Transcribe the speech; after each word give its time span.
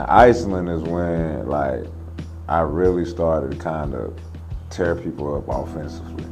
Now 0.00 0.06
Iceland 0.08 0.70
is 0.70 0.80
when 0.80 1.46
like 1.46 1.84
I 2.48 2.60
really 2.60 3.04
started 3.04 3.50
to 3.50 3.58
kind 3.58 3.94
of 3.94 4.18
tear 4.70 4.96
people 4.96 5.36
up 5.36 5.46
offensively. 5.46 6.24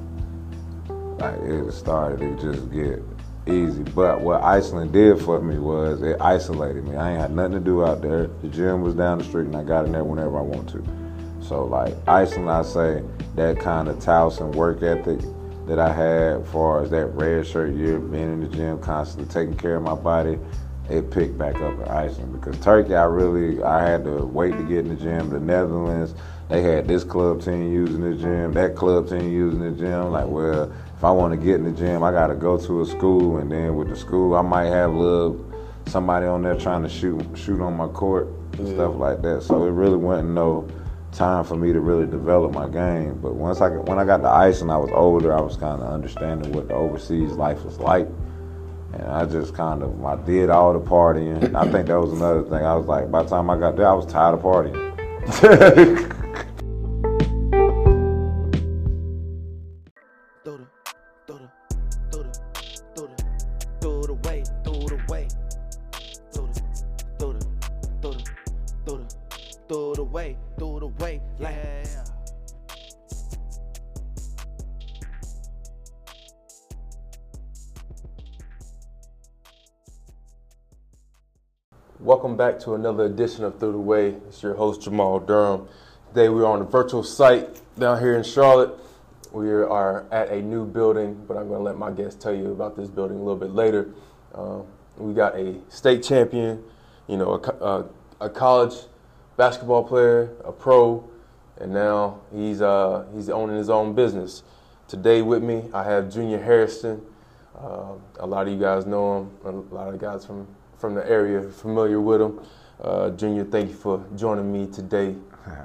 Like 1.19 1.38
it 1.42 1.71
started 1.72 2.19
to 2.21 2.53
just 2.53 2.72
get 2.72 3.03
easy. 3.46 3.83
But 3.83 4.22
what 4.22 4.42
Iceland 4.42 4.94
did 4.94 5.21
for 5.21 5.42
me 5.42 5.58
was 5.58 6.01
it 6.01 6.17
isolated 6.19 6.88
me. 6.88 6.96
I 6.96 7.10
ain't 7.10 7.21
had 7.21 7.31
nothing 7.33 7.53
to 7.53 7.60
do 7.60 7.85
out 7.85 8.01
there. 8.01 8.28
The 8.40 8.49
gym 8.49 8.81
was 8.81 8.94
down 8.94 9.19
the 9.19 9.24
street 9.24 9.44
and 9.44 9.56
I 9.56 9.65
got 9.65 9.85
in 9.85 9.92
there 9.92 10.03
whenever 10.03 10.38
I 10.38 10.42
want 10.42 10.71
to. 10.71 10.82
So 11.42 11.66
like 11.66 11.94
Iceland, 12.08 12.50
I 12.50 12.62
say 12.62 13.04
that 13.35 13.60
kind 13.60 13.88
of 13.88 13.96
Towson 13.96 14.54
work 14.54 14.82
ethic 14.82 15.21
that 15.66 15.78
I 15.78 15.92
had, 15.92 16.41
as 16.41 16.48
far 16.48 16.82
as 16.82 16.88
that 16.88 17.09
red 17.09 17.46
shirt 17.46 17.74
year, 17.74 17.98
being 17.98 18.32
in 18.32 18.41
the 18.41 18.48
gym 18.48 18.78
constantly, 18.78 19.30
taking 19.30 19.59
care 19.59 19.77
of 19.77 19.82
my 19.82 19.95
body, 19.95 20.38
it 20.91 21.10
picked 21.10 21.37
back 21.37 21.56
up 21.56 21.74
in 21.74 21.88
Iceland 21.88 22.33
because 22.33 22.59
Turkey, 22.60 22.95
I 22.95 23.05
really 23.05 23.62
I 23.62 23.88
had 23.88 24.05
to 24.05 24.24
wait 24.24 24.52
to 24.52 24.62
get 24.62 24.79
in 24.79 24.88
the 24.88 24.96
gym. 24.96 25.30
The 25.30 25.41
Netherlands, 25.41 26.15
they 26.48 26.62
had 26.62 26.88
this 26.88 27.05
club 27.05 27.42
team 27.42 27.73
using 27.73 28.01
the 28.01 28.16
gym, 28.16 28.52
that 28.55 28.74
club 28.74 29.09
team 29.09 29.30
using 29.30 29.60
the 29.60 29.70
gym. 29.70 30.10
Like, 30.10 30.27
well, 30.27 30.73
if 30.96 31.05
I 31.05 31.10
want 31.10 31.38
to 31.38 31.45
get 31.45 31.56
in 31.56 31.65
the 31.65 31.73
gym, 31.73 32.02
I 32.02 32.10
got 32.10 32.29
to 32.29 32.34
go 32.34 32.59
to 32.59 32.82
a 32.82 32.87
school, 32.87 33.38
and 33.38 33.52
then 33.52 33.77
with 33.77 33.88
the 33.88 33.96
school, 33.96 34.34
I 34.34 34.43
might 34.43 34.66
have 34.66 34.93
little 34.93 35.45
somebody 35.87 36.27
on 36.27 36.43
there 36.43 36.56
trying 36.56 36.82
to 36.82 36.88
shoot 36.88 37.23
shoot 37.34 37.60
on 37.60 37.77
my 37.77 37.88
court 37.88 38.29
and 38.55 38.68
yeah. 38.68 38.74
stuff 38.74 38.96
like 38.96 39.23
that. 39.23 39.43
So 39.43 39.65
it 39.65 39.70
really 39.70 39.96
wasn't 39.96 40.30
no 40.30 40.68
time 41.12 41.45
for 41.45 41.57
me 41.57 41.73
to 41.73 41.80
really 41.80 42.07
develop 42.07 42.52
my 42.52 42.68
game. 42.68 43.18
But 43.20 43.34
once 43.34 43.60
I 43.60 43.68
when 43.68 43.98
I 43.98 44.05
got 44.05 44.18
to 44.18 44.29
Iceland, 44.29 44.70
I 44.70 44.77
was 44.77 44.91
older, 44.93 45.37
I 45.37 45.41
was 45.41 45.57
kind 45.57 45.82
of 45.82 45.93
understanding 45.93 46.52
what 46.52 46.68
the 46.68 46.74
overseas 46.74 47.32
life 47.32 47.62
was 47.65 47.79
like. 47.79 48.09
And 48.98 49.09
I 49.09 49.25
just 49.27 49.55
kind 49.55 49.83
of 49.83 50.05
I 50.05 50.16
did 50.16 50.51
all 50.51 50.73
the 50.73 50.80
partying. 50.80 51.55
I 51.55 51.70
think 51.70 51.87
that 51.87 52.01
was 52.01 52.12
another 52.12 52.43
thing. 52.43 52.65
I 52.65 52.74
was 52.74 52.87
like, 52.87 53.10
by 53.10 53.23
the 53.23 53.29
time 53.29 53.49
I 53.49 53.59
got 53.59 53.77
there, 53.77 53.88
I 53.88 53.93
was 53.93 54.07
tired 54.07 54.35
of 54.35 54.43
partying. 54.43 56.15
back 82.48 82.58
to 82.58 82.74
another 82.74 83.04
edition 83.04 83.44
of 83.44 83.60
Through 83.60 83.72
the 83.72 83.78
Way. 83.78 84.14
It's 84.27 84.42
your 84.42 84.54
host 84.54 84.80
Jamal 84.80 85.20
Durham. 85.20 85.68
Today 86.08 86.30
we 86.30 86.41
are 86.41 86.46
on 86.46 86.62
a 86.62 86.64
virtual 86.64 87.02
site 87.02 87.60
down 87.78 88.00
here 88.00 88.16
in 88.16 88.22
Charlotte. 88.22 88.70
We 89.32 89.50
are 89.50 90.06
at 90.10 90.30
a 90.30 90.41
new 90.41 90.64
building, 90.64 91.22
but 91.28 91.36
I'm 91.36 91.48
going 91.48 91.58
to 91.58 91.62
let 91.62 91.76
my 91.76 91.91
guests 91.91 92.22
tell 92.24 92.34
you 92.34 92.50
about 92.50 92.74
this 92.74 92.88
building 92.88 93.19
a 93.19 93.20
little 93.20 93.36
bit 93.36 93.50
later. 93.50 93.91
Uh, 94.34 94.60
we 94.96 95.12
got 95.12 95.36
a 95.36 95.60
state 95.69 96.02
champion, 96.02 96.64
you 97.06 97.19
know, 97.19 97.34
a, 97.34 97.50
a, 97.62 97.88
a, 98.22 98.30
college 98.30 98.76
basketball 99.36 99.84
player, 99.84 100.34
a 100.42 100.50
pro, 100.50 101.06
and 101.58 101.70
now 101.70 102.19
he's 102.34 102.62
uh, 102.62 103.04
he's 103.14 103.28
owning 103.28 103.56
his 103.56 103.69
own 103.69 103.94
business. 103.94 104.42
Today 104.86 105.20
with 105.20 105.42
me, 105.42 105.64
I 105.74 105.84
have 105.84 106.10
Junior 106.10 106.42
Hairston. 106.42 107.02
Uh, 107.54 107.96
a 108.20 108.26
lot 108.26 108.46
of 108.46 108.54
you 108.54 108.58
guys 108.58 108.86
know 108.86 109.19
him. 109.19 109.30
A 109.44 109.74
lot 109.74 109.92
of 109.92 110.00
guys 110.00 110.24
from 110.24 110.48
from 110.78 110.94
the 110.94 111.08
area 111.10 111.42
familiar 111.42 112.00
with 112.00 112.22
him. 112.22 112.40
Uh, 112.80 113.10
Junior, 113.10 113.44
thank 113.44 113.70
you 113.70 113.74
for 113.74 114.04
joining 114.16 114.50
me 114.52 114.66
today. 114.66 115.14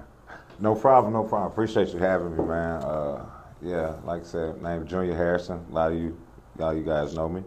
No 0.60 0.76
problem, 0.76 1.14
no 1.14 1.24
problem. 1.24 1.52
Appreciate 1.52 1.90
you 1.90 1.98
having 1.98 2.38
me, 2.38 2.44
man. 2.44 2.82
Uh, 2.84 3.26
yeah, 3.62 3.96
like 4.06 4.22
I 4.22 4.26
said, 4.26 4.62
name 4.62 4.86
Junior 4.86 5.16
Hairston. 5.16 5.66
A 5.70 5.74
lot 5.74 5.92
of 5.92 5.98
you, 5.98 6.18
a 6.58 6.62
lot 6.62 6.72
of 6.74 6.78
you 6.78 6.84
guys 6.84 7.16
know 7.16 7.28
me. 7.28 7.44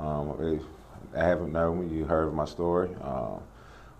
Um, 0.00 0.36
if 0.40 0.62
I 1.16 1.24
haven't 1.24 1.52
known 1.52 1.88
me, 1.88 1.96
you 1.96 2.04
heard 2.04 2.34
my 2.34 2.44
story. 2.44 2.90
Uh, 3.00 3.38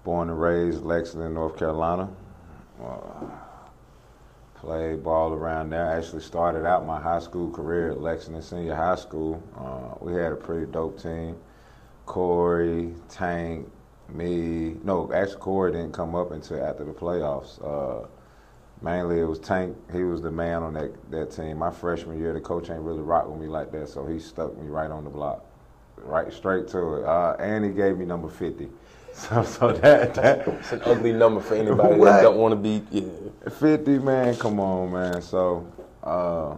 born 0.02 0.28
and 0.28 0.38
raised 0.38 0.82
Lexington, 0.82 1.32
North 1.32 1.56
Carolina. 1.56 2.10
Uh, 2.82 3.30
played 4.56 5.04
ball 5.04 5.32
around 5.32 5.70
there. 5.70 5.86
Actually 5.86 6.22
started 6.22 6.66
out 6.66 6.84
my 6.84 7.00
high 7.00 7.20
school 7.20 7.50
career 7.50 7.92
at 7.92 8.00
Lexington 8.00 8.42
Senior 8.42 8.74
High 8.74 8.96
School. 8.96 9.42
Uh, 9.56 9.94
we 10.04 10.12
had 10.12 10.32
a 10.32 10.36
pretty 10.36 10.70
dope 10.70 11.00
team. 11.00 11.36
Corey, 12.06 12.94
Tank, 13.09 13.70
me. 14.09 14.76
No, 14.84 15.10
actually, 15.12 15.37
Corey 15.37 15.72
didn't 15.72 15.92
come 15.92 16.15
up 16.15 16.31
until 16.31 16.65
after 16.65 16.84
the 16.84 16.92
playoffs. 16.92 17.59
Uh, 17.65 18.06
mainly, 18.82 19.20
it 19.20 19.25
was 19.25 19.38
Tank. 19.38 19.76
He 19.92 20.04
was 20.04 20.20
the 20.20 20.31
man 20.31 20.62
on 20.62 20.75
that, 20.75 21.10
that 21.10 21.31
team. 21.31 21.59
My 21.59 21.70
freshman 21.70 22.19
year, 22.19 22.32
the 22.32 22.41
coach 22.41 22.70
ain't 22.70 22.81
really 22.81 23.00
rock 23.03 23.28
with 23.28 23.41
me 23.41 23.47
like 23.47 23.72
that, 23.72 23.88
so 23.88 24.06
he 24.06 24.19
stuck 24.19 24.56
me 24.59 24.69
right 24.69 24.91
on 24.91 25.04
the 25.04 25.10
block, 25.10 25.44
right 25.97 26.32
straight 26.32 26.69
to 26.69 26.97
it. 26.97 27.04
Uh, 27.04 27.37
and 27.38 27.64
he 27.64 27.70
gave 27.70 27.97
me 27.97 28.04
number 28.04 28.28
50. 28.28 28.69
So, 29.16 29.44
so 29.44 29.72
that, 29.72 30.12
that 30.14 30.48
it's 30.48 30.72
an 30.72 30.82
ugly 30.87 31.12
number 31.12 31.41
for 31.41 31.54
anybody 31.54 32.00
that 32.00 32.22
don't 32.22 32.37
want 32.37 32.50
to 32.50 32.56
be. 32.56 32.84
Yeah. 32.91 33.48
50, 33.48 34.00
man. 34.00 34.34
Come 34.34 34.59
on, 34.59 34.91
man. 34.91 35.22
So, 35.22 35.72
uh, 36.03 36.56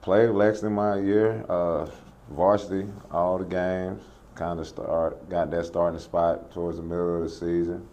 played 0.00 0.30
Lexington 0.30 0.74
my 0.74 1.00
year. 1.00 1.44
Uh, 1.48 1.88
varsity 2.30 2.88
all 3.10 3.38
the 3.38 3.44
games. 3.44 4.02
Kind 4.34 4.60
of 4.60 4.66
start 4.68 5.28
got 5.28 5.50
that 5.50 5.66
starting 5.66 5.98
spot 5.98 6.52
towards 6.52 6.76
the 6.76 6.82
middle 6.82 7.16
of 7.16 7.22
the 7.22 7.28
season, 7.28 7.86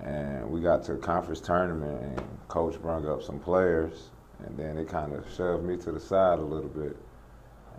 and 0.00 0.48
we 0.50 0.60
got 0.60 0.82
to 0.84 0.94
a 0.94 0.96
conference 0.96 1.40
tournament, 1.40 2.02
and 2.02 2.48
coach 2.48 2.80
brought 2.80 3.04
up 3.04 3.22
some 3.22 3.38
players, 3.38 4.10
and 4.46 4.56
then 4.56 4.78
it 4.78 4.88
kind 4.88 5.12
of 5.12 5.26
shoved 5.36 5.64
me 5.64 5.76
to 5.76 5.92
the 5.92 6.00
side 6.00 6.38
a 6.38 6.42
little 6.42 6.70
bit, 6.70 6.96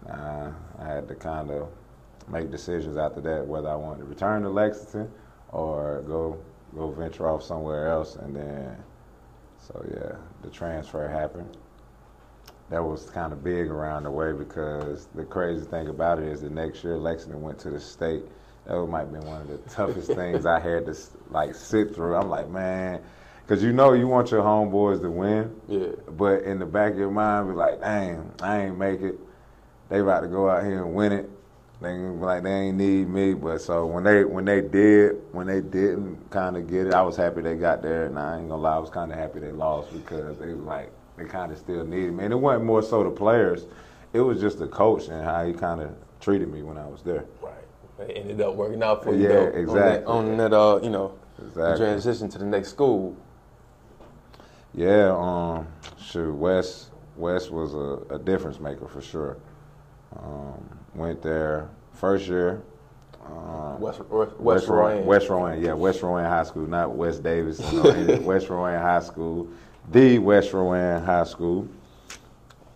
and 0.05 0.21
I, 0.21 0.51
I 0.79 0.85
had 0.85 1.07
to 1.07 1.15
kind 1.15 1.49
of 1.49 1.69
make 2.27 2.51
decisions 2.51 2.95
after 2.95 3.21
that 3.21 3.45
whether 3.47 3.69
I 3.69 3.75
wanted 3.75 3.99
to 3.99 4.05
return 4.05 4.43
to 4.43 4.49
Lexington 4.49 5.11
or 5.51 6.03
go 6.07 6.37
go 6.75 6.91
venture 6.91 7.27
off 7.27 7.41
somewhere 7.41 7.87
else, 7.87 8.17
and 8.17 8.35
then 8.35 8.77
so 9.57 9.83
yeah, 9.91 10.15
the 10.43 10.49
transfer 10.51 11.07
happened 11.07 11.57
that 12.69 12.83
was 12.83 13.09
kind 13.09 13.33
of 13.33 13.43
big 13.43 13.67
around 13.67 14.03
the 14.03 14.11
way 14.11 14.31
because 14.31 15.07
the 15.15 15.23
crazy 15.23 15.65
thing 15.65 15.89
about 15.89 16.19
it 16.19 16.25
is 16.25 16.41
the 16.41 16.49
next 16.49 16.83
year 16.83 16.97
Lexington 16.97 17.41
went 17.41 17.59
to 17.59 17.69
the 17.69 17.79
state. 17.79 18.23
That 18.65 18.85
might 18.87 19.01
have 19.01 19.11
been 19.11 19.25
one 19.25 19.41
of 19.41 19.47
the 19.47 19.57
toughest 19.69 20.07
things 20.15 20.45
I 20.45 20.59
had 20.59 20.85
to 20.85 20.95
like 21.29 21.53
sit 21.53 21.93
through. 21.93 22.15
I'm 22.15 22.29
like, 22.29 22.49
man, 22.49 23.01
because 23.45 23.63
you 23.63 23.73
know 23.73 23.93
you 23.93 24.07
want 24.07 24.31
your 24.31 24.41
homeboys 24.41 25.01
to 25.01 25.11
win. 25.11 25.53
Yeah. 25.67 25.87
But 26.11 26.43
in 26.43 26.59
the 26.59 26.65
back 26.65 26.93
of 26.93 26.97
your 26.97 27.11
mind, 27.11 27.49
be 27.49 27.53
like, 27.53 27.81
dang, 27.81 28.31
I 28.41 28.65
ain't 28.65 28.77
make 28.77 29.01
it. 29.01 29.19
They 29.89 29.99
about 29.99 30.21
to 30.21 30.27
go 30.27 30.49
out 30.49 30.63
here 30.63 30.83
and 30.83 30.93
win 30.93 31.11
it. 31.11 31.29
They 31.81 31.97
like 31.97 32.43
they 32.43 32.49
ain't 32.49 32.77
need 32.77 33.09
me. 33.09 33.33
But 33.33 33.59
so 33.59 33.85
when 33.85 34.05
they 34.05 34.23
when 34.23 34.45
they 34.45 34.61
did 34.61 35.17
when 35.33 35.47
they 35.47 35.59
didn't 35.59 36.31
kind 36.31 36.55
of 36.55 36.67
get 36.69 36.87
it, 36.87 36.93
I 36.93 37.01
was 37.01 37.17
happy 37.17 37.41
they 37.41 37.55
got 37.55 37.81
there, 37.81 38.05
and 38.05 38.17
I 38.17 38.39
ain't 38.39 38.47
gonna 38.47 38.61
lie, 38.61 38.77
I 38.77 38.79
was 38.79 38.89
kind 38.89 39.11
of 39.11 39.17
happy 39.19 39.39
they 39.39 39.51
lost 39.51 39.91
because 39.91 40.37
they 40.37 40.53
was 40.53 40.63
like 40.63 40.91
they 41.17 41.25
kind 41.25 41.51
of 41.51 41.57
still 41.57 41.85
needed 41.85 42.13
me. 42.13 42.23
And 42.23 42.33
it 42.33 42.37
wasn't 42.37 42.65
more 42.65 42.81
so 42.81 43.03
the 43.03 43.11
players, 43.11 43.65
it 44.13 44.21
was 44.21 44.39
just 44.39 44.59
the 44.59 44.67
coach 44.67 45.07
and 45.07 45.23
how 45.23 45.45
he 45.45 45.53
kind 45.53 45.81
of 45.81 45.95
treated 46.19 46.51
me 46.51 46.63
when 46.63 46.77
I 46.77 46.87
was 46.87 47.01
there. 47.01 47.25
Right. 47.41 47.53
It 47.99 48.17
ended 48.17 48.41
up 48.41 48.55
working 48.55 48.81
out 48.81 49.03
for 49.03 49.13
you. 49.13 49.27
Yeah, 49.27 49.43
exactly. 49.43 50.05
On 50.05 50.37
that, 50.37 50.43
on 50.43 50.51
that 50.51 50.53
uh, 50.53 50.79
you 50.81 50.89
know, 50.89 51.13
exactly. 51.39 51.85
transition 51.85 52.29
to 52.29 52.37
the 52.37 52.45
next 52.45 52.69
school. 52.69 53.15
Yeah, 54.73 55.15
um, 55.15 55.67
sure. 55.99 56.33
West 56.33 56.89
West 57.15 57.51
was 57.51 57.75
a, 57.75 58.15
a 58.15 58.19
difference 58.19 58.59
maker 58.59 58.87
for 58.87 59.01
sure. 59.01 59.37
Um, 60.17 60.79
went 60.95 61.21
there 61.21 61.69
first 61.93 62.27
year. 62.27 62.63
Um, 63.25 63.79
West 63.79 64.01
West, 64.09 64.39
West 64.39 64.67
Rowan. 64.67 65.05
West 65.05 65.29
Rowan, 65.29 65.63
yeah, 65.63 65.73
West 65.73 66.01
Rowan 66.01 66.25
High 66.25 66.43
School, 66.43 66.67
not 66.67 66.95
West 66.95 67.23
Davis. 67.23 67.59
West 68.21 68.49
Rowan 68.49 68.81
High 68.81 68.99
School 68.99 69.47
the 69.91 70.19
West 70.19 70.53
Rowan 70.53 71.03
High 71.03 71.25
School. 71.25 71.67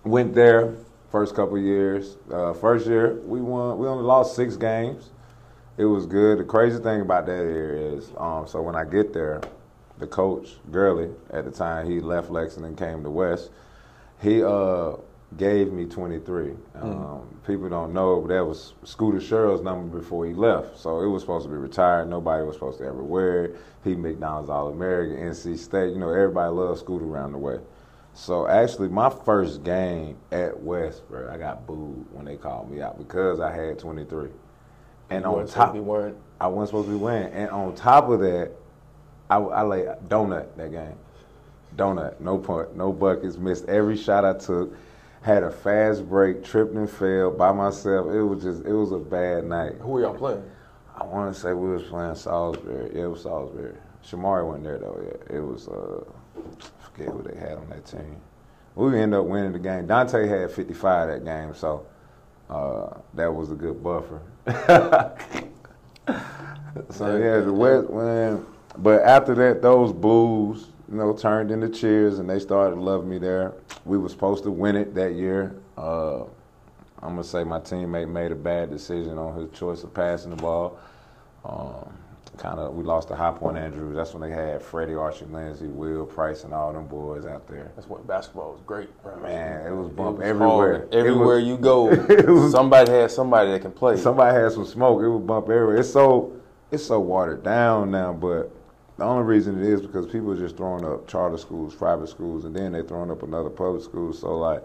Went 0.04 0.33
there 0.33 0.75
first 1.12 1.36
couple 1.36 1.57
years. 1.57 2.18
Uh, 2.31 2.54
first 2.54 2.88
year 2.88 3.15
we 3.25 3.42
won. 3.42 3.77
We 3.77 3.88
only 3.88 4.04
lost 4.04 4.36
six 4.36 4.56
games. 4.56 5.09
It 5.77 5.86
was 5.86 6.06
good. 6.06 6.39
The 6.39 6.44
crazy 6.44 6.80
thing 6.80 7.01
about 7.01 7.25
that 7.27 7.33
area 7.44 7.94
is, 7.94 8.12
um, 8.18 8.48
so 8.48 8.62
when 8.62 8.75
I 8.75 8.83
get 8.83 9.13
there, 9.13 9.42
the 10.00 10.07
coach 10.07 10.57
Gurley 10.71 11.09
at 11.31 11.45
the 11.45 11.51
time 11.51 11.89
he 11.89 12.00
left 12.00 12.30
Lexington 12.30 12.75
came 12.75 13.04
to 13.04 13.10
West. 13.10 13.51
He 14.21 14.44
uh, 14.44 14.94
gave 15.35 15.74
me 15.74 15.85
23. 15.85 16.53
Mm. 16.77 16.83
Um, 16.83 17.39
people 17.45 17.68
don't 17.68 17.94
know, 17.94 18.21
but 18.21 18.29
that 18.29 18.45
was 18.45 18.74
Scooter 18.85 19.19
Sherrill's 19.19 19.62
number 19.62 20.00
before 20.00 20.25
he 20.25 20.33
left. 20.33 20.77
So 20.77 21.01
it 21.01 21.07
was 21.07 21.21
supposed 21.24 21.45
to 21.45 21.50
be 21.50 21.57
retired. 21.57 22.09
Nobody 22.09 22.45
was 22.45 22.56
supposed 22.56 22.77
to 22.79 22.85
ever 22.85 23.03
wear 23.03 23.45
it. 23.45 23.57
He 23.83 23.95
McDonald's 23.95 24.50
All 24.50 24.69
American, 24.69 25.18
NC 25.18 25.57
State. 25.57 25.91
You 25.91 26.00
know, 26.00 26.09
everybody 26.09 26.51
loves 26.51 26.79
Scooter 26.79 27.06
around 27.06 27.33
the 27.33 27.38
way. 27.38 27.59
So 28.13 28.47
actually, 28.47 28.88
my 28.88 29.09
first 29.09 29.63
game 29.63 30.18
at 30.31 30.59
West, 30.59 31.07
bro, 31.07 31.29
I 31.31 31.38
got 31.38 31.68
booed 31.68 32.06
when 32.12 32.25
they 32.25 32.35
called 32.35 32.71
me 32.71 32.81
out 32.81 32.97
because 32.97 33.39
I 33.39 33.53
had 33.53 33.77
23. 33.77 34.29
And 35.09 35.24
You 35.24 35.29
on 35.29 35.47
top, 35.47 35.74
to. 35.74 36.15
I 36.39 36.47
wasn't 36.47 36.69
supposed 36.69 36.88
to 36.88 36.94
be 36.94 36.97
winning. 36.97 37.31
And 37.33 37.50
on 37.51 37.75
top 37.75 38.09
of 38.09 38.21
that, 38.21 38.51
I, 39.29 39.38
I 39.38 39.62
lay 39.62 39.85
donut 40.07 40.56
that 40.56 40.71
game. 40.71 40.95
Donut, 41.75 42.19
no 42.19 42.38
punt, 42.38 42.75
no 42.75 42.91
buckets, 42.91 43.38
missed 43.38 43.65
every 43.69 43.97
shot 43.97 44.25
I 44.25 44.33
took. 44.33 44.74
Had 45.27 45.44
a 45.44 45.51
fast 45.51 46.07
break, 46.07 46.41
tripped 46.41 46.74
and 46.74 46.89
fell 46.89 47.31
by 47.31 47.51
myself. 47.51 48.07
It 48.13 48.24
was 48.24 48.44
just, 48.44 48.63
it 48.63 48.71
was 48.71 48.94
a 48.94 48.97
bad 48.97 49.44
night. 49.44 49.74
Who 49.81 49.89
were 49.89 50.00
y'all 50.00 50.13
playing? 50.13 50.41
I 50.95 51.03
want 51.03 51.35
to 51.35 51.38
say 51.38 51.51
we 51.51 51.69
was 51.69 51.83
playing 51.83 52.15
Salisbury. 52.15 52.91
Yeah, 52.95 53.03
it 53.03 53.07
was 53.07 53.24
Salisbury. 53.24 53.75
Shamari 54.06 54.47
wasn't 54.47 54.63
there 54.63 54.77
though. 54.77 54.97
Yeah, 55.03 55.35
it 55.35 55.41
was. 55.41 55.68
Uh, 55.68 56.06
I 56.38 56.41
forget 56.81 57.09
who 57.13 57.24
they 57.24 57.38
had 57.38 57.57
on 57.57 57.68
that 57.71 57.85
team. 57.85 58.21
We 58.75 58.97
ended 58.97 59.19
up 59.19 59.25
winning 59.25 59.51
the 59.51 59.59
game. 59.59 59.85
Dante 59.85 60.25
had 60.29 60.50
55 60.50 61.09
that 61.09 61.25
game, 61.25 61.53
so 61.53 61.85
uh, 62.50 62.97
that 63.15 63.29
was 63.29 63.51
a 63.51 63.56
good 63.56 63.83
buffer. 63.83 64.21
so 66.89 67.18
yeah, 67.18 67.41
the 67.41 67.51
West 67.51 67.89
win. 67.89 68.45
But 68.77 69.01
after 69.01 69.35
that, 69.35 69.62
those 69.62 69.91
boos, 69.91 70.68
you 70.89 70.95
know, 70.95 71.12
turned 71.12 71.51
into 71.51 71.68
cheers, 71.68 72.19
and 72.19 72.29
they 72.29 72.39
started 72.39 72.79
loving 72.79 73.09
me 73.09 73.18
there. 73.18 73.56
We 73.88 73.98
were 73.98 74.10
supposed 74.10 74.44
to 74.44 74.51
win 74.51 74.75
it 74.75 74.94
that 74.95 75.13
year. 75.13 75.56
Uh, 75.78 76.24
I'm 77.01 77.12
gonna 77.12 77.24
say 77.24 77.44
my 77.44 77.60
teammate 77.60 78.10
made 78.10 78.31
a 78.31 78.36
bad 78.36 78.69
decision 78.69 79.18
on 79.18 79.39
his 79.39 79.50
choice 79.57 79.84
of 79.84 79.94
passing 79.94 80.31
the 80.31 80.36
ball. 80.36 80.78
Um, 81.45 81.94
kind 82.38 82.60
of, 82.60 82.75
we 82.75 82.84
lost 82.84 83.07
the 83.07 83.16
High 83.16 83.31
Point 83.31 83.57
Andrews. 83.57 83.95
That's 83.95 84.13
when 84.13 84.22
they 84.22 84.36
had 84.36 84.62
Freddie, 84.62 84.95
Archie, 84.95 85.25
Lindsey, 85.25 85.68
Will 85.68 86.06
Price, 86.06 86.44
and 86.44 86.54
all 86.54 86.74
them 86.74 86.86
boys 86.88 87.25
out 87.25 87.48
there. 87.48 87.72
That's 87.75 87.88
when 87.88 88.01
basketball 88.04 88.51
was 88.54 88.62
great, 88.66 88.89
bro. 89.04 89.16
Man, 89.22 89.66
it 89.66 89.72
was 89.72 89.88
It 89.88 89.95
bump 89.95 90.18
was 90.19 90.28
everywhere. 90.28 90.74
hard. 90.80 90.94
Everywhere 90.94 91.36
was- 91.38 91.45
you 91.45 91.57
go, 91.57 91.84
was- 92.34 92.51
somebody 92.51 92.92
has 92.92 93.16
somebody 93.16 93.51
that 93.51 93.62
can 93.62 93.72
play. 93.72 93.95
Somebody 93.98 94.36
had 94.36 94.51
some 94.51 94.66
smoke. 94.66 95.01
It 95.01 95.10
would 95.10 95.25
bump 95.25 95.45
everywhere. 95.50 95.78
It's 95.78 95.92
so 95.92 96.34
it's 96.72 96.86
so 96.86 97.00
watered 97.00 97.44
down 97.44 97.92
now, 97.92 98.12
but 98.12 98.51
the 98.98 99.04
only 99.04 99.24
reason 99.24 99.60
it 99.62 99.68
is 99.68 99.82
because 99.82 100.08
people 100.08 100.32
are 100.32 100.38
just 100.38 100.58
throwing 100.58 100.84
up 100.84 101.08
charter 101.08 101.38
schools, 101.38 101.76
private 101.76 102.10
schools, 102.10 102.46
and 102.46 102.56
then 102.56 102.72
they're 102.72 102.84
throwing 102.84 103.12
up 103.12 103.24
another 103.24 103.50
public 103.50 103.84
school. 103.84 104.12
So 104.12 104.38
like 104.38 104.64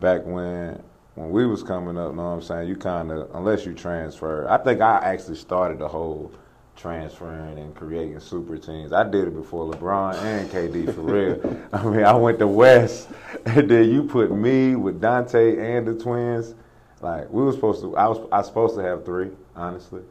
back 0.00 0.24
when 0.24 0.82
when 1.14 1.30
we 1.30 1.46
was 1.46 1.62
coming 1.62 1.96
up, 1.96 2.14
know 2.14 2.24
what 2.24 2.28
I'm 2.28 2.42
saying? 2.42 2.68
You 2.68 2.76
kind 2.76 3.10
of 3.10 3.34
unless 3.34 3.64
you 3.64 3.72
transfer. 3.72 4.48
I 4.48 4.58
think 4.58 4.80
I 4.80 4.98
actually 4.98 5.36
started 5.36 5.78
the 5.78 5.88
whole 5.88 6.32
transferring 6.76 7.58
and 7.58 7.74
creating 7.74 8.18
super 8.20 8.58
teams. 8.58 8.92
I 8.92 9.04
did 9.04 9.28
it 9.28 9.34
before 9.34 9.72
LeBron 9.72 10.16
and 10.16 10.50
KD 10.50 10.94
for 10.94 11.02
real. 11.02 11.66
I 11.72 11.84
mean, 11.84 12.04
I 12.04 12.14
went 12.14 12.38
to 12.40 12.48
West, 12.48 13.08
and 13.46 13.70
then 13.70 13.88
you 13.88 14.02
put 14.04 14.32
me 14.32 14.74
with 14.76 15.00
Dante 15.00 15.76
and 15.76 15.86
the 15.86 15.94
twins. 15.94 16.54
Like 17.00 17.30
we 17.30 17.42
were 17.42 17.52
supposed 17.52 17.80
to, 17.82 17.96
I 17.96 18.08
was 18.08 18.18
I 18.32 18.38
was 18.38 18.46
supposed 18.46 18.76
to 18.76 18.82
have 18.82 19.04
three. 19.04 19.30
Honestly, 19.56 20.02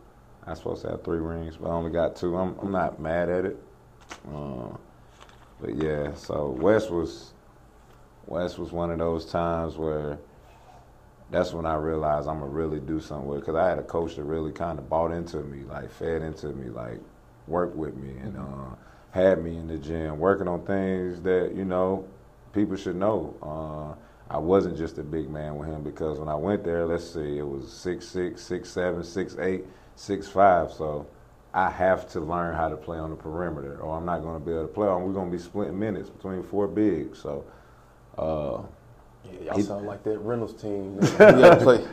I 0.46 0.52
was 0.52 0.60
supposed 0.60 0.82
to 0.84 0.92
have 0.92 1.04
three 1.04 1.20
rings, 1.20 1.58
but 1.58 1.70
I 1.70 1.72
only 1.72 1.92
got 1.92 2.16
two. 2.16 2.38
I'm 2.38 2.58
I'm 2.60 2.72
not 2.72 3.00
mad 3.00 3.30
at 3.30 3.46
it. 3.46 3.58
Uh, 4.34 4.70
but 5.62 5.76
yeah, 5.76 6.14
so 6.14 6.50
West 6.60 6.92
was 6.92 7.32
West 8.28 8.60
was 8.60 8.72
one 8.72 8.92
of 8.92 9.00
those 9.00 9.26
times 9.26 9.78
where 9.78 10.18
that's 11.32 11.54
when 11.54 11.66
I 11.66 11.76
realized 11.76 12.28
I'm 12.28 12.40
gonna 12.40 12.52
really 12.52 12.80
do 12.80 13.00
something 13.00 13.28
with. 13.28 13.40
Because 13.42 13.56
I 13.56 13.70
had 13.70 13.80
a 13.80 13.84
coach 13.84 14.16
that 14.16 14.24
really 14.24 14.52
kind 14.52 14.80
of 14.80 14.90
bought 14.90 15.12
into 15.12 15.38
me, 15.38 15.64
like 15.64 15.90
fed 15.92 16.22
into 16.22 16.48
me, 16.48 16.70
like 16.70 17.00
worked 17.48 17.76
with 17.76 17.96
me, 17.96 18.18
and 18.18 18.38
uh, 18.38 18.76
had 19.12 19.44
me 19.44 19.58
in 19.58 19.68
the 19.68 19.78
gym 19.78 20.20
working 20.20 20.48
on 20.48 20.66
things 20.66 21.22
that 21.22 21.54
you 21.56 21.66
know 21.66 22.06
people 22.54 22.76
should 22.76 22.96
know. 22.96 23.36
Uh, 23.42 24.34
I 24.34 24.38
wasn't 24.38 24.78
just 24.78 24.98
a 24.98 25.04
big 25.04 25.30
man 25.30 25.56
with 25.58 25.70
him 25.70 25.84
because 25.84 26.20
when 26.20 26.28
I 26.28 26.36
went 26.36 26.64
there, 26.64 26.86
let's 26.86 27.14
see, 27.14 27.38
it 27.38 27.48
was 27.48 27.72
six 27.72 28.08
six, 28.08 28.42
six 28.42 28.70
seven, 28.70 29.04
six 29.04 29.38
eight, 29.38 29.66
six 29.96 30.28
five. 30.28 30.72
So 30.72 31.08
I 31.54 31.70
have 31.70 32.10
to 32.14 32.20
learn 32.20 32.56
how 32.56 32.70
to 32.70 32.76
play 32.78 32.98
on 32.98 33.10
the 33.12 33.16
perimeter, 33.16 33.80
or 33.80 33.98
I'm 33.98 34.06
not 34.06 34.22
going 34.22 34.40
to 34.40 34.46
be 34.46 34.52
able 34.52 34.64
to 34.68 34.74
play. 34.74 34.88
on. 34.88 35.04
We're 35.04 35.14
going 35.14 35.32
to 35.32 35.38
be 35.38 35.42
splitting 35.42 35.78
minutes 35.78 36.10
between 36.10 36.42
four 36.44 36.68
bigs. 36.68 37.20
So 37.20 37.46
uh, 38.18 38.62
Yeah, 39.24 39.40
y'all 39.46 39.56
He- 39.58 39.64
sound 39.64 39.86
like 39.86 40.04
that 40.04 40.18
Reynolds 40.20 40.54
team. 40.62 41.00
You 41.02 41.18
gotta 41.18 41.64
play. 41.64 41.86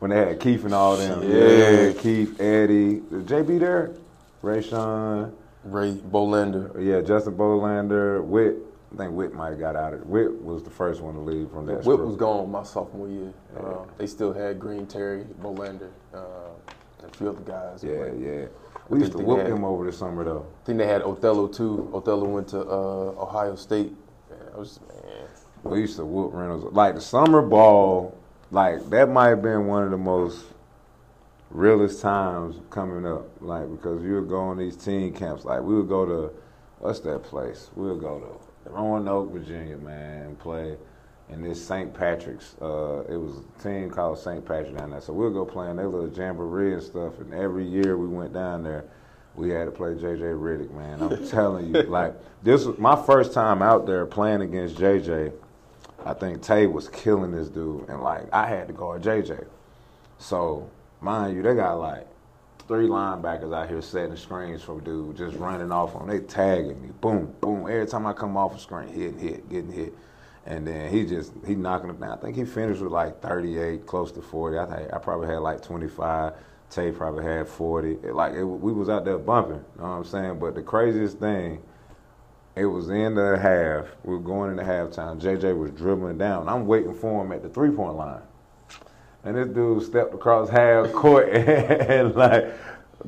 when 0.00 0.10
they 0.10 0.18
had 0.18 0.40
Keith 0.40 0.64
and 0.64 0.74
all 0.74 0.96
them, 0.96 1.22
Yeah. 1.22 1.48
yeah, 1.88 1.92
Keith, 1.92 2.40
Eddie, 2.40 3.00
JB 3.00 3.58
there, 3.60 3.94
Ray 4.42 4.60
Sean, 4.62 5.32
Ray 5.64 5.94
Bolander. 5.94 6.74
yeah, 6.84 7.00
Justin 7.00 7.34
Bolander, 7.36 8.22
Witt. 8.22 8.56
I 8.92 8.96
think 8.96 9.12
Witt 9.14 9.32
might 9.34 9.50
have 9.50 9.58
got 9.58 9.74
out 9.74 9.92
of 9.94 10.00
it. 10.02 10.06
Witt 10.06 10.40
was 10.42 10.62
the 10.62 10.70
first 10.70 11.00
one 11.00 11.14
to 11.14 11.20
leave 11.20 11.50
from 11.50 11.66
that. 11.66 11.76
Whip 11.84 11.96
group. 11.96 12.00
was 12.06 12.16
gone 12.16 12.50
my 12.50 12.62
sophomore 12.62 13.08
year. 13.08 13.32
Uh, 13.58 13.84
they 13.98 14.06
still 14.06 14.32
had 14.32 14.60
Green 14.60 14.86
Terry, 14.86 15.24
Bolander, 15.42 15.90
uh, 16.12 16.18
and 17.20 17.28
a 17.28 17.34
few 17.34 17.42
other 17.42 17.50
guys. 17.50 17.84
Yeah, 17.84 18.10
played. 18.10 18.20
yeah. 18.20 18.46
We 18.88 18.98
used 19.00 19.12
to 19.12 19.18
whoop 19.18 19.38
had- 19.40 19.50
them 19.50 19.64
over 19.64 19.84
the 19.86 19.92
summer 19.92 20.24
though. 20.24 20.46
I 20.62 20.66
think 20.66 20.78
they 20.78 20.86
had 20.86 21.02
Othello 21.02 21.46
too. 21.48 21.90
Othello 21.94 22.26
went 22.26 22.48
to 22.48 22.60
uh, 22.60 23.22
Ohio 23.22 23.56
State. 23.56 23.94
I 24.54 24.58
was 24.58 24.80
man. 24.88 25.28
We 25.62 25.80
used 25.80 25.96
to 25.96 26.04
whoop 26.04 26.32
Reynolds. 26.34 26.64
Like 26.74 26.94
the 26.94 27.00
summer 27.00 27.40
ball, 27.40 28.16
like 28.50 28.88
that 28.90 29.08
might 29.08 29.28
have 29.28 29.42
been 29.42 29.66
one 29.66 29.84
of 29.84 29.90
the 29.90 29.96
most 29.96 30.44
realest 31.50 32.02
times 32.02 32.56
coming 32.70 33.06
up. 33.06 33.26
Like 33.40 33.70
because 33.70 34.02
you 34.02 34.14
would 34.16 34.28
go 34.28 34.40
on 34.40 34.58
these 34.58 34.76
team 34.76 35.12
camps. 35.14 35.44
Like 35.44 35.62
we 35.62 35.74
would 35.74 35.88
go 35.88 36.04
to 36.04 36.34
what's 36.80 37.00
that 37.00 37.22
place? 37.22 37.70
We 37.74 37.88
would 37.88 38.00
go 38.00 38.20
to 38.20 38.70
Roanoke, 38.70 39.32
Virginia, 39.32 39.76
man, 39.78 40.36
play 40.36 40.76
in 41.30 41.42
this 41.42 41.64
St. 41.64 41.92
Patrick's. 41.92 42.54
Uh, 42.60 43.04
it 43.08 43.16
was 43.16 43.38
a 43.38 43.62
team 43.62 43.90
called 43.90 44.18
St. 44.18 44.44
Patrick 44.44 44.76
down 44.76 44.90
there. 44.90 45.00
So 45.00 45.12
we'll 45.12 45.30
go 45.30 45.44
play 45.44 45.70
in 45.70 45.76
their 45.76 45.88
little 45.88 46.08
jamboree 46.08 46.74
and 46.74 46.82
stuff. 46.82 47.18
And 47.18 47.32
every 47.32 47.64
year 47.64 47.96
we 47.96 48.06
went 48.06 48.32
down 48.32 48.62
there. 48.62 48.84
We 49.34 49.50
had 49.50 49.64
to 49.64 49.70
play 49.72 49.90
JJ 49.94 50.38
Redick, 50.38 50.72
man. 50.72 51.02
I'm 51.02 51.26
telling 51.28 51.74
you, 51.74 51.82
like 51.82 52.14
this 52.42 52.64
was 52.64 52.78
my 52.78 52.94
first 53.04 53.32
time 53.32 53.62
out 53.62 53.86
there 53.86 54.06
playing 54.06 54.42
against 54.42 54.76
JJ. 54.76 55.32
I 56.04 56.12
think 56.14 56.42
Tay 56.42 56.66
was 56.66 56.88
killing 56.88 57.32
this 57.32 57.48
dude, 57.48 57.88
and 57.88 58.02
like 58.02 58.32
I 58.32 58.46
had 58.46 58.68
to 58.68 58.74
guard 58.74 59.02
JJ. 59.02 59.44
So 60.18 60.70
mind 61.00 61.36
you, 61.36 61.42
they 61.42 61.54
got 61.54 61.74
like 61.80 62.06
three 62.68 62.86
linebackers 62.86 63.54
out 63.54 63.68
here 63.68 63.82
setting 63.82 64.16
screens 64.16 64.62
from 64.62 64.80
dude, 64.84 65.16
just 65.16 65.36
running 65.36 65.72
off 65.72 65.96
on. 65.96 66.08
They 66.08 66.20
tagging 66.20 66.80
me, 66.80 66.90
boom, 67.00 67.34
boom. 67.40 67.68
Every 67.68 67.86
time 67.86 68.06
I 68.06 68.12
come 68.12 68.36
off 68.36 68.54
a 68.54 68.58
screen, 68.58 68.88
hitting, 68.88 69.18
hit, 69.18 69.48
getting 69.50 69.72
hit, 69.72 69.94
and 70.46 70.66
then 70.66 70.90
he 70.90 71.04
just 71.04 71.32
he 71.46 71.54
knocking 71.54 71.88
them 71.88 71.98
down. 71.98 72.18
I 72.18 72.20
think 72.20 72.36
he 72.36 72.44
finished 72.44 72.80
with 72.80 72.92
like 72.92 73.20
38, 73.20 73.86
close 73.86 74.12
to 74.12 74.22
40. 74.22 74.58
I 74.58 74.66
think 74.66 74.92
I 74.92 74.98
probably 74.98 75.28
had 75.28 75.38
like 75.38 75.62
25. 75.62 76.34
Tay 76.70 76.90
probably 76.90 77.24
had 77.24 77.48
40. 77.48 77.92
It, 78.02 78.14
like 78.14 78.34
it, 78.34 78.44
we 78.44 78.72
was 78.72 78.88
out 78.88 79.04
there 79.04 79.18
bumping. 79.18 79.56
You 79.56 79.82
know 79.82 79.90
what 79.90 79.96
I'm 79.96 80.04
saying? 80.04 80.38
But 80.38 80.54
the 80.54 80.62
craziest 80.62 81.18
thing. 81.18 81.62
It 82.56 82.66
was 82.66 82.88
in 82.88 83.16
the 83.16 83.36
half. 83.36 83.86
We 84.04 84.14
were 84.14 84.20
going 84.20 84.52
into 84.52 84.62
halftime. 84.62 85.20
JJ 85.20 85.58
was 85.58 85.72
dribbling 85.72 86.18
down. 86.18 86.48
I'm 86.48 86.66
waiting 86.66 86.94
for 86.94 87.24
him 87.24 87.32
at 87.32 87.42
the 87.42 87.48
three 87.48 87.70
point 87.70 87.96
line. 87.96 88.22
And 89.24 89.36
this 89.36 89.48
dude 89.48 89.82
stepped 89.82 90.14
across 90.14 90.48
half 90.48 90.92
court 90.92 91.28
and 91.32 92.14
like 92.14 92.54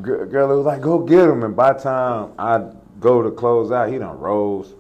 girl 0.03 0.51
it 0.51 0.57
was 0.57 0.67
like, 0.67 0.81
go 0.81 0.99
get 0.99 1.29
him. 1.29 1.43
And 1.43 1.55
by 1.55 1.75
time 1.75 2.33
I 2.39 2.71
go 3.01 3.23
to 3.23 3.31
close 3.31 3.71
out, 3.71 3.91
he 3.91 3.99
done 3.99 4.19
rose, 4.19 4.75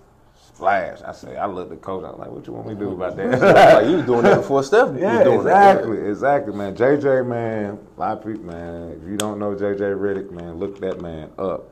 splash. 0.57 1.03
I 1.03 1.13
say, 1.13 1.37
I 1.37 1.47
looked 1.47 1.71
at 1.71 1.79
the 1.79 1.85
coach, 1.85 2.05
I 2.05 2.11
was 2.11 2.19
like, 2.19 2.31
what 2.31 2.47
you 2.47 2.53
want 2.55 2.67
me 2.69 2.75
to 2.75 2.81
do 2.81 2.93
about 2.93 3.17
that? 3.17 3.41
like 3.75 3.87
you 3.89 3.97
was 3.99 4.07
doing 4.07 4.23
that 4.23 4.37
before 4.37 4.63
Steph 4.63 4.89
was 4.91 5.01
Yeah, 5.01 5.23
doing 5.25 5.37
exactly, 5.37 5.99
exactly, 6.09 6.55
man. 6.55 6.75
JJ, 6.75 7.27
man, 7.27 7.79
a 7.97 8.01
lot 8.01 8.19
of 8.19 8.25
people, 8.25 8.45
man. 8.45 8.99
If 9.03 9.09
you 9.09 9.17
don't 9.17 9.39
know 9.39 9.55
JJ 9.55 9.79
Redick, 9.99 10.31
man, 10.31 10.55
look 10.59 10.81
that 10.81 11.01
man 11.01 11.31
up. 11.39 11.71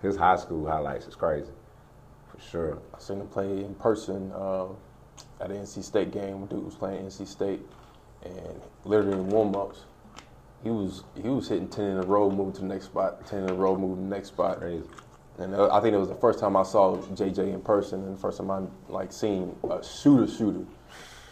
His 0.00 0.16
high 0.16 0.36
school 0.36 0.66
highlights 0.66 1.06
is 1.06 1.14
crazy, 1.14 1.52
for 2.30 2.40
sure. 2.40 2.78
I 2.94 2.98
seen 2.98 3.20
him 3.20 3.28
play 3.28 3.64
in 3.64 3.74
person 3.76 4.32
uh, 4.34 4.66
at 5.40 5.50
an 5.50 5.58
NC 5.58 5.84
State 5.84 6.10
game. 6.10 6.40
when 6.40 6.48
Dude 6.48 6.64
was 6.64 6.74
playing 6.74 7.04
NC 7.06 7.28
State, 7.28 7.60
and 8.24 8.60
literally 8.84 9.12
in 9.12 9.28
warm-ups, 9.28 9.84
he 10.64 10.70
was 10.70 11.04
he 11.14 11.28
was 11.28 11.48
hitting 11.48 11.68
ten 11.68 11.84
in 11.84 11.98
a 11.98 12.02
row, 12.02 12.30
moving 12.30 12.52
to 12.54 12.60
the 12.62 12.66
next 12.66 12.86
spot, 12.86 13.26
ten 13.26 13.44
in 13.44 13.50
a 13.50 13.54
row, 13.54 13.76
moving 13.76 13.96
to 14.04 14.10
the 14.10 14.16
next 14.16 14.28
spot. 14.28 14.58
Crazy. 14.58 14.82
And 15.42 15.54
uh, 15.54 15.74
I 15.74 15.80
think 15.80 15.94
it 15.94 15.98
was 15.98 16.08
the 16.08 16.14
first 16.14 16.38
time 16.38 16.56
I 16.56 16.62
saw 16.62 16.96
JJ 16.96 17.52
in 17.52 17.60
person, 17.60 18.02
and 18.04 18.16
the 18.16 18.20
first 18.20 18.38
time 18.38 18.50
I 18.50 18.62
like 18.88 19.12
seen 19.12 19.56
a 19.68 19.82
shooter 19.84 20.32
shooter, 20.32 20.64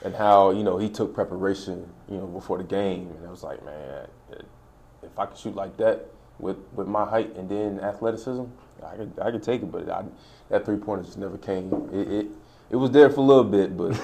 and 0.05 0.15
how 0.15 0.51
you 0.51 0.65
know 0.65 0.79
he 0.79 0.89
took 0.89 1.15
preparation, 1.15 1.89
you 2.09 2.17
know, 2.17 2.27
before 2.27 2.59
the 2.59 2.65
game, 2.65 3.11
and 3.17 3.27
I 3.27 3.31
was 3.31 3.43
like, 3.43 3.65
man, 3.65 4.09
if 5.03 5.19
I 5.19 5.27
could 5.27 5.39
shoot 5.39 5.55
like 5.55 5.77
that 5.77 6.07
with 6.39 6.57
with 6.75 6.89
my 6.89 7.05
height 7.05 7.35
and 7.37 7.49
then 7.49 7.81
athleticism, 7.81 8.45
I 8.85 8.97
could 8.97 9.13
I 9.23 9.31
could 9.31 9.43
take 9.43 9.63
it, 9.63 9.71
but 9.71 9.89
I, 9.89 10.05
that 10.49 10.65
three 10.65 10.77
pointer 10.77 11.05
just 11.05 11.19
never 11.19 11.39
came. 11.39 11.73
It, 11.93 12.13
it 12.13 12.27
it 12.71 12.77
was 12.77 12.91
there 12.91 13.11
for 13.11 13.21
a 13.21 13.25
little 13.25 13.45
bit, 13.45 13.77
but 13.77 14.01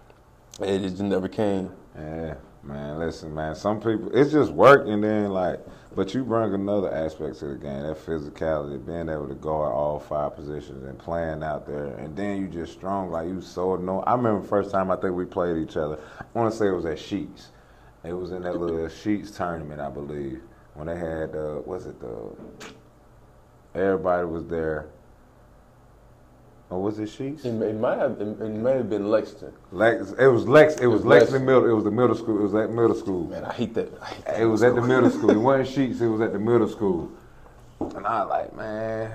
it 0.60 0.80
just 0.80 1.00
never 1.00 1.28
came. 1.28 1.70
Yeah, 1.96 2.34
man. 2.66 2.98
Listen, 2.98 3.34
man. 3.34 3.54
Some 3.54 3.80
people, 3.80 4.10
it's 4.14 4.32
just 4.32 4.52
work, 4.52 4.86
and 4.86 5.02
then 5.02 5.30
like, 5.30 5.60
but 5.94 6.12
you 6.14 6.24
bring 6.24 6.52
another 6.54 6.92
aspect 6.92 7.38
to 7.38 7.46
the 7.46 7.54
game, 7.54 7.82
that 7.82 7.98
physicality, 8.04 8.84
being 8.84 9.08
able 9.08 9.28
to 9.28 9.34
guard 9.34 9.72
all 9.72 10.00
five 10.00 10.34
positions 10.34 10.84
and 10.84 10.98
playing 10.98 11.42
out 11.42 11.66
there, 11.66 11.86
and 11.86 12.16
then 12.16 12.40
you 12.40 12.48
just 12.48 12.72
strong, 12.72 13.10
like 13.10 13.28
you 13.28 13.40
so 13.40 13.74
annoying. 13.74 14.04
I 14.06 14.14
remember 14.14 14.46
first 14.46 14.70
time 14.70 14.90
I 14.90 14.96
think 14.96 15.14
we 15.14 15.24
played 15.24 15.56
each 15.58 15.76
other. 15.76 15.98
I 16.18 16.24
want 16.38 16.52
to 16.52 16.58
say 16.58 16.66
it 16.66 16.72
was 16.72 16.86
at 16.86 16.98
Sheets. 16.98 17.50
It 18.02 18.12
was 18.12 18.32
in 18.32 18.42
that 18.42 18.58
little 18.58 18.88
Sheets 18.88 19.30
tournament, 19.30 19.80
I 19.80 19.88
believe. 19.88 20.40
when 20.74 20.88
they 20.88 20.96
had 20.96 21.32
the 21.32 21.62
was 21.64 21.86
it 21.86 21.98
the 22.00 22.36
everybody 23.74 24.26
was 24.26 24.44
there. 24.46 24.88
Or 26.70 26.82
was 26.82 26.98
it 26.98 27.08
Sheets? 27.08 27.44
It, 27.44 27.60
it 27.60 27.76
might 27.78 27.98
have 27.98 28.20
it, 28.20 28.40
it 28.40 28.48
may 28.48 28.72
have 28.72 28.88
been 28.90 29.10
Lexington. 29.10 29.52
Lex, 29.70 30.12
it 30.12 30.26
was 30.26 30.48
Lex. 30.48 30.76
It 30.76 30.86
was 30.86 31.02
was 31.02 31.06
Lexington 31.06 31.46
Lex- 31.46 31.46
Middle. 31.46 31.70
It 31.70 31.72
was 31.72 31.84
the 31.84 31.90
middle 31.90 32.16
school. 32.16 32.38
It 32.38 32.42
was 32.42 32.54
at 32.54 32.70
middle 32.70 32.94
school. 32.94 33.28
Man, 33.28 33.44
I 33.44 33.52
hate 33.52 33.74
that. 33.74 33.92
I 34.02 34.06
hate 34.06 34.24
that. 34.24 34.40
It 34.40 34.46
was 34.46 34.62
at 34.62 34.74
the 34.74 34.82
middle 34.82 35.10
school. 35.10 35.30
It 35.30 35.36
wasn't 35.38 35.68
Sheets. 35.68 36.00
It 36.00 36.08
was 36.08 36.20
at 36.20 36.32
the 36.32 36.38
middle 36.38 36.68
school. 36.68 37.12
And 37.80 38.06
I 38.06 38.22
like, 38.22 38.56
man, 38.56 39.12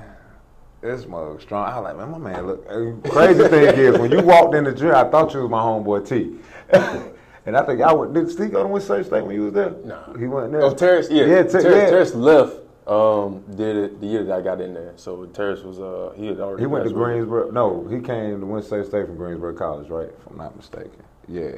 this 0.81 1.05
mug 1.07 1.41
strong. 1.41 1.65
I 1.71 1.79
was 1.79 1.83
like, 1.85 1.97
man, 1.97 2.11
my 2.11 2.31
man 2.31 2.47
look. 2.47 2.65
and 2.69 3.03
Crazy 3.03 3.47
thing 3.47 3.75
is, 3.77 3.97
when 3.99 4.11
you 4.11 4.21
walked 4.21 4.53
in 4.55 4.63
the 4.63 4.71
gym, 4.73 4.93
I 4.93 5.03
thought 5.05 5.33
you 5.33 5.41
was 5.41 5.49
my 5.49 5.59
homeboy 5.59 6.07
T. 6.07 6.37
and 7.45 7.57
I 7.57 7.65
think 7.65 7.81
I 7.81 7.91
would. 7.91 8.13
Did 8.13 8.29
Steve 8.29 8.51
go 8.51 8.61
to 8.63 8.69
Winston 8.69 9.03
State 9.03 9.25
when 9.25 9.35
you 9.35 9.45
was 9.45 9.53
there? 9.53 9.71
No. 9.83 10.15
he 10.17 10.27
wasn't 10.27 10.53
there. 10.53 10.61
Oh, 10.61 10.73
Terrace, 10.75 11.07
yeah, 11.09 11.25
yeah, 11.25 11.43
Ter- 11.43 11.61
yeah. 11.61 11.89
Terrace 11.89 12.13
left. 12.13 12.55
Um, 12.89 13.43
did 13.55 13.75
it 13.75 14.01
the 14.01 14.07
year 14.07 14.23
that 14.23 14.39
I 14.39 14.41
got 14.41 14.59
in 14.61 14.73
there. 14.73 14.93
So 14.95 15.25
Terrace 15.27 15.61
was 15.61 15.79
uh 15.79 16.11
he 16.17 16.25
had 16.25 16.39
already. 16.39 16.63
He 16.63 16.67
went 16.67 16.85
to. 16.85 16.91
Greensboro. 16.91 17.51
No, 17.51 17.87
he 17.87 17.99
came 17.99 18.39
to 18.39 18.45
Winston 18.47 18.83
State 18.83 19.05
from 19.05 19.15
Greensboro 19.15 19.53
College, 19.53 19.89
right? 19.89 20.07
If 20.09 20.27
I'm 20.27 20.37
not 20.37 20.57
mistaken. 20.57 21.03
Yeah. 21.27 21.51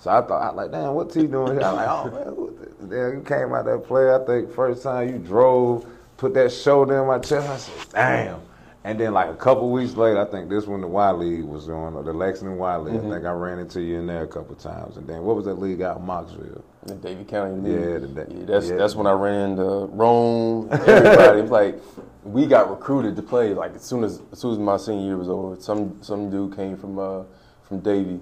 So 0.00 0.10
I 0.10 0.20
thought, 0.22 0.42
I 0.42 0.50
like, 0.50 0.72
damn, 0.72 0.94
what's 0.94 1.14
he 1.14 1.28
doing 1.28 1.52
here? 1.52 1.62
I'm 1.62 1.76
like, 1.76 1.88
oh 1.88 2.10
man, 2.10 2.36
what 2.36 2.58
the, 2.58 2.86
damn, 2.88 3.12
you 3.18 3.24
came 3.24 3.54
out 3.54 3.64
that 3.66 3.84
play. 3.86 4.12
I 4.12 4.18
think 4.26 4.52
first 4.52 4.82
time 4.82 5.08
you 5.08 5.18
drove, 5.18 5.86
put 6.16 6.34
that 6.34 6.52
shoulder 6.52 7.00
in 7.00 7.06
my 7.06 7.20
chest. 7.20 7.48
I 7.48 7.56
said, 7.58 7.92
damn. 7.92 8.40
And 8.84 8.98
then 8.98 9.12
like 9.12 9.28
a 9.30 9.36
couple 9.36 9.70
weeks 9.70 9.94
later, 9.94 10.20
I 10.20 10.24
think 10.24 10.48
this 10.50 10.66
one 10.66 10.80
the 10.80 10.88
Y 10.88 11.10
League 11.12 11.44
was 11.44 11.68
on, 11.68 11.94
or 11.94 12.02
the 12.02 12.12
Lexington 12.12 12.58
Y 12.58 12.76
League. 12.78 12.96
I 12.96 13.10
think 13.10 13.24
I 13.24 13.30
ran 13.30 13.60
into 13.60 13.80
you 13.80 13.98
in 14.00 14.06
there 14.08 14.24
a 14.24 14.26
couple 14.26 14.56
times. 14.56 14.96
And 14.96 15.06
then 15.06 15.22
what 15.22 15.36
was 15.36 15.44
that 15.44 15.54
league 15.60 15.82
out 15.82 15.98
in 15.98 16.02
Mocksville? 16.06 16.62
The 16.86 16.94
Davie 16.96 17.22
County 17.24 17.70
Yeah, 17.70 17.78
League. 17.98 18.14
the 18.14 18.26
yeah, 18.28 18.44
that's 18.44 18.68
yeah. 18.68 18.76
that's 18.76 18.96
when 18.96 19.06
I 19.06 19.12
ran 19.12 19.50
into 19.50 19.62
Rome. 19.92 20.68
Everybody, 20.72 21.38
it 21.38 21.42
was 21.42 21.50
like 21.52 21.78
we 22.24 22.44
got 22.46 22.70
recruited 22.70 23.14
to 23.16 23.22
play. 23.22 23.54
Like 23.54 23.76
as 23.76 23.82
soon 23.82 24.02
as 24.02 24.20
as 24.32 24.40
soon 24.40 24.52
as 24.52 24.58
my 24.58 24.76
senior 24.78 25.04
year 25.06 25.16
was 25.16 25.28
over, 25.28 25.60
some 25.60 26.02
some 26.02 26.28
dude 26.28 26.56
came 26.56 26.76
from 26.76 26.98
uh 26.98 27.22
from 27.62 27.78
Davie, 27.80 28.18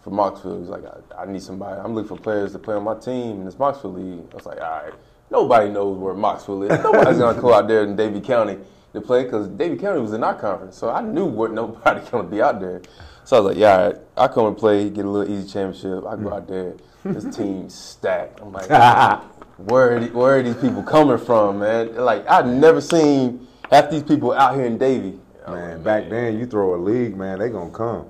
from 0.00 0.12
Mocksville. 0.12 0.54
He 0.54 0.60
was 0.60 0.68
like, 0.68 0.84
I, 0.84 1.22
I 1.22 1.26
need 1.26 1.42
somebody. 1.42 1.80
I'm 1.80 1.92
looking 1.92 2.16
for 2.16 2.22
players 2.22 2.52
to 2.52 2.60
play 2.60 2.76
on 2.76 2.84
my 2.84 2.94
team 2.94 3.40
in 3.40 3.44
this 3.46 3.56
Mocksville 3.56 3.94
league. 3.96 4.26
I 4.30 4.36
was 4.36 4.46
like, 4.46 4.60
all 4.60 4.82
right. 4.84 4.92
Nobody 5.30 5.70
knows 5.70 5.98
where 5.98 6.14
Mocksville 6.14 6.70
is. 6.70 6.84
Nobody's 6.84 7.18
gonna 7.18 7.40
go 7.40 7.52
out 7.52 7.66
there 7.66 7.82
in 7.82 7.96
Davie 7.96 8.20
County 8.20 8.58
to 8.94 9.00
play 9.00 9.24
because 9.24 9.48
Davie 9.48 9.76
County 9.76 10.00
was 10.00 10.12
in 10.12 10.24
our 10.24 10.34
conference. 10.34 10.76
So 10.76 10.90
I 10.90 11.02
knew 11.02 11.26
what 11.26 11.52
nobody 11.60 12.00
gonna 12.10 12.28
be 12.28 12.40
out 12.40 12.60
there. 12.60 12.80
So 13.24 13.36
I 13.36 13.40
was 13.40 13.50
like, 13.50 13.60
yeah, 13.60 13.76
all 13.76 13.86
right. 13.86 14.00
I 14.16 14.28
come 14.28 14.46
and 14.46 14.56
play, 14.56 14.90
get 14.90 15.04
a 15.04 15.08
little 15.08 15.32
easy 15.32 15.48
championship. 15.50 16.04
I 16.06 16.16
go 16.16 16.32
out 16.32 16.48
there. 16.48 16.74
This 17.04 17.24
hmm. 17.24 17.30
team 17.30 17.70
stacked. 17.70 18.40
I'm 18.40 18.52
like, 18.52 18.68
where 19.56 19.96
are, 19.96 20.00
the- 20.00 20.16
where 20.16 20.38
are 20.38 20.42
these 20.42 20.56
people 20.56 20.82
coming 20.82 21.18
from, 21.18 21.58
man? 21.58 21.94
Like 21.96 22.26
I've 22.28 22.46
never 22.46 22.80
seen 22.80 23.46
half 23.70 23.90
these 23.90 24.02
people 24.02 24.32
out 24.32 24.54
here 24.54 24.64
in 24.64 24.78
Davie. 24.78 25.18
Man, 25.46 25.72
like, 25.72 25.84
back 25.84 26.08
then 26.08 26.38
you 26.38 26.46
throw 26.46 26.74
a 26.74 26.80
league, 26.80 27.16
man, 27.16 27.38
they 27.38 27.50
gonna 27.50 27.70
come. 27.70 28.08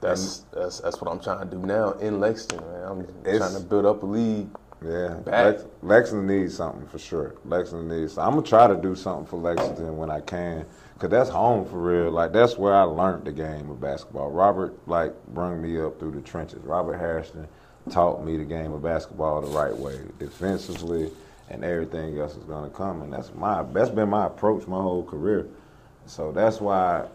That's 0.00 0.44
that's 0.52 0.80
that's 0.80 1.00
what 1.00 1.10
I'm 1.10 1.20
trying 1.20 1.48
to 1.48 1.56
do 1.56 1.64
now 1.64 1.92
in 1.92 2.18
Lexington, 2.20 2.60
man. 2.66 2.88
I'm 2.88 3.00
It's- 3.00 3.38
trying 3.38 3.54
to 3.54 3.68
build 3.68 3.86
up 3.86 4.02
a 4.02 4.06
league. 4.06 4.48
Yeah, 4.86 5.16
Lex, 5.26 5.64
Lexington 5.82 6.26
needs 6.26 6.54
something 6.54 6.86
for 6.86 6.98
sure. 6.98 7.34
Lexington 7.44 7.88
needs. 7.88 8.18
I'm 8.18 8.34
gonna 8.34 8.42
try 8.42 8.68
to 8.68 8.76
do 8.76 8.94
something 8.94 9.26
for 9.26 9.36
Lexington 9.36 9.96
when 9.96 10.10
I 10.10 10.20
can, 10.20 10.64
cause 10.98 11.10
that's 11.10 11.28
home 11.28 11.66
for 11.66 11.78
real. 11.78 12.10
Like 12.12 12.32
that's 12.32 12.56
where 12.56 12.74
I 12.74 12.82
learned 12.82 13.24
the 13.24 13.32
game 13.32 13.68
of 13.68 13.80
basketball. 13.80 14.30
Robert 14.30 14.74
like 14.86 15.12
brung 15.28 15.60
me 15.60 15.80
up 15.80 15.98
through 15.98 16.12
the 16.12 16.20
trenches. 16.20 16.60
Robert 16.62 16.98
Harrison 16.98 17.48
taught 17.90 18.24
me 18.24 18.36
the 18.36 18.44
game 18.44 18.72
of 18.72 18.82
basketball 18.82 19.40
the 19.40 19.48
right 19.48 19.76
way, 19.76 19.98
defensively, 20.18 21.10
and 21.50 21.64
everything 21.64 22.18
else 22.20 22.36
is 22.36 22.44
gonna 22.44 22.70
come. 22.70 23.02
And 23.02 23.12
that's 23.12 23.34
my 23.34 23.64
that's 23.64 23.90
been 23.90 24.08
my 24.08 24.26
approach 24.26 24.66
my 24.68 24.80
whole 24.80 25.04
career. 25.04 25.48
So 26.06 26.30
that's 26.30 26.60
why 26.60 27.06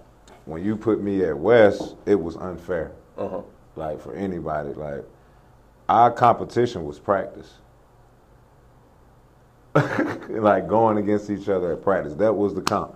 when 0.45 0.65
you 0.65 0.75
put 0.75 1.01
me 1.01 1.23
at 1.23 1.37
West, 1.37 1.95
it 2.05 2.15
was 2.15 2.35
unfair. 2.35 2.91
Uh-huh. 3.17 3.41
Like 3.75 4.01
for 4.01 4.13
anybody, 4.13 4.73
like 4.73 5.05
our 5.91 6.11
competition 6.11 6.85
was 6.85 6.99
practice. 6.99 7.53
like 10.29 10.67
going 10.67 10.97
against 10.97 11.29
each 11.29 11.49
other 11.49 11.73
at 11.73 11.83
practice. 11.83 12.13
That 12.15 12.33
was 12.33 12.53
the 12.53 12.61
comp. 12.61 12.95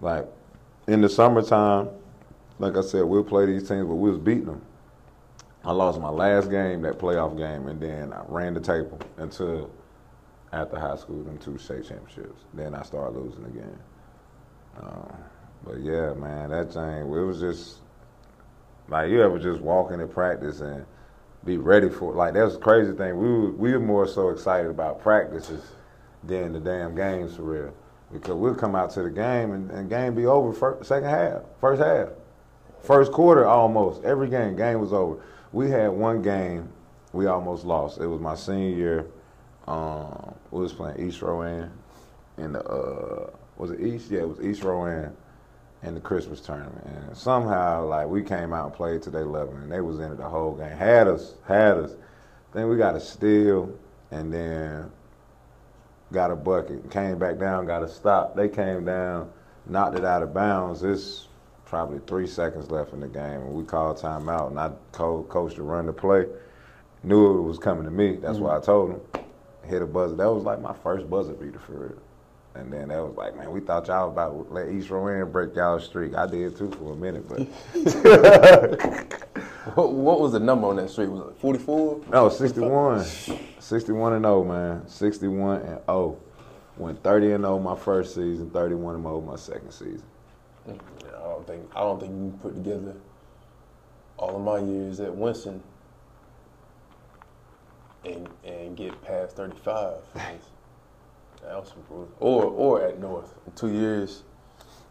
Like 0.00 0.26
in 0.86 1.02
the 1.02 1.08
summertime, 1.08 1.88
like 2.58 2.76
I 2.76 2.80
said, 2.80 3.04
we'll 3.04 3.24
play 3.24 3.46
these 3.46 3.68
teams, 3.68 3.86
but 3.86 3.94
we 3.94 4.10
was 4.10 4.18
beating 4.18 4.46
them. 4.46 4.62
I 5.64 5.72
lost 5.72 6.00
my 6.00 6.08
last 6.08 6.50
game, 6.50 6.80
that 6.82 6.98
playoff 6.98 7.36
game, 7.36 7.68
and 7.68 7.78
then 7.78 8.12
I 8.14 8.22
ran 8.26 8.54
the 8.54 8.60
table 8.60 8.98
until 9.18 9.70
after 10.52 10.78
high 10.78 10.96
school, 10.96 11.22
them 11.22 11.36
two 11.38 11.58
state 11.58 11.86
championships. 11.86 12.42
Then 12.54 12.74
I 12.74 12.82
started 12.82 13.18
losing 13.18 13.44
again. 13.44 13.78
Um, 14.80 15.12
but 15.64 15.80
yeah, 15.80 16.14
man, 16.14 16.50
that 16.50 16.72
thing, 16.72 17.02
it 17.02 17.06
was 17.06 17.40
just 17.40 17.76
like 18.88 19.10
you 19.10 19.22
ever 19.22 19.38
just 19.38 19.60
walk 19.60 19.92
into 19.92 20.06
practice 20.06 20.60
and 20.60 20.86
be 21.44 21.56
ready 21.56 21.88
for 21.88 22.12
it. 22.12 22.16
Like 22.16 22.34
that's 22.34 22.54
the 22.54 22.60
crazy 22.60 22.92
thing. 22.92 23.18
We 23.18 23.28
were, 23.28 23.50
we 23.52 23.72
were 23.72 23.80
more 23.80 24.06
so 24.06 24.30
excited 24.30 24.70
about 24.70 25.00
practices 25.00 25.62
than 26.22 26.52
the 26.52 26.60
damn 26.60 26.94
games 26.94 27.36
for 27.36 27.42
real. 27.42 27.74
Because 28.12 28.34
we'll 28.34 28.54
come 28.54 28.74
out 28.74 28.90
to 28.92 29.02
the 29.02 29.10
game 29.10 29.52
and, 29.52 29.70
and 29.70 29.88
game 29.88 30.14
be 30.14 30.26
over 30.26 30.52
first, 30.52 30.88
second 30.88 31.08
half, 31.08 31.42
first 31.60 31.80
half, 31.80 32.08
first 32.82 33.12
quarter 33.12 33.46
almost. 33.46 34.02
Every 34.02 34.28
game, 34.28 34.56
game 34.56 34.80
was 34.80 34.92
over. 34.92 35.22
We 35.52 35.70
had 35.70 35.88
one 35.88 36.20
game 36.20 36.68
we 37.12 37.26
almost 37.26 37.64
lost. 37.64 37.98
It 37.98 38.06
was 38.06 38.20
my 38.20 38.34
senior 38.34 38.76
year. 38.76 39.06
Um, 39.66 40.34
we 40.50 40.60
was 40.60 40.72
playing 40.72 41.06
East 41.06 41.22
Rowan 41.22 41.70
in 42.38 42.52
the 42.52 42.64
uh, 42.64 43.30
was 43.56 43.70
it 43.70 43.80
East? 43.80 44.10
Yeah, 44.10 44.20
it 44.20 44.28
was 44.28 44.40
East 44.40 44.62
Rowan 44.62 45.16
in 45.82 45.94
the 45.94 46.00
Christmas 46.00 46.40
tournament. 46.40 46.84
And 46.84 47.16
somehow, 47.16 47.86
like, 47.86 48.06
we 48.06 48.22
came 48.22 48.52
out 48.52 48.66
and 48.66 48.74
played 48.74 49.02
to 49.02 49.10
their 49.10 49.24
level, 49.24 49.54
and 49.56 49.70
they 49.70 49.80
was 49.80 49.98
in 49.98 50.12
it 50.12 50.16
the 50.16 50.28
whole 50.28 50.54
game. 50.54 50.76
Had 50.76 51.08
us, 51.08 51.34
had 51.46 51.78
us. 51.78 51.92
Then 52.52 52.68
we 52.68 52.76
got 52.76 52.96
a 52.96 53.00
steal, 53.00 53.72
and 54.10 54.32
then 54.32 54.90
got 56.12 56.30
a 56.30 56.36
bucket. 56.36 56.90
Came 56.90 57.18
back 57.18 57.38
down, 57.38 57.66
got 57.66 57.82
a 57.82 57.88
stop. 57.88 58.36
They 58.36 58.48
came 58.48 58.84
down, 58.84 59.30
knocked 59.66 59.96
it 59.96 60.04
out 60.04 60.22
of 60.22 60.34
bounds. 60.34 60.82
It's 60.82 61.28
probably 61.64 62.00
three 62.06 62.26
seconds 62.26 62.70
left 62.70 62.92
in 62.92 63.00
the 63.00 63.08
game, 63.08 63.40
and 63.40 63.52
we 63.54 63.64
called 63.64 63.96
timeout, 63.96 64.50
and 64.50 64.58
I 64.58 64.72
told 64.92 65.28
coach 65.28 65.54
to 65.54 65.62
run 65.62 65.86
the 65.86 65.92
play. 65.92 66.26
Knew 67.02 67.38
it 67.38 67.42
was 67.42 67.58
coming 67.58 67.84
to 67.84 67.90
me. 67.90 68.16
That's 68.16 68.34
mm-hmm. 68.34 68.44
why 68.44 68.56
I 68.58 68.60
told 68.60 68.90
him. 68.90 69.00
Hit 69.64 69.80
a 69.80 69.86
buzzer. 69.86 70.16
That 70.16 70.30
was 70.30 70.42
like 70.42 70.60
my 70.60 70.74
first 70.82 71.08
buzzer 71.08 71.32
beater 71.32 71.60
for 71.60 71.72
real. 71.72 71.98
And 72.54 72.72
then 72.72 72.88
that 72.88 73.02
was 73.02 73.16
like, 73.16 73.36
man, 73.36 73.52
we 73.52 73.60
thought 73.60 73.86
y'all 73.86 74.10
about 74.10 74.48
to 74.48 74.52
let 74.52 74.70
East 74.70 74.90
Rowan 74.90 75.30
break 75.30 75.54
y'all 75.54 75.78
streak. 75.78 76.14
I 76.16 76.26
did 76.26 76.56
too 76.56 76.70
for 76.72 76.92
a 76.92 76.96
minute, 76.96 77.28
but 77.28 77.46
What, 79.74 79.92
what 79.92 80.20
was 80.20 80.32
the 80.32 80.40
number 80.40 80.66
on 80.68 80.76
that 80.76 80.90
street? 80.90 81.08
Was 81.08 81.28
it 81.28 81.38
44? 81.38 82.00
no, 82.10 82.28
61. 82.28 83.04
61 83.58 84.12
and 84.14 84.24
0, 84.24 84.44
man. 84.44 84.88
61 84.88 85.60
and 85.60 85.80
0. 85.86 86.18
Went 86.76 87.02
30 87.02 87.32
and 87.32 87.44
0 87.44 87.58
my 87.58 87.76
first 87.76 88.14
season, 88.14 88.50
31 88.50 88.96
and 88.96 89.04
0 89.04 89.20
my 89.20 89.36
second 89.36 89.70
season. 89.70 90.02
Yeah, 90.66 90.74
I 91.14 91.22
don't 91.22 91.46
think 91.46 91.70
I 91.76 91.80
don't 91.80 92.00
think 92.00 92.12
you 92.12 92.18
can 92.18 92.38
put 92.38 92.54
together 92.54 92.94
all 94.16 94.36
of 94.36 94.42
my 94.42 94.58
years 94.58 95.00
at 95.00 95.14
Winston 95.14 95.62
and 98.04 98.28
and 98.44 98.76
get 98.76 99.00
past 99.02 99.36
35. 99.36 99.94
that 101.42 101.56
was 101.56 101.68
some 101.68 101.82
brutal. 101.88 102.12
Or 102.20 102.44
or 102.44 102.82
at 102.82 102.98
North 103.00 103.34
in 103.46 103.52
two 103.52 103.72
years. 103.72 104.24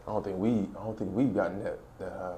I 0.08 0.12
don't 0.12 0.24
think 0.24 0.38
we 0.38 0.52
I 0.80 0.84
don't 0.84 0.98
think 0.98 1.12
we've 1.14 1.34
gotten 1.34 1.64
that 1.64 1.80
that 2.00 2.12
high. 2.12 2.36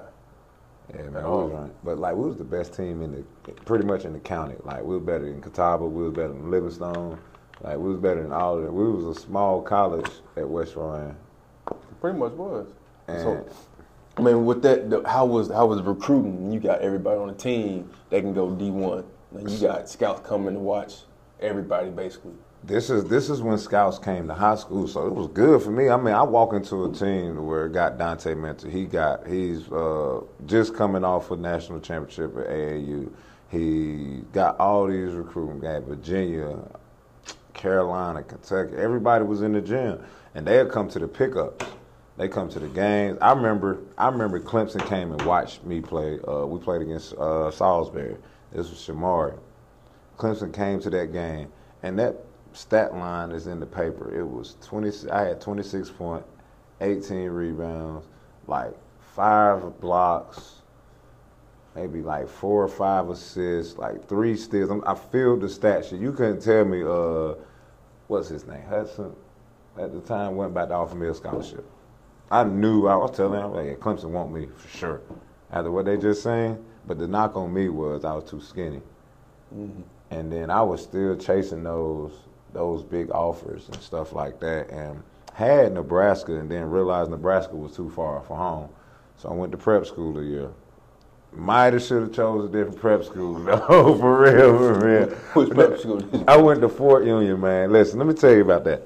Yeah, 0.94 1.02
man, 1.04 1.14
we 1.14 1.20
all. 1.20 1.44
was 1.48 1.52
right. 1.52 1.70
But 1.84 1.98
like 1.98 2.14
we 2.14 2.26
was 2.26 2.36
the 2.36 2.44
best 2.44 2.74
team 2.74 3.02
in 3.02 3.12
the 3.12 3.52
pretty 3.64 3.84
much 3.84 4.04
in 4.04 4.12
the 4.12 4.18
county. 4.18 4.56
Like 4.64 4.82
we 4.82 4.96
was 4.96 5.04
better 5.04 5.24
than 5.24 5.40
Catawba, 5.40 5.86
we 5.86 6.04
was 6.04 6.12
better 6.12 6.28
than 6.28 6.50
Livingstone. 6.50 7.18
Like 7.62 7.78
we 7.78 7.90
was 7.90 7.98
better 7.98 8.22
than 8.22 8.32
all 8.32 8.58
of 8.58 8.64
them. 8.64 8.74
We 8.74 8.90
was 8.90 9.16
a 9.16 9.20
small 9.20 9.62
college 9.62 10.10
at 10.36 10.48
West 10.48 10.74
Rowan. 10.74 11.16
Pretty 12.00 12.18
much 12.18 12.32
was. 12.32 12.66
And 13.06 13.20
So, 13.20 13.46
I 14.16 14.22
mean, 14.22 14.44
with 14.44 14.62
that, 14.62 14.90
the, 14.90 15.08
how 15.08 15.24
was 15.24 15.48
how 15.48 15.66
was 15.66 15.80
recruiting? 15.82 16.52
You 16.52 16.60
got 16.60 16.80
everybody 16.80 17.18
on 17.18 17.28
the 17.28 17.34
team 17.34 17.88
that 18.10 18.20
can 18.20 18.34
go 18.34 18.50
D 18.50 18.70
one. 18.70 19.04
Like 19.30 19.48
you 19.48 19.58
got 19.58 19.88
scouts 19.88 20.26
coming 20.26 20.54
to 20.54 20.60
watch 20.60 20.94
everybody 21.40 21.90
basically. 21.90 22.34
This 22.64 22.90
is 22.90 23.04
this 23.06 23.28
is 23.28 23.42
when 23.42 23.58
scouts 23.58 23.98
came 23.98 24.28
to 24.28 24.34
high 24.34 24.54
school, 24.54 24.86
so 24.86 25.04
it 25.08 25.12
was 25.12 25.26
good 25.26 25.62
for 25.62 25.72
me. 25.72 25.88
I 25.88 25.96
mean, 25.96 26.14
I 26.14 26.22
walk 26.22 26.52
into 26.52 26.84
a 26.84 26.92
team 26.92 27.44
where 27.44 27.66
it 27.66 27.72
got 27.72 27.98
Dante 27.98 28.34
Mentor. 28.34 28.70
He 28.70 28.84
got 28.84 29.26
he's 29.26 29.70
uh, 29.72 30.20
just 30.46 30.72
coming 30.76 31.02
off 31.02 31.32
a 31.32 31.36
national 31.36 31.80
championship 31.80 32.36
at 32.36 32.46
AAU. 32.46 33.10
He 33.50 34.22
got 34.32 34.60
all 34.60 34.86
these 34.86 35.12
recruiting. 35.12 35.58
Got 35.58 35.82
Virginia, 35.82 36.56
Carolina, 37.52 38.22
Kentucky. 38.22 38.76
Everybody 38.76 39.24
was 39.24 39.42
in 39.42 39.54
the 39.54 39.60
gym, 39.60 40.00
and 40.36 40.46
they'd 40.46 40.70
come 40.70 40.88
to 40.90 41.00
the 41.00 41.08
pickups. 41.08 41.66
They 42.16 42.28
come 42.28 42.48
to 42.50 42.60
the 42.60 42.68
games. 42.68 43.18
I 43.20 43.32
remember. 43.32 43.80
I 43.98 44.06
remember 44.06 44.38
Clemson 44.38 44.86
came 44.86 45.10
and 45.10 45.20
watched 45.22 45.64
me 45.64 45.80
play. 45.80 46.20
Uh, 46.28 46.46
we 46.46 46.60
played 46.60 46.82
against 46.82 47.14
uh, 47.14 47.50
Salisbury. 47.50 48.18
This 48.52 48.70
was 48.70 48.78
Shamari. 48.78 49.36
Clemson 50.16 50.54
came 50.54 50.78
to 50.78 50.90
that 50.90 51.12
game, 51.12 51.50
and 51.82 51.98
that 51.98 52.24
stat 52.52 52.94
line 52.94 53.30
is 53.32 53.46
in 53.46 53.60
the 53.60 53.66
paper. 53.66 54.14
It 54.14 54.24
was 54.24 54.56
20. 54.62 55.10
I 55.10 55.24
had 55.24 55.40
26 55.40 55.90
point, 55.90 56.24
18 56.80 57.28
rebounds, 57.30 58.06
like 58.46 58.72
five 59.14 59.80
blocks, 59.80 60.62
maybe 61.74 62.02
like 62.02 62.28
four 62.28 62.62
or 62.62 62.68
five 62.68 63.08
assists, 63.08 63.78
like 63.78 64.08
three 64.08 64.36
steals. 64.36 64.70
I'm, 64.70 64.82
I 64.86 64.94
filled 64.94 65.40
the 65.42 65.48
stat 65.48 65.84
sheet. 65.84 66.00
You 66.00 66.12
couldn't 66.12 66.42
tell 66.42 66.64
me, 66.64 66.82
uh, 66.82 67.34
what's 68.08 68.28
his 68.28 68.46
name? 68.46 68.62
Hudson, 68.68 69.14
at 69.78 69.92
the 69.92 70.00
time, 70.00 70.36
went 70.36 70.54
back 70.54 70.68
to 70.68 70.74
offer 70.74 70.94
me 70.94 71.08
a 71.08 71.14
scholarship. 71.14 71.64
I 72.30 72.44
knew, 72.44 72.86
I 72.86 72.96
was 72.96 73.14
telling 73.16 73.40
him, 73.40 73.52
like, 73.52 73.78
Clemson 73.78 74.10
want 74.10 74.32
me 74.32 74.48
for 74.56 74.68
sure. 74.68 75.00
After 75.50 75.70
what 75.70 75.84
they 75.84 75.98
just 75.98 76.22
saying, 76.22 76.62
but 76.86 76.98
the 76.98 77.06
knock 77.06 77.36
on 77.36 77.52
me 77.52 77.68
was 77.68 78.04
I 78.04 78.14
was 78.14 78.24
too 78.24 78.40
skinny. 78.40 78.80
Mm-hmm. 79.54 79.82
And 80.10 80.32
then 80.32 80.50
I 80.50 80.62
was 80.62 80.82
still 80.82 81.16
chasing 81.16 81.62
those 81.62 82.12
those 82.52 82.82
big 82.82 83.10
offers 83.10 83.68
and 83.68 83.80
stuff 83.80 84.12
like 84.12 84.40
that 84.40 84.70
and 84.70 85.02
had 85.32 85.72
Nebraska 85.72 86.34
and 86.34 86.50
then 86.50 86.70
realized 86.70 87.10
Nebraska 87.10 87.56
was 87.56 87.74
too 87.74 87.90
far 87.90 88.20
from 88.22 88.36
home. 88.36 88.68
So 89.16 89.30
I 89.30 89.32
went 89.32 89.52
to 89.52 89.58
prep 89.58 89.86
school 89.86 90.18
a 90.18 90.22
year. 90.22 90.50
Might 91.32 91.72
have 91.72 91.82
should 91.82 92.02
have 92.02 92.12
chose 92.12 92.44
a 92.44 92.52
different 92.52 92.78
prep 92.78 93.04
school. 93.04 93.38
No, 93.38 93.96
for 93.98 94.20
real, 94.20 94.58
for 94.58 94.86
real. 94.86 95.06
Which 95.34 95.50
prep 95.50 95.78
school? 95.78 96.24
I 96.28 96.36
went 96.36 96.60
to 96.60 96.68
Fork 96.68 97.06
Union, 97.06 97.40
man. 97.40 97.72
Listen, 97.72 97.98
let 97.98 98.08
me 98.08 98.14
tell 98.14 98.32
you 98.32 98.42
about 98.42 98.64
that. 98.64 98.82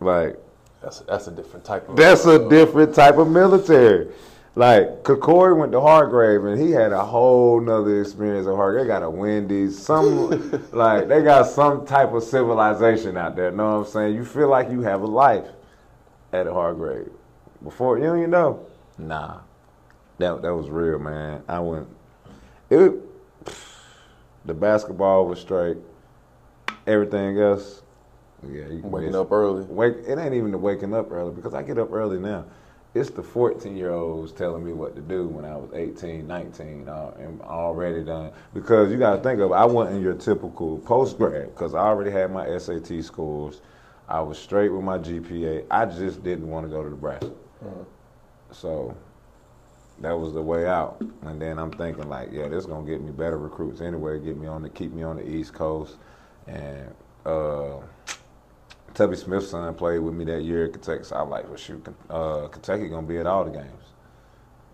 Like 0.00 0.38
that's 0.80 1.00
a, 1.00 1.04
that's 1.04 1.26
a 1.26 1.30
different 1.30 1.64
type 1.64 1.88
of. 1.88 1.96
That's 1.96 2.24
a 2.24 2.44
uh, 2.44 2.48
different 2.48 2.94
type 2.94 3.18
of 3.18 3.28
military. 3.28 4.08
Like 4.56 5.02
Corey 5.02 5.52
went 5.52 5.72
to 5.72 5.80
Hargrave 5.80 6.44
and 6.44 6.60
he 6.60 6.70
had 6.70 6.92
a 6.92 7.04
whole 7.04 7.60
nother 7.60 8.00
experience 8.00 8.46
at 8.46 8.54
Hargrave. 8.54 8.84
They 8.84 8.88
got 8.88 9.02
a 9.02 9.10
Wendy's, 9.10 9.76
some 9.80 10.68
like 10.72 11.08
they 11.08 11.22
got 11.22 11.48
some 11.48 11.84
type 11.84 12.12
of 12.12 12.22
civilization 12.22 13.16
out 13.16 13.34
there. 13.34 13.50
Know 13.50 13.80
what 13.80 13.86
I'm 13.86 13.92
saying? 13.92 14.14
You 14.14 14.24
feel 14.24 14.48
like 14.48 14.70
you 14.70 14.82
have 14.82 15.02
a 15.02 15.06
life 15.06 15.46
at 16.32 16.46
Hargrave. 16.46 17.10
Before 17.64 17.98
you 17.98 18.04
don't 18.04 18.18
even 18.18 18.30
know. 18.30 18.64
Nah. 18.96 19.40
That 20.18 20.42
that 20.42 20.54
was 20.54 20.70
real, 20.70 21.00
man. 21.00 21.42
I 21.48 21.58
went 21.58 21.88
it 22.70 22.92
the 24.44 24.54
basketball 24.54 25.26
was 25.26 25.40
straight. 25.40 25.78
Everything 26.86 27.38
else, 27.40 27.82
yeah, 28.46 28.66
you 28.68 28.82
waking 28.84 29.16
up 29.16 29.32
early. 29.32 29.64
Wake 29.64 29.96
it 30.06 30.16
ain't 30.16 30.34
even 30.34 30.52
the 30.52 30.58
waking 30.58 30.94
up 30.94 31.10
early 31.10 31.32
because 31.32 31.54
I 31.54 31.62
get 31.62 31.76
up 31.76 31.92
early 31.92 32.18
now 32.20 32.44
it's 32.94 33.10
the 33.10 33.22
14 33.22 33.76
year 33.76 33.90
olds 33.90 34.32
telling 34.32 34.64
me 34.64 34.72
what 34.72 34.94
to 34.94 35.02
do 35.02 35.26
when 35.26 35.44
I 35.44 35.56
was 35.56 35.70
18, 35.74 36.26
19, 36.26 36.88
uh, 36.88 37.10
and 37.18 37.40
already 37.42 38.04
done. 38.04 38.32
Because 38.54 38.92
you 38.92 38.98
got 38.98 39.16
to 39.16 39.22
think 39.22 39.40
of, 39.40 39.50
it, 39.50 39.54
I 39.54 39.64
wasn't 39.64 40.00
your 40.00 40.14
typical 40.14 40.78
post 40.78 41.18
grad 41.18 41.52
because 41.54 41.74
I 41.74 41.80
already 41.80 42.12
had 42.12 42.30
my 42.30 42.56
SAT 42.56 43.04
scores. 43.04 43.60
I 44.08 44.20
was 44.20 44.38
straight 44.38 44.68
with 44.68 44.84
my 44.84 44.98
GPA. 44.98 45.66
I 45.70 45.86
just 45.86 46.22
didn't 46.22 46.48
want 46.48 46.66
to 46.66 46.70
go 46.70 46.84
to 46.84 46.90
Nebraska. 46.90 47.32
Mm-hmm. 47.64 47.82
So 48.52 48.96
that 50.00 50.12
was 50.12 50.32
the 50.32 50.42
way 50.42 50.66
out. 50.66 51.02
And 51.22 51.42
then 51.42 51.58
I'm 51.58 51.72
thinking 51.72 52.08
like, 52.08 52.28
yeah, 52.30 52.46
this 52.46 52.60
is 52.60 52.66
gonna 52.66 52.86
get 52.86 53.00
me 53.00 53.10
better 53.10 53.38
recruits 53.38 53.80
anyway, 53.80 54.20
get 54.20 54.36
me 54.36 54.46
on 54.46 54.62
the 54.62 54.68
keep 54.68 54.92
me 54.92 55.02
on 55.02 55.16
the 55.16 55.28
East 55.28 55.52
Coast, 55.52 55.96
and. 56.46 56.94
Uh, 57.26 57.78
Tubby 58.94 59.16
Smith's 59.16 59.50
son 59.50 59.74
played 59.74 59.98
with 59.98 60.14
me 60.14 60.24
that 60.26 60.42
year 60.42 60.66
at 60.66 60.72
Kentucky. 60.72 61.04
So 61.04 61.16
I'm 61.16 61.28
like, 61.28 61.46
well, 61.48 61.56
shoot, 61.56 61.84
uh, 62.08 62.46
Kentucky 62.48 62.88
gonna 62.88 63.06
be 63.06 63.18
at 63.18 63.26
all 63.26 63.44
the 63.44 63.50
games. 63.50 63.84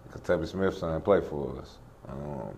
Because 0.06 0.20
Tubby 0.20 0.46
Smith's 0.46 0.78
son 0.78 1.00
played 1.00 1.24
for 1.24 1.58
us. 1.58 1.78
Um, 2.08 2.56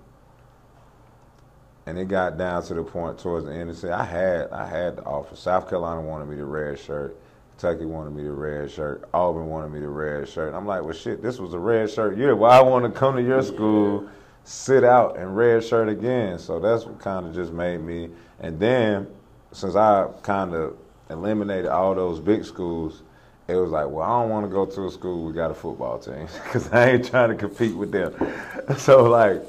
and 1.87 1.99
it 1.99 2.09
got 2.09 2.39
down 2.39 2.63
to 2.65 2.75
the 2.75 2.83
point 2.83 3.19
towards 3.19 3.47
the 3.47 3.53
end 3.53 3.71
and 3.71 3.77
said, 3.77 3.93
I 3.93 4.05
had 4.05 4.51
I 4.51 4.67
had 4.67 4.97
the 4.97 5.03
offer. 5.03 5.37
South 5.37 5.69
Carolina 5.69 6.01
wanted 6.01 6.29
me 6.29 6.37
the 6.37 6.45
red 6.45 6.79
shirt. 6.79 7.17
Kentucky 7.59 7.85
wanted 7.85 8.15
me 8.15 8.25
the 8.25 8.33
red 8.33 8.71
shirt. 8.71 9.09
Auburn 9.15 9.47
wanted 9.47 9.73
me 9.73 9.81
the 9.81 9.89
red 9.89 10.29
shirt. 10.29 10.55
I'm 10.55 10.67
like, 10.67 10.83
well, 10.83 10.93
shit, 10.93 11.23
this 11.23 11.39
was 11.39 11.55
a 11.55 11.59
red 11.59 11.91
shirt 11.91 12.17
year. 12.17 12.35
Well, 12.35 12.51
I 12.51 12.61
want 12.61 12.85
to 12.85 12.91
come 12.91 13.17
to 13.17 13.23
your 13.23 13.43
school, 13.43 14.09
sit 14.43 14.83
out 14.83 15.17
and 15.17 15.37
red 15.37 15.63
shirt 15.63 15.89
again. 15.89 16.39
So 16.39 16.59
that's 16.59 16.85
what 16.87 16.99
kind 16.99 17.27
of 17.27 17.35
just 17.35 17.53
made 17.53 17.81
me. 17.81 18.11
And 18.41 18.59
then 18.59 19.07
since 19.53 19.77
I 19.77 20.09
kind 20.23 20.55
of 20.55 20.77
eliminated 21.13 21.67
all 21.67 21.95
those 21.95 22.21
big 22.21 22.45
schools, 22.45 23.03
it 23.49 23.57
was 23.57 23.71
like, 23.71 23.89
well, 23.89 24.03
I 24.03 24.21
don't 24.21 24.31
want 24.31 24.47
to 24.47 24.51
go 24.51 24.67
to 24.67 24.87
a 24.87 24.91
school 24.91 25.27
we 25.27 25.33
got 25.33 25.51
a 25.51 25.55
football 25.55 25.99
team 25.99 26.27
because 26.45 26.71
I 26.73 26.91
ain't 26.91 27.05
trying 27.05 27.31
to 27.31 27.37
compete 27.37 27.77
with 27.77 27.93
them. 27.93 28.15
So 28.79 29.05
like, 29.05 29.43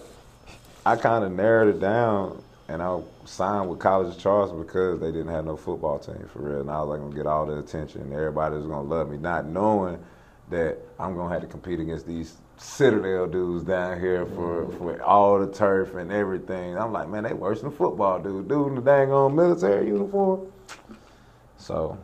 I 0.86 0.96
kind 0.96 1.24
of 1.24 1.32
narrowed 1.32 1.76
it 1.76 1.80
down, 1.80 2.42
and 2.68 2.82
I 2.82 3.00
signed 3.26 3.70
with 3.70 3.80
College 3.80 4.16
of 4.16 4.20
Charleston 4.20 4.62
because 4.62 5.00
they 5.00 5.12
didn't 5.12 5.30
have 5.30 5.46
no 5.46 5.56
football 5.56 6.00
team 6.00 6.28
for 6.34 6.40
real, 6.40 6.62
and 6.62 6.72
I 6.72 6.80
was 6.82 6.90
like 6.90 7.00
gonna 7.00 7.16
get 7.16 7.28
all 7.28 7.46
the 7.46 7.60
attention, 7.60 8.12
everybody 8.12 8.56
was 8.56 8.66
gonna 8.66 8.88
love 8.88 9.10
me, 9.10 9.18
not 9.18 9.46
knowing 9.46 10.04
that 10.50 10.78
I'm 11.00 11.16
gonna 11.16 11.32
have 11.32 11.42
to 11.42 11.48
compete 11.48 11.80
against 11.80 12.08
these 12.08 12.36
Citadel 12.58 13.28
dudes 13.28 13.66
down 13.66 14.00
here 14.00 14.26
for, 14.26 14.64
mm-hmm. 14.64 14.78
for 14.78 15.02
all 15.04 15.40
the 15.40 15.52
turf 15.52 15.96
and 15.96 16.12
everything. 16.12 16.78
I'm 16.78 16.94
like, 16.94 17.10
man, 17.10 17.24
they 17.24 17.34
worse 17.34 17.62
than 17.62 17.72
football 17.72 18.20
dude. 18.20 18.48
Dude 18.48 18.68
in 18.68 18.76
the 18.76 18.82
dang 18.82 19.12
on 19.12 19.36
military 19.36 19.88
uniform. 19.88 20.52
So 21.64 21.98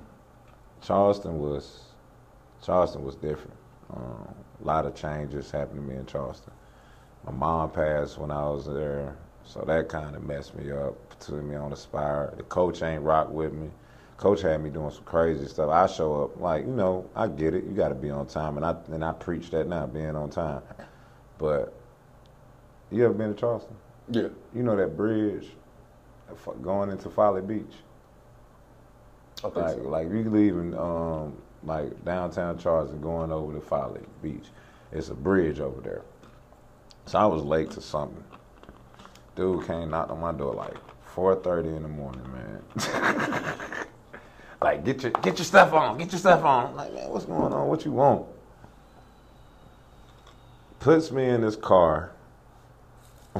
Charleston 0.81 1.37
was 1.37 1.81
Charleston 2.63 3.03
was 3.03 3.15
different. 3.15 3.57
Um, 3.93 4.33
a 4.63 4.65
lot 4.65 4.85
of 4.85 4.95
changes 4.95 5.51
happened 5.51 5.85
to 5.85 5.93
me 5.93 5.99
in 5.99 6.05
Charleston. 6.05 6.53
My 7.25 7.33
mom 7.33 7.71
passed 7.71 8.17
when 8.17 8.31
I 8.31 8.47
was 8.49 8.67
there, 8.67 9.17
so 9.43 9.61
that 9.67 9.89
kind 9.89 10.15
of 10.15 10.23
messed 10.23 10.55
me 10.55 10.71
up, 10.71 10.95
put 11.19 11.43
me 11.43 11.57
on 11.57 11.71
the 11.71 11.75
spire. 11.75 12.33
The 12.37 12.43
coach 12.43 12.81
ain't 12.81 13.03
rock 13.03 13.31
with 13.31 13.51
me. 13.51 13.69
Coach 14.15 14.41
had 14.41 14.63
me 14.63 14.69
doing 14.69 14.91
some 14.91 15.03
crazy 15.03 15.45
stuff. 15.45 15.69
I 15.69 15.87
show 15.87 16.23
up 16.23 16.39
like, 16.39 16.65
you 16.65 16.71
know, 16.71 17.09
I 17.13 17.27
get 17.27 17.53
it. 17.53 17.65
You 17.65 17.71
got 17.71 17.89
to 17.89 17.95
be 17.95 18.09
on 18.09 18.27
time, 18.27 18.55
and 18.55 18.65
I 18.65 18.77
and 18.93 19.03
I 19.03 19.11
preach 19.11 19.49
that 19.49 19.67
now, 19.67 19.85
being 19.87 20.15
on 20.15 20.29
time. 20.29 20.61
But 21.37 21.73
you 22.91 23.03
ever 23.03 23.13
been 23.13 23.33
to 23.33 23.37
Charleston? 23.37 23.75
Yeah. 24.09 24.29
You 24.55 24.63
know 24.63 24.77
that 24.77 24.95
bridge 24.95 25.49
going 26.61 26.91
into 26.91 27.09
Folly 27.09 27.41
Beach. 27.41 27.73
Like, 29.43 29.53
so. 29.75 29.81
like 29.83 30.09
you 30.09 30.29
leaving 30.29 30.77
um, 30.77 31.33
like 31.63 32.03
downtown 32.03 32.57
Charleston 32.57 33.01
going 33.01 33.31
over 33.31 33.53
to 33.53 33.61
Folly 33.61 34.01
Beach. 34.21 34.47
It's 34.91 35.09
a 35.09 35.13
bridge 35.13 35.59
over 35.59 35.81
there. 35.81 36.01
So 37.05 37.19
I 37.19 37.25
was 37.25 37.43
late 37.43 37.71
to 37.71 37.81
something. 37.81 38.23
Dude 39.35 39.65
came 39.65 39.89
knocked 39.89 40.11
on 40.11 40.19
my 40.19 40.31
door 40.31 40.53
like 40.53 40.75
4:30 41.15 41.77
in 41.77 41.83
the 41.83 41.89
morning, 41.89 42.23
man. 42.31 43.55
like 44.61 44.83
get 44.83 45.03
your 45.03 45.11
get 45.13 45.37
your 45.37 45.45
stuff 45.45 45.73
on, 45.73 45.97
get 45.97 46.11
your 46.11 46.19
stuff 46.19 46.43
on. 46.43 46.67
I'm 46.67 46.75
like 46.75 46.93
man, 46.93 47.09
what's 47.09 47.25
going 47.25 47.53
on? 47.53 47.67
What 47.67 47.85
you 47.85 47.91
want? 47.91 48.25
Puts 50.79 51.11
me 51.11 51.25
in 51.29 51.41
this 51.41 51.55
car. 51.55 52.11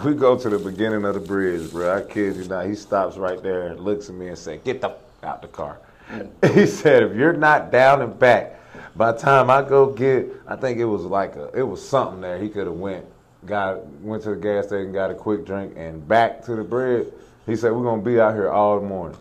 We 0.04 0.14
go 0.14 0.38
to 0.38 0.50
the 0.50 0.60
beginning 0.60 1.04
of 1.04 1.14
the 1.16 1.20
bridge, 1.20 1.72
bro. 1.72 1.98
I 1.98 2.02
kid 2.02 2.38
you 2.38 2.46
not. 2.46 2.68
He 2.68 2.76
stops 2.76 3.18
right 3.18 3.42
there 3.42 3.68
and 3.68 3.80
looks 3.80 4.08
at 4.08 4.16
me 4.16 4.28
and 4.28 4.38
say, 4.38 4.58
"Get 4.64 4.82
the 4.82 4.96
out 5.24 5.42
the 5.42 5.48
car." 5.48 5.80
he 6.54 6.65
said, 6.65 7.04
if 7.04 7.15
you're 7.15 7.34
not 7.34 7.72
down 7.72 8.02
and 8.02 8.17
back, 8.17 8.56
by 8.95 9.12
the 9.12 9.17
time 9.17 9.50
I 9.50 9.62
go 9.62 9.88
get, 9.88 10.30
I 10.48 10.56
think 10.56 10.80
it 10.80 10.86
was 10.86 11.04
like 11.04 11.36
a, 11.36 11.50
it 11.54 11.63
was 11.63 11.88
something 11.88 12.22
there. 12.22 12.38
He 12.38 12.50
could 12.50 12.67
have 12.67 12.76
went, 12.76 13.06
got 13.45 13.86
went 14.02 14.24
to 14.24 14.32
the 14.32 14.36
gas 14.36 14.67
station, 14.67 14.91
got 14.91 15.12
a 15.12 15.15
quick 15.15 15.45
drink, 15.45 15.74
and 15.76 16.06
back 16.08 16.43
to 16.45 16.56
the 16.56 16.63
bread. 16.63 17.12
He 17.45 17.56
said, 17.56 17.72
we're 17.72 17.84
gonna 17.84 18.02
be 18.02 18.19
out 18.19 18.34
here 18.34 18.50
all 18.50 18.80
morning. 18.82 19.17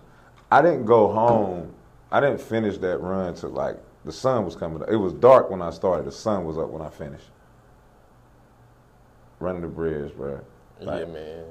I 0.51 0.63
didn't 0.63 0.87
go 0.87 1.13
home. 1.13 1.73
I 2.11 2.21
didn't 2.21 2.41
finish 2.41 2.79
that 2.79 2.99
run 2.99 3.35
till 3.35 3.51
like 3.51 3.77
the 4.05 4.13
sun 4.13 4.45
was 4.45 4.57
coming 4.57 4.83
up. 4.83 4.89
It 4.89 4.97
was 4.97 5.13
dark 5.13 5.51
when 5.51 5.61
I 5.61 5.71
started. 5.71 6.07
The 6.07 6.13
sun 6.13 6.45
was 6.45 6.57
up 6.57 6.71
when 6.71 6.81
I 6.81 6.89
finished. 6.89 7.27
Running 9.41 9.63
the 9.63 9.69
bridge, 9.69 10.15
bro. 10.17 10.41
Like, 10.81 11.07
yeah, 11.07 11.13
man. 11.13 11.45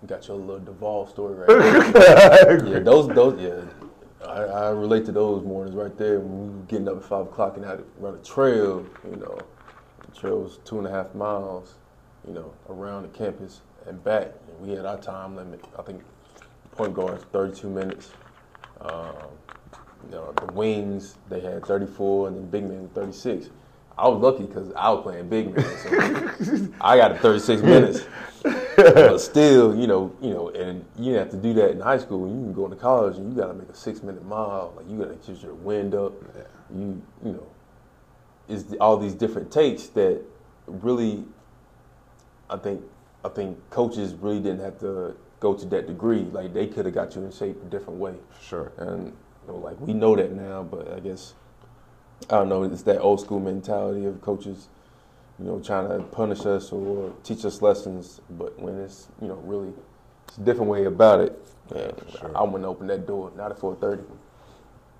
You 0.00 0.06
got 0.06 0.26
your 0.28 0.36
little 0.36 0.60
Duval 0.60 1.08
story 1.08 1.34
right 1.34 1.48
there. 1.92 2.66
yeah, 2.66 2.78
those, 2.78 3.08
those, 3.08 3.40
yeah. 3.40 3.77
I, 4.26 4.42
I, 4.42 4.70
relate 4.70 5.04
to 5.06 5.12
those 5.12 5.44
mornings 5.44 5.76
right 5.76 5.96
there 5.96 6.18
when 6.18 6.42
we 6.42 6.58
were 6.58 6.64
getting 6.64 6.88
up 6.88 6.96
at 6.96 7.04
five 7.04 7.26
o'clock 7.26 7.56
and 7.56 7.64
had 7.64 7.78
to 7.78 7.84
run 7.98 8.14
a 8.14 8.24
trail. 8.24 8.84
You 9.08 9.16
know, 9.16 9.38
the 10.04 10.18
trail 10.18 10.40
was 10.40 10.58
two 10.64 10.78
and 10.78 10.86
a 10.86 10.90
half 10.90 11.14
miles. 11.14 11.74
You 12.26 12.34
know, 12.34 12.52
around 12.68 13.02
the 13.02 13.08
campus 13.16 13.60
and 13.86 14.02
back. 14.02 14.32
And 14.48 14.60
we 14.60 14.74
had 14.74 14.84
our 14.84 14.98
time 14.98 15.36
limit. 15.36 15.64
I 15.78 15.82
think 15.82 16.02
point 16.72 16.94
guards 16.94 17.24
32 17.32 17.70
minutes. 17.70 18.10
Um, 18.80 19.14
you 20.04 20.12
know, 20.12 20.32
the 20.32 20.52
wings 20.52 21.16
they 21.28 21.40
had 21.40 21.64
34 21.64 22.28
and 22.28 22.36
then 22.36 22.46
big 22.50 22.64
men 22.64 22.88
36. 22.94 23.50
I 23.96 24.06
was 24.06 24.20
lucky 24.20 24.44
because 24.44 24.72
I 24.74 24.90
was 24.90 25.02
playing 25.02 25.28
big 25.28 25.56
man, 25.56 25.76
so 25.78 26.68
I 26.80 26.96
got 26.96 27.18
36 27.18 27.62
minutes. 27.62 28.06
But 28.78 29.18
still, 29.18 29.74
you 29.74 29.86
know, 29.86 30.14
you 30.20 30.30
know, 30.30 30.50
and 30.50 30.84
you 30.98 31.14
have 31.14 31.30
to 31.30 31.36
do 31.36 31.52
that 31.54 31.70
in 31.70 31.80
high 31.80 31.98
school. 31.98 32.28
You 32.28 32.34
can 32.34 32.52
go 32.52 32.64
into 32.64 32.76
college 32.76 33.16
and 33.16 33.30
you 33.30 33.40
got 33.40 33.48
to 33.48 33.54
make 33.54 33.68
a 33.68 33.74
six 33.74 34.02
minute 34.02 34.24
mile. 34.24 34.72
Like 34.76 34.88
you 34.88 34.98
got 34.98 35.08
to 35.08 35.32
get 35.32 35.42
your 35.42 35.54
wind 35.54 35.94
up. 35.94 36.12
Yeah. 36.36 36.42
You, 36.74 37.02
you 37.24 37.32
know, 37.32 37.46
is 38.48 38.74
all 38.80 38.96
these 38.96 39.14
different 39.14 39.50
takes 39.50 39.86
that 39.88 40.22
really, 40.66 41.24
I 42.48 42.56
think, 42.56 42.82
I 43.24 43.28
think 43.28 43.58
coaches 43.70 44.14
really 44.14 44.40
didn't 44.40 44.60
have 44.60 44.78
to 44.80 45.16
go 45.40 45.54
to 45.54 45.66
that 45.66 45.86
degree. 45.86 46.22
Like 46.32 46.52
they 46.54 46.66
could 46.66 46.84
have 46.86 46.94
got 46.94 47.14
you 47.14 47.24
in 47.24 47.32
shape 47.32 47.60
a 47.62 47.68
different 47.68 47.98
way. 47.98 48.14
Sure. 48.40 48.72
And 48.78 49.06
you 49.06 49.52
know, 49.52 49.56
like 49.58 49.78
we 49.80 49.92
know 49.92 50.14
that 50.16 50.32
now, 50.32 50.62
but 50.62 50.92
I 50.92 51.00
guess 51.00 51.34
I 52.30 52.36
don't 52.36 52.48
know. 52.48 52.64
It's 52.64 52.82
that 52.82 53.00
old 53.00 53.20
school 53.20 53.40
mentality 53.40 54.04
of 54.04 54.20
coaches, 54.20 54.68
you 55.38 55.44
know, 55.44 55.60
trying 55.60 55.88
to 55.88 56.02
punish 56.04 56.44
us 56.46 56.72
or 56.72 57.12
teach 57.22 57.44
us 57.44 57.62
lessons. 57.62 58.20
But 58.30 58.58
when 58.58 58.78
it's 58.80 59.08
you 59.22 59.28
know 59.28 59.36
really, 59.44 59.72
it's 60.26 60.38
a 60.38 60.40
different 60.42 60.70
way 60.70 60.84
about 60.84 61.20
it. 61.20 61.38
And 61.74 61.92
Sure. 62.18 62.36
I 62.36 62.42
wouldn't 62.42 62.64
open 62.64 62.86
that 62.88 63.06
door 63.06 63.30
not 63.36 63.50
at 63.52 63.58
four 63.58 63.74
thirty. 63.76 64.02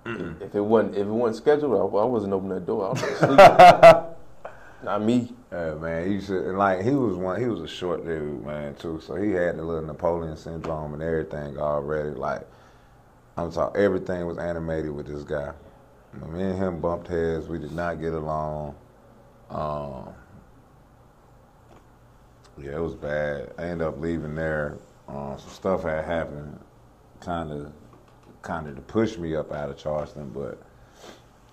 If 0.06 0.54
it 0.54 0.60
wasn't 0.60 0.94
if 0.94 1.06
it 1.06 1.10
wasn't 1.10 1.36
scheduled, 1.36 1.72
I, 1.74 1.98
I 1.98 2.04
wasn't 2.04 2.32
opening 2.32 2.54
that 2.54 2.66
door. 2.66 2.86
I 2.86 2.90
was 2.90 3.02
asleep. 3.02 3.38
not 4.84 5.02
me. 5.02 5.34
Yeah, 5.52 5.74
man, 5.74 6.10
he 6.10 6.20
should 6.20 6.54
like 6.54 6.82
he 6.82 6.90
was 6.92 7.16
one. 7.16 7.40
He 7.40 7.46
was 7.46 7.60
a 7.60 7.68
short 7.68 8.04
dude, 8.06 8.44
man, 8.44 8.74
too. 8.76 9.00
So 9.04 9.16
he 9.16 9.32
had 9.32 9.56
the 9.58 9.62
little 9.62 9.84
Napoleon 9.86 10.36
syndrome 10.36 10.94
and 10.94 11.02
everything 11.02 11.58
already. 11.58 12.10
Like 12.10 12.46
I'm 13.36 13.50
talking, 13.52 13.80
everything 13.82 14.26
was 14.26 14.38
animated 14.38 14.90
with 14.92 15.06
this 15.06 15.24
guy. 15.24 15.52
Me 16.26 16.42
and 16.42 16.56
him 16.58 16.80
bumped 16.80 17.08
heads. 17.08 17.46
We 17.48 17.58
did 17.58 17.72
not 17.72 18.00
get 18.00 18.14
along. 18.14 18.74
Um, 19.50 20.08
yeah, 22.62 22.76
it 22.76 22.80
was 22.80 22.94
bad. 22.94 23.52
I 23.58 23.64
ended 23.64 23.86
up 23.86 24.00
leaving 24.00 24.34
there. 24.34 24.78
Um, 25.08 25.36
some 25.38 25.50
stuff 25.50 25.82
had 25.82 26.04
happened, 26.04 26.58
kind 27.20 27.50
of, 27.52 27.72
kind 28.42 28.68
of 28.68 28.76
to 28.76 28.82
push 28.82 29.16
me 29.16 29.34
up 29.36 29.52
out 29.52 29.70
of 29.70 29.78
Charleston, 29.78 30.30
but 30.30 30.60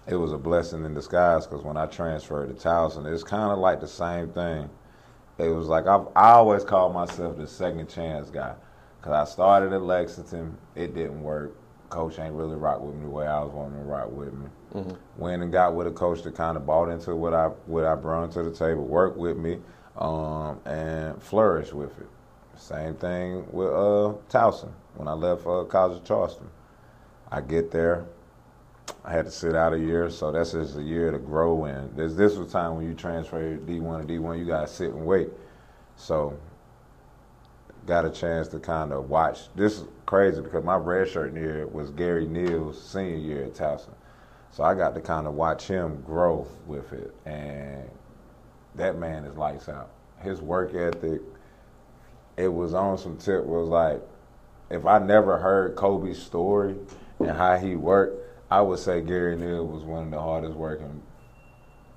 it 0.07 0.15
was 0.15 0.33
a 0.33 0.37
blessing 0.37 0.85
in 0.85 0.93
disguise 0.93 1.47
because 1.47 1.63
when 1.63 1.77
I 1.77 1.85
transferred 1.85 2.47
to 2.47 2.67
Towson, 2.67 3.11
it's 3.11 3.23
kind 3.23 3.51
of 3.51 3.59
like 3.59 3.79
the 3.79 3.87
same 3.87 4.29
thing. 4.29 4.69
It 5.37 5.49
was 5.49 5.67
like 5.67 5.87
I've, 5.87 6.07
I 6.15 6.31
always 6.31 6.63
called 6.63 6.93
myself 6.93 7.37
the 7.37 7.47
second 7.47 7.89
chance 7.89 8.29
guy 8.29 8.53
because 8.99 9.13
I 9.13 9.31
started 9.31 9.73
at 9.73 9.81
Lexington, 9.81 10.57
it 10.75 10.93
didn't 10.93 11.21
work. 11.21 11.55
Coach 11.89 12.19
ain't 12.19 12.33
really 12.33 12.55
rock 12.55 12.81
with 12.81 12.95
me 12.95 13.03
the 13.03 13.09
way 13.09 13.27
I 13.27 13.39
was 13.41 13.53
wanting 13.53 13.77
to 13.79 13.85
rock 13.85 14.11
with 14.11 14.33
me. 14.33 14.47
Went 15.17 15.43
and 15.43 15.51
got 15.51 15.75
with 15.75 15.87
a 15.87 15.91
coach 15.91 16.23
that 16.23 16.35
kind 16.35 16.57
of 16.57 16.65
bought 16.65 16.89
into 16.89 17.15
what 17.15 17.33
I 17.33 17.47
what 17.67 17.85
I 17.85 17.95
brought 17.95 18.31
to 18.33 18.43
the 18.43 18.51
table, 18.51 18.83
worked 18.85 19.17
with 19.17 19.37
me, 19.37 19.59
um, 19.97 20.59
and 20.65 21.21
flourish 21.21 21.73
with 21.73 21.97
it. 21.99 22.07
Same 22.57 22.95
thing 22.95 23.45
with 23.51 23.67
uh, 23.67 24.13
Towson 24.29 24.71
when 24.95 25.07
I 25.07 25.13
left 25.13 25.45
uh, 25.45 25.63
College 25.65 25.97
of 25.97 26.05
Charleston. 26.05 26.49
I 27.31 27.41
get 27.41 27.71
there, 27.71 28.05
I 29.03 29.11
had 29.11 29.25
to 29.25 29.31
sit 29.31 29.55
out 29.55 29.73
a 29.73 29.79
year, 29.79 30.09
so 30.09 30.31
that's 30.31 30.51
just 30.51 30.77
a 30.77 30.81
year 30.81 31.11
to 31.11 31.17
grow 31.17 31.65
in. 31.65 31.95
This 31.95 32.13
this 32.13 32.35
was 32.35 32.51
time 32.51 32.75
when 32.75 32.87
you 32.87 32.93
transfer 32.93 33.55
D 33.55 33.79
one 33.79 34.01
to 34.01 34.07
D 34.07 34.19
one, 34.19 34.39
you 34.39 34.45
gotta 34.45 34.67
sit 34.67 34.91
and 34.91 35.05
wait. 35.05 35.29
So 35.97 36.37
got 37.85 38.05
a 38.05 38.09
chance 38.09 38.47
to 38.49 38.59
kind 38.59 38.91
of 38.91 39.09
watch. 39.09 39.53
This 39.55 39.79
is 39.79 39.85
crazy 40.05 40.41
because 40.41 40.63
my 40.63 40.77
redshirt 40.77 41.35
year 41.35 41.67
was 41.67 41.91
Gary 41.91 42.25
Neal's 42.25 42.81
senior 42.81 43.17
year 43.17 43.43
at 43.45 43.53
Towson, 43.53 43.93
so 44.51 44.63
I 44.63 44.73
got 44.73 44.95
to 44.95 45.01
kind 45.01 45.27
of 45.27 45.33
watch 45.33 45.67
him 45.67 46.01
grow 46.05 46.47
with 46.65 46.93
it, 46.93 47.13
and 47.25 47.89
that 48.77 48.97
man 48.97 49.25
is 49.25 49.37
lights 49.37 49.69
out. 49.69 49.91
His 50.19 50.41
work 50.41 50.73
ethic, 50.73 51.21
it 52.37 52.47
was 52.47 52.73
on 52.73 52.97
some 52.97 53.17
tip 53.17 53.45
was 53.45 53.69
like, 53.69 54.01
if 54.69 54.85
I 54.85 54.99
never 54.99 55.37
heard 55.37 55.75
Kobe's 55.75 56.21
story 56.21 56.75
and 57.19 57.31
how 57.31 57.57
he 57.57 57.75
worked, 57.75 58.21
I 58.49 58.61
would 58.61 58.79
say 58.79 59.01
Gary 59.01 59.35
Neal 59.35 59.65
was 59.65 59.83
one 59.83 60.05
of 60.05 60.11
the 60.11 60.19
hardest 60.19 60.55
working 60.55 61.01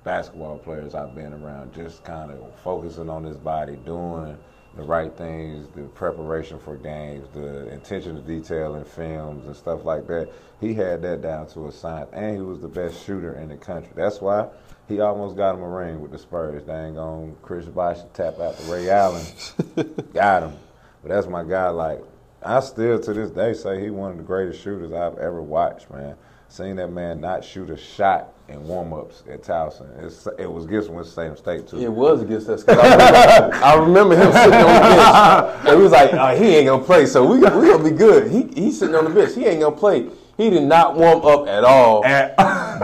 basketball 0.03 0.57
players 0.59 0.95
I've 0.95 1.15
been 1.15 1.33
around. 1.33 1.73
Just 1.73 2.03
kind 2.03 2.31
of 2.31 2.59
focusing 2.61 3.09
on 3.09 3.23
his 3.23 3.37
body, 3.37 3.75
doing 3.85 4.37
the 4.75 4.83
right 4.83 5.15
things, 5.15 5.67
the 5.75 5.83
preparation 5.83 6.59
for 6.59 6.77
games, 6.77 7.27
the 7.33 7.67
attention 7.73 8.15
to 8.15 8.21
detail 8.21 8.75
in 8.75 8.85
films 8.85 9.45
and 9.45 9.55
stuff 9.55 9.83
like 9.83 10.07
that. 10.07 10.31
He 10.61 10.73
had 10.73 11.01
that 11.01 11.21
down 11.21 11.47
to 11.49 11.67
a 11.67 11.71
science, 11.71 12.09
and 12.13 12.35
he 12.35 12.41
was 12.41 12.59
the 12.59 12.67
best 12.67 13.03
shooter 13.05 13.33
in 13.33 13.49
the 13.49 13.57
country. 13.57 13.91
That's 13.95 14.21
why 14.21 14.47
he 14.89 14.99
almost 14.99 15.37
got 15.37 15.55
him 15.55 15.61
a 15.61 15.69
ring 15.69 16.01
with 16.01 16.11
the 16.11 16.17
Spurs. 16.17 16.63
Dang 16.63 16.97
on 16.97 17.37
Chris 17.43 17.65
Bosh 17.65 17.99
tap 18.13 18.39
out 18.39 18.57
to 18.57 18.63
Ray 18.63 18.89
Allen, 18.89 19.23
got 20.13 20.43
him. 20.43 20.53
But 21.01 21.09
that's 21.09 21.27
my 21.27 21.43
guy. 21.43 21.69
Like 21.69 22.01
I 22.43 22.59
still 22.59 22.99
to 22.99 23.13
this 23.13 23.29
day 23.29 23.53
say 23.53 23.81
he 23.81 23.91
one 23.91 24.11
of 24.11 24.17
the 24.17 24.23
greatest 24.23 24.61
shooters 24.61 24.91
I've 24.91 25.17
ever 25.19 25.41
watched, 25.41 25.89
man. 25.91 26.15
Seen 26.47 26.77
that 26.77 26.91
man 26.91 27.21
not 27.21 27.45
shoot 27.45 27.69
a 27.69 27.77
shot 27.77 28.33
in 28.47 28.67
warm 28.67 28.91
ups 28.91 29.21
at 29.29 29.43
Towson. 29.43 30.03
It's, 30.03 30.27
it 30.39 30.51
was 30.51 30.65
against 30.65 30.89
Winston 30.89 31.37
State 31.37 31.67
too. 31.67 31.77
It 31.77 31.91
was 31.91 32.23
against 32.23 32.49
us. 32.49 32.67
I, 32.67 32.73
remember, 32.73 33.55
I 33.63 33.75
remember 33.75 34.15
him 34.15 34.31
sitting 34.33 34.53
on 34.53 34.73
the 34.73 35.51
bench. 35.53 35.67
And 35.67 35.77
we 35.77 35.83
was 35.83 35.91
like, 35.91 36.11
oh, 36.11 36.35
he 36.35 36.55
ain't 36.55 36.65
gonna 36.65 36.83
play, 36.83 37.05
so 37.05 37.23
we 37.23 37.37
we 37.37 37.43
gonna 37.43 37.83
be 37.83 37.91
good. 37.91 38.31
He 38.31 38.47
he's 38.59 38.79
sitting 38.79 38.95
on 38.95 39.03
the 39.03 39.11
bench. 39.11 39.35
He 39.35 39.45
ain't 39.45 39.61
gonna 39.61 39.75
play. 39.75 40.09
He 40.37 40.49
did 40.49 40.63
not 40.63 40.95
warm 40.95 41.23
up 41.23 41.47
at 41.47 41.63
all. 41.63 42.03
At- 42.03 42.35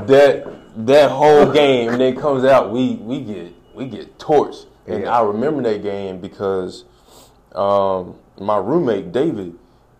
that 0.07 0.45
that 0.75 1.11
whole 1.11 1.51
game, 1.51 1.89
and 1.89 2.01
then 2.01 2.15
comes 2.15 2.43
out, 2.43 2.71
we 2.71 2.95
we 2.95 3.21
get 3.21 3.53
we 3.73 3.87
get 3.87 4.17
torched. 4.17 4.65
And 4.87 5.03
Yeah. 5.03 5.17
I 5.17 5.23
remember 5.23 5.63
that 5.63 5.81
game 5.81 6.19
because 6.19 6.85
um, 7.53 8.15
my 8.39 8.57
roommate 8.57 9.11
David, 9.11 9.55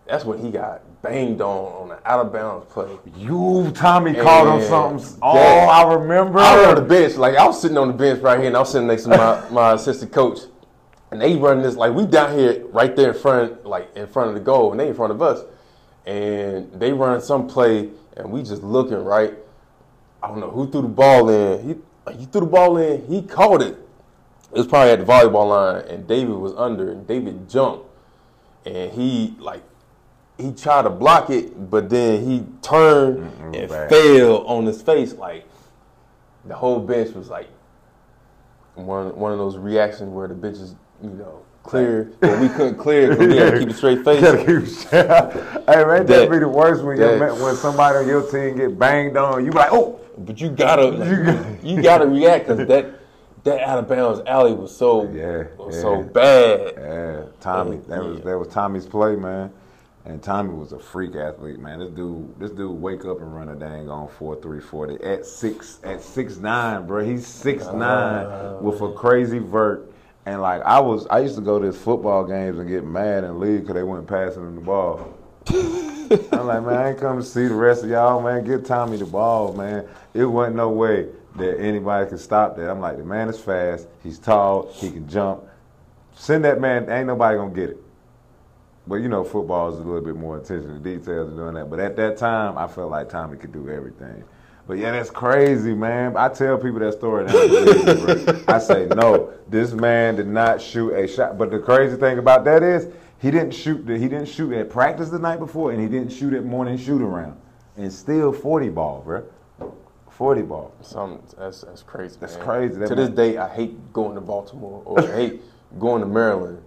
that's 0.06 0.24
when 0.24 0.38
he 0.38 0.50
got 0.50 0.82
banged 1.02 1.40
on 1.40 1.72
on 1.90 1.90
an 1.92 1.98
out 2.04 2.24
of 2.26 2.32
bounds 2.32 2.66
play. 2.72 2.96
You, 3.16 3.70
Tommy, 3.74 4.14
called 4.14 4.48
him 4.48 4.54
And 4.54 4.64
something. 4.64 5.18
Oh, 5.22 5.34
that- 5.34 5.68
I 5.68 5.94
remember. 5.94 6.38
I 6.38 6.56
was 6.56 6.66
on 6.68 6.74
the 6.76 6.82
bench, 6.82 7.16
like 7.16 7.36
I 7.36 7.46
was 7.46 7.60
sitting 7.60 7.78
on 7.78 7.88
the 7.88 7.94
bench 7.94 8.20
right 8.22 8.38
here, 8.38 8.48
and 8.48 8.56
I 8.56 8.60
was 8.60 8.72
sitting 8.72 8.86
next 8.88 9.04
to 9.04 9.10
my, 9.10 9.48
my 9.50 9.72
assistant 9.72 10.12
coach, 10.12 10.40
and 11.10 11.20
they 11.20 11.36
running 11.36 11.62
this 11.62 11.74
like 11.76 11.92
we 11.92 12.06
down 12.06 12.36
here 12.38 12.64
right 12.68 12.94
there 12.94 13.12
in 13.12 13.18
front, 13.18 13.64
like 13.66 13.88
in 13.96 14.06
front 14.06 14.28
of 14.28 14.34
the 14.34 14.40
goal, 14.40 14.70
and 14.70 14.78
they 14.80 14.88
in 14.88 14.94
front 14.94 15.12
of 15.12 15.20
us, 15.22 15.42
and 16.06 16.70
they 16.78 16.92
run 16.92 17.20
some 17.20 17.46
play, 17.48 17.90
and 18.16 18.30
we 18.30 18.42
just 18.42 18.62
looking 18.62 19.02
right. 19.04 19.34
I 20.26 20.28
don't 20.30 20.40
know 20.40 20.50
who 20.50 20.68
threw 20.68 20.82
the 20.82 20.88
ball 20.88 21.28
in. 21.28 21.62
He 22.08 22.18
he 22.18 22.24
threw 22.26 22.40
the 22.40 22.46
ball 22.46 22.76
in. 22.78 23.06
He 23.06 23.22
caught 23.22 23.62
it. 23.62 23.78
It 24.52 24.58
was 24.58 24.66
probably 24.66 24.90
at 24.92 24.98
the 24.98 25.04
volleyball 25.04 25.48
line, 25.50 25.84
and 25.88 26.06
David 26.08 26.34
was 26.34 26.52
under, 26.56 26.90
and 26.90 27.06
David 27.06 27.48
jumped, 27.48 27.86
and 28.64 28.90
he 28.92 29.36
like 29.38 29.62
he 30.36 30.50
tried 30.52 30.82
to 30.82 30.90
block 30.90 31.30
it, 31.30 31.70
but 31.70 31.88
then 31.88 32.24
he 32.24 32.44
turned 32.62 33.18
Mm-mm, 33.18 33.56
and 33.56 33.68
bad. 33.70 33.88
fell 33.88 34.38
on 34.46 34.66
his 34.66 34.82
face. 34.82 35.14
Like 35.14 35.46
the 36.44 36.54
whole 36.56 36.80
bench 36.80 37.14
was 37.14 37.28
like 37.28 37.48
one 38.74 39.14
one 39.16 39.30
of 39.32 39.38
those 39.38 39.56
reactions 39.56 40.10
where 40.10 40.26
the 40.26 40.34
bench 40.34 40.56
is 40.58 40.74
you 41.02 41.10
know 41.10 41.42
clear, 41.62 42.12
but 42.20 42.38
we 42.40 42.48
couldn't 42.48 42.76
clear 42.78 43.10
because 43.10 43.26
we 43.28 43.36
had 43.36 43.52
to 43.52 43.58
keep 43.60 43.68
a 43.70 43.74
straight 43.74 44.04
face. 44.04 44.84
Hey, 44.90 45.84
man, 45.84 46.06
that 46.06 46.06
That- 46.06 46.30
be 46.30 46.38
the 46.38 46.48
worst 46.48 46.82
when 46.84 46.96
that- 46.98 47.36
when 47.38 47.54
somebody 47.56 47.98
on 47.98 48.06
your 48.08 48.22
team 48.30 48.56
get 48.56 48.78
banged 48.78 49.16
on. 49.16 49.44
You 49.44 49.50
like, 49.50 49.72
oh, 49.72 49.98
But 50.18 50.40
you 50.40 50.50
gotta 50.50 50.86
like, 50.88 51.62
you 51.62 51.82
gotta 51.82 52.06
react 52.06 52.48
because 52.48 52.66
that 52.68 53.00
that 53.44 53.60
out 53.60 53.78
of 53.78 53.88
bounds 53.88 54.20
alley 54.26 54.52
was 54.52 54.76
so 54.76 55.04
Yeah, 55.10 55.44
was 55.56 55.74
yeah. 55.76 55.80
so 55.82 56.02
bad. 56.02 56.74
yeah, 56.76 57.22
Tommy. 57.40 57.78
That 57.88 58.04
was 58.04 58.20
that 58.22 58.38
was 58.38 58.48
Tommy's 58.48 58.86
play, 58.86 59.16
man. 59.16 59.52
And 60.04 60.22
Tommy 60.22 60.54
was 60.54 60.72
a 60.72 60.78
freak 60.78 61.16
athlete, 61.16 61.58
man. 61.58 61.80
This 61.80 61.90
dude, 61.90 62.38
this 62.38 62.52
dude, 62.52 62.80
wake 62.80 63.04
up 63.04 63.20
and 63.20 63.34
run 63.34 63.48
a 63.48 63.56
dang 63.56 63.90
on 63.90 64.08
four 64.08 64.40
three 64.40 64.60
forty 64.60 65.02
at 65.02 65.26
six 65.26 65.80
at 65.82 66.00
six 66.00 66.36
nine, 66.36 66.86
bro. 66.86 67.04
He's 67.04 67.26
six 67.26 67.64
uh, 67.66 67.76
nine 67.76 68.62
with 68.62 68.80
a 68.82 68.92
crazy 68.92 69.40
vert. 69.40 69.92
And 70.24 70.40
like 70.40 70.62
I 70.62 70.80
was, 70.80 71.06
I 71.08 71.20
used 71.20 71.36
to 71.36 71.40
go 71.40 71.58
to 71.58 71.66
his 71.66 71.76
football 71.76 72.24
games 72.24 72.58
and 72.58 72.68
get 72.68 72.84
mad 72.84 73.24
and 73.24 73.38
leave 73.38 73.60
because 73.60 73.74
they 73.74 73.82
weren't 73.82 74.08
passing 74.08 74.42
him 74.42 74.54
the 74.56 74.60
ball. 74.60 75.15
I'm 75.48 76.46
like, 76.46 76.64
man, 76.64 76.74
I 76.74 76.90
ain't 76.90 76.98
come 76.98 77.18
to 77.18 77.24
see 77.24 77.46
the 77.46 77.54
rest 77.54 77.84
of 77.84 77.90
y'all, 77.90 78.20
man. 78.20 78.44
Get 78.44 78.64
Tommy 78.64 78.96
the 78.96 79.06
ball, 79.06 79.52
man. 79.52 79.86
It 80.14 80.24
wasn't 80.24 80.56
no 80.56 80.70
way 80.70 81.08
that 81.36 81.60
anybody 81.60 82.08
could 82.08 82.20
stop 82.20 82.56
that. 82.56 82.70
I'm 82.70 82.80
like, 82.80 82.96
the 82.96 83.04
man 83.04 83.28
is 83.28 83.38
fast. 83.38 83.86
He's 84.02 84.18
tall. 84.18 84.72
He 84.72 84.90
can 84.90 85.08
jump. 85.08 85.44
Send 86.14 86.44
that 86.44 86.60
man. 86.60 86.90
Ain't 86.90 87.06
nobody 87.06 87.36
gonna 87.36 87.54
get 87.54 87.70
it. 87.70 87.82
But 88.86 88.96
you 88.96 89.08
know, 89.08 89.24
football 89.24 89.72
is 89.72 89.78
a 89.80 89.82
little 89.82 90.00
bit 90.00 90.16
more 90.16 90.38
attention 90.38 90.68
to 90.72 90.78
details 90.78 91.28
and 91.28 91.36
doing 91.36 91.54
that. 91.54 91.68
But 91.68 91.80
at 91.80 91.96
that 91.96 92.16
time, 92.16 92.56
I 92.56 92.66
felt 92.66 92.90
like 92.90 93.08
Tommy 93.08 93.36
could 93.36 93.52
do 93.52 93.68
everything. 93.68 94.24
But 94.66 94.78
yeah, 94.78 94.92
that's 94.92 95.10
crazy, 95.10 95.74
man. 95.74 96.16
I 96.16 96.28
tell 96.28 96.58
people 96.58 96.80
that 96.80 96.94
story. 96.94 97.26
I 98.48 98.58
say 98.58 98.86
no. 98.86 99.32
This 99.48 99.72
man 99.72 100.16
did 100.16 100.26
not 100.26 100.60
shoot 100.60 100.92
a 100.92 101.06
shot. 101.06 101.38
But 101.38 101.50
the 101.50 101.58
crazy 101.58 101.96
thing 101.96 102.18
about 102.18 102.44
that 102.44 102.62
is 102.62 102.88
he 103.18 103.30
didn't 103.30 103.52
shoot. 103.52 103.86
The, 103.86 103.98
he 103.98 104.08
didn't 104.08 104.28
shoot 104.28 104.52
at 104.52 104.70
practice 104.70 105.10
the 105.10 105.18
night 105.18 105.38
before, 105.38 105.72
and 105.72 105.80
he 105.80 105.88
didn't 105.88 106.12
shoot 106.12 106.34
at 106.34 106.44
morning 106.44 106.76
shoot 106.76 107.00
around. 107.00 107.40
And 107.76 107.92
still 107.92 108.32
forty 108.32 108.68
ball, 108.68 109.02
bro. 109.04 109.24
Forty 110.10 110.42
ball. 110.42 110.74
Some 110.82 111.22
that's 111.38 111.62
that's 111.62 111.82
crazy. 111.82 112.16
That's 112.20 112.36
man. 112.36 112.44
crazy. 112.44 112.78
That 112.78 112.88
to 112.88 112.94
this 112.94 113.10
day, 113.10 113.36
I 113.38 113.48
hate 113.48 113.92
going 113.92 114.14
to 114.14 114.20
Baltimore 114.20 114.82
or 114.84 115.00
I 115.00 115.14
hate 115.14 115.42
going 115.78 116.00
to 116.00 116.06
Maryland 116.06 116.62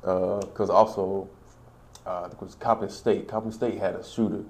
because 0.00 0.70
also 0.70 1.28
uh, 2.06 2.28
it 2.30 2.40
was 2.40 2.54
Coppin 2.54 2.88
State. 2.88 3.28
Coppin 3.28 3.52
State 3.52 3.78
had 3.78 3.94
a 3.94 4.04
shooter. 4.04 4.42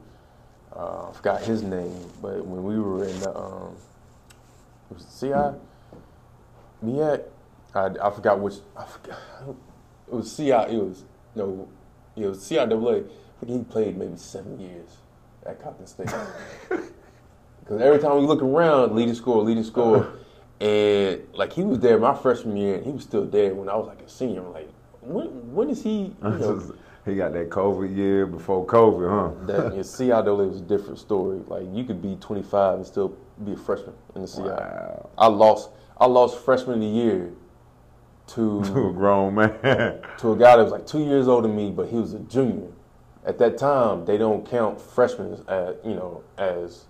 Uh, 0.75 1.09
I 1.09 1.13
forgot 1.13 1.43
his 1.43 1.63
name, 1.63 2.11
but 2.23 2.45
when 2.45 2.63
we 2.63 2.79
were 2.79 3.05
in 3.05 3.21
the 3.21 3.37
um, 3.37 3.75
it 4.91 4.95
was 4.95 5.05
it 5.05 5.27
CI, 5.27 5.59
MEAC, 6.87 7.25
I, 7.75 8.07
I 8.07 8.11
forgot 8.11 8.39
which. 8.39 8.55
I 8.77 8.85
forgot. 8.85 9.19
It 10.07 10.15
was 10.15 10.35
CI. 10.35 10.53
It 10.53 10.83
was 10.83 11.05
no, 11.39 11.69
you 12.15 12.25
know, 12.25 12.31
CIAA. 12.33 13.07
I 13.41 13.47
think 13.47 13.59
he 13.59 13.65
played 13.73 13.97
maybe 13.97 14.17
seven 14.17 14.61
years 14.61 14.89
at 15.47 15.63
Coppin 15.63 15.87
State. 15.87 16.11
Because 17.69 17.83
every 17.83 17.99
time 17.99 18.19
we 18.19 18.23
look 18.23 18.41
around, 18.41 18.95
leading 18.95 19.15
score, 19.15 19.43
leading 19.43 19.63
score, 19.63 20.09
and 20.59 21.21
like 21.35 21.53
he 21.53 21.63
was 21.63 21.81
there 21.81 21.99
my 21.99 22.15
freshman 22.15 22.57
year, 22.57 22.77
and 22.77 22.85
he 22.87 22.91
was 22.91 23.03
still 23.03 23.27
there 23.27 23.55
when 23.55 23.69
I 23.69 23.77
was 23.77 23.89
like 23.89 24.01
a 24.01 24.09
senior. 24.09 24.41
I'm 24.41 24.55
like, 24.55 24.71
when 25.03 25.27
when 25.55 25.69
is 25.69 25.83
he? 25.83 26.05
You 26.05 26.15
know, 26.23 26.75
he 27.05 27.15
got 27.15 27.35
that 27.35 27.51
COVID 27.51 27.95
year 27.95 28.27
before 28.27 28.65
COVID, 28.65 29.11
huh? 29.11 29.47
that 29.47 29.75
in 29.75 29.81
CIAA 29.81 30.49
was 30.49 30.61
a 30.61 30.65
different 30.65 30.99
story. 30.99 31.41
Like 31.47 31.65
you 31.75 31.85
could 31.85 32.01
be 32.01 32.17
25 32.17 32.77
and 32.77 32.87
still 32.87 33.15
be 33.45 33.53
a 33.53 33.57
freshman 33.57 33.95
in 34.15 34.23
the 34.23 34.29
CI. 34.29 34.43
Wow. 34.45 35.11
I 35.19 35.27
lost 35.27 35.69
I 35.99 36.07
lost 36.07 36.39
freshman 36.39 36.77
of 36.77 36.81
the 36.81 36.87
year 36.87 37.33
To 38.35 38.59
a 38.61 38.93
grown 38.93 39.35
man. 39.37 40.01
to 40.19 40.33
a 40.33 40.37
guy 40.37 40.57
that 40.57 40.63
was 40.63 40.73
like 40.73 40.87
two 40.87 41.05
years 41.05 41.29
older 41.29 41.49
than 41.49 41.57
me, 41.57 41.71
but 41.71 41.89
he 41.89 41.97
was 41.97 42.13
a 42.15 42.19
junior. 42.21 42.69
At 43.25 43.39
that 43.39 43.57
time, 43.59 44.05
they 44.05 44.17
don't 44.19 44.49
count 44.49 44.81
freshmen 44.81 45.43
as 45.49 45.77
you 45.85 45.95
know 45.95 46.23
as 46.37 46.85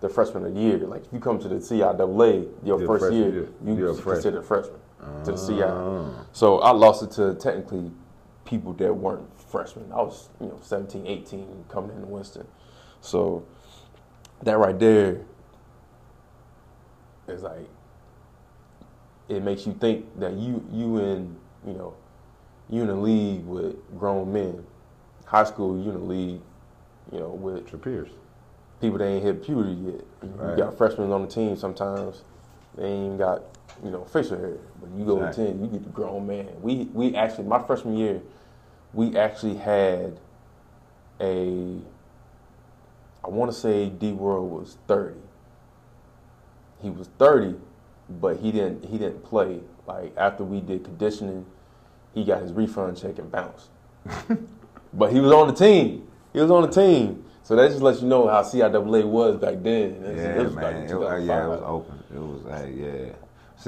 the 0.00 0.08
freshman 0.08 0.44
of 0.46 0.54
the 0.54 0.60
year. 0.60 0.78
Like 0.78 1.04
if 1.04 1.12
you 1.12 1.20
come 1.20 1.38
to 1.40 1.48
the 1.48 1.56
CIAA 1.56 2.48
your 2.64 2.78
first 2.86 3.02
freshman 3.02 3.20
year, 3.20 3.30
year. 3.32 3.48
you 3.64 3.76
You're 3.76 3.94
freshman. 3.94 4.14
considered 4.14 4.38
a 4.38 4.42
freshman 4.42 4.80
to 5.24 5.32
the 5.32 5.46
CI. 5.46 5.62
Ah. 5.64 6.26
So 6.32 6.58
I 6.60 6.70
lost 6.72 7.02
it 7.02 7.10
to 7.12 7.34
technically 7.34 7.90
people 8.44 8.72
that 8.74 8.92
weren't 8.92 9.28
freshmen. 9.50 9.90
I 9.92 9.96
was, 10.02 10.28
you 10.40 10.46
know, 10.48 10.58
17, 10.62 11.06
18 11.06 11.64
coming 11.68 11.90
into 11.94 12.06
Winston. 12.06 12.46
So 13.00 13.44
that 14.42 14.58
right 14.58 14.78
there 14.78 15.20
is 17.28 17.42
like 17.42 17.68
it 19.30 19.42
makes 19.42 19.66
you 19.66 19.74
think 19.74 20.06
that 20.20 20.34
you 20.34 20.64
you 20.72 20.98
in, 20.98 21.36
you 21.66 21.74
know, 21.74 21.94
you 22.68 22.82
in 22.82 22.90
a 22.90 23.00
league 23.00 23.44
with 23.46 23.76
grown 23.98 24.32
men. 24.32 24.66
High 25.26 25.44
school, 25.44 25.82
you 25.82 25.90
in 25.90 25.96
a 25.96 26.04
league, 26.04 26.40
you 27.12 27.20
know, 27.20 27.30
with 27.30 27.72
your 27.72 27.78
peers. 27.80 28.10
people 28.80 28.98
that 28.98 29.06
ain't 29.06 29.22
hit 29.24 29.44
puberty 29.44 29.72
yet. 29.72 30.04
Right. 30.22 30.58
You 30.58 30.64
got 30.64 30.76
freshmen 30.76 31.12
on 31.12 31.22
the 31.22 31.28
team 31.28 31.56
sometimes. 31.56 32.22
They 32.76 32.84
ain't 32.84 33.06
even 33.06 33.18
got, 33.18 33.42
you 33.84 33.90
know, 33.90 34.04
facial 34.04 34.38
hair. 34.38 34.56
But 34.80 34.90
you 34.98 35.04
go 35.04 35.18
to 35.18 35.32
ten, 35.32 35.60
you 35.60 35.68
get 35.68 35.84
the 35.84 35.90
grown 35.90 36.26
man. 36.26 36.48
We 36.62 36.88
we 36.92 37.14
actually 37.14 37.44
my 37.44 37.62
freshman 37.62 37.96
year, 37.96 38.22
we 38.92 39.16
actually 39.16 39.56
had 39.56 40.18
a 41.20 41.78
I 43.22 43.28
wanna 43.28 43.52
say 43.52 43.90
D 43.90 44.12
World 44.12 44.50
was 44.50 44.78
thirty. 44.88 45.20
He 46.82 46.90
was 46.90 47.08
thirty, 47.18 47.56
but 48.20 48.38
he 48.38 48.50
didn't 48.52 48.84
he 48.84 48.98
didn't 48.98 49.22
play. 49.24 49.60
Like 49.86 50.12
after 50.16 50.44
we 50.44 50.60
did 50.60 50.84
conditioning, 50.84 51.46
he 52.14 52.24
got 52.24 52.42
his 52.42 52.52
refund 52.52 52.96
check 53.00 53.18
and 53.18 53.30
bounced. 53.30 53.68
But 54.92 55.12
he 55.12 55.20
was 55.20 55.30
on 55.32 55.46
the 55.46 55.54
team. 55.54 56.08
He 56.32 56.40
was 56.40 56.50
on 56.50 56.62
the 56.62 56.68
team. 56.68 57.24
So 57.44 57.54
that 57.56 57.68
just 57.70 57.80
lets 57.80 58.02
you 58.02 58.08
know 58.08 58.26
how 58.28 58.42
CIAA 58.42 59.04
was 59.04 59.36
back 59.36 59.62
then. 59.62 59.92
It 59.94 60.00
was- 60.00 60.16
Yeah, 60.18 60.40
it 60.40 60.44
was 60.44 60.54
man. 60.54 60.64
It, 60.90 60.94
was- 60.98 61.24
yeah, 61.24 61.44
it 61.44 61.48
was 61.48 61.62
open. 61.64 61.98
It 62.12 62.18
was, 62.18 62.42
hey, 62.60 62.72
yeah. 62.76 63.12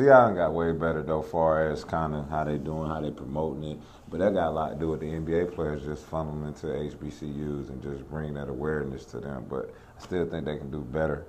Done 0.05 0.35
got 0.35 0.53
way 0.55 0.73
better 0.73 1.03
though, 1.03 1.23
far 1.23 1.71
as 1.71 1.85
kind 1.85 2.15
of 2.15 2.29
how 2.29 2.45
they 2.45 2.57
doing, 2.59 2.89
how 2.89 3.01
they 3.01 3.11
promoting 3.11 3.63
it. 3.73 3.79
But 4.11 4.21
that 4.21 4.35
got 4.35 4.49
a 4.49 4.51
lot 4.51 4.69
to 4.71 4.75
do 4.77 4.89
with 4.89 5.01
the 5.01 5.07
NBA 5.07 5.55
players 5.55 5.85
just 5.85 6.11
funneling 6.11 6.47
into 6.49 6.67
HBCUs 6.67 7.69
and 7.69 7.83
just 7.83 8.09
bringing 8.11 8.35
that 8.35 8.49
awareness 8.49 9.05
to 9.07 9.21
them. 9.21 9.45
But 9.49 9.73
I 9.99 10.03
still 10.03 10.27
think 10.27 10.45
they 10.47 10.57
can 10.57 10.71
do 10.71 10.81
better, 10.81 11.27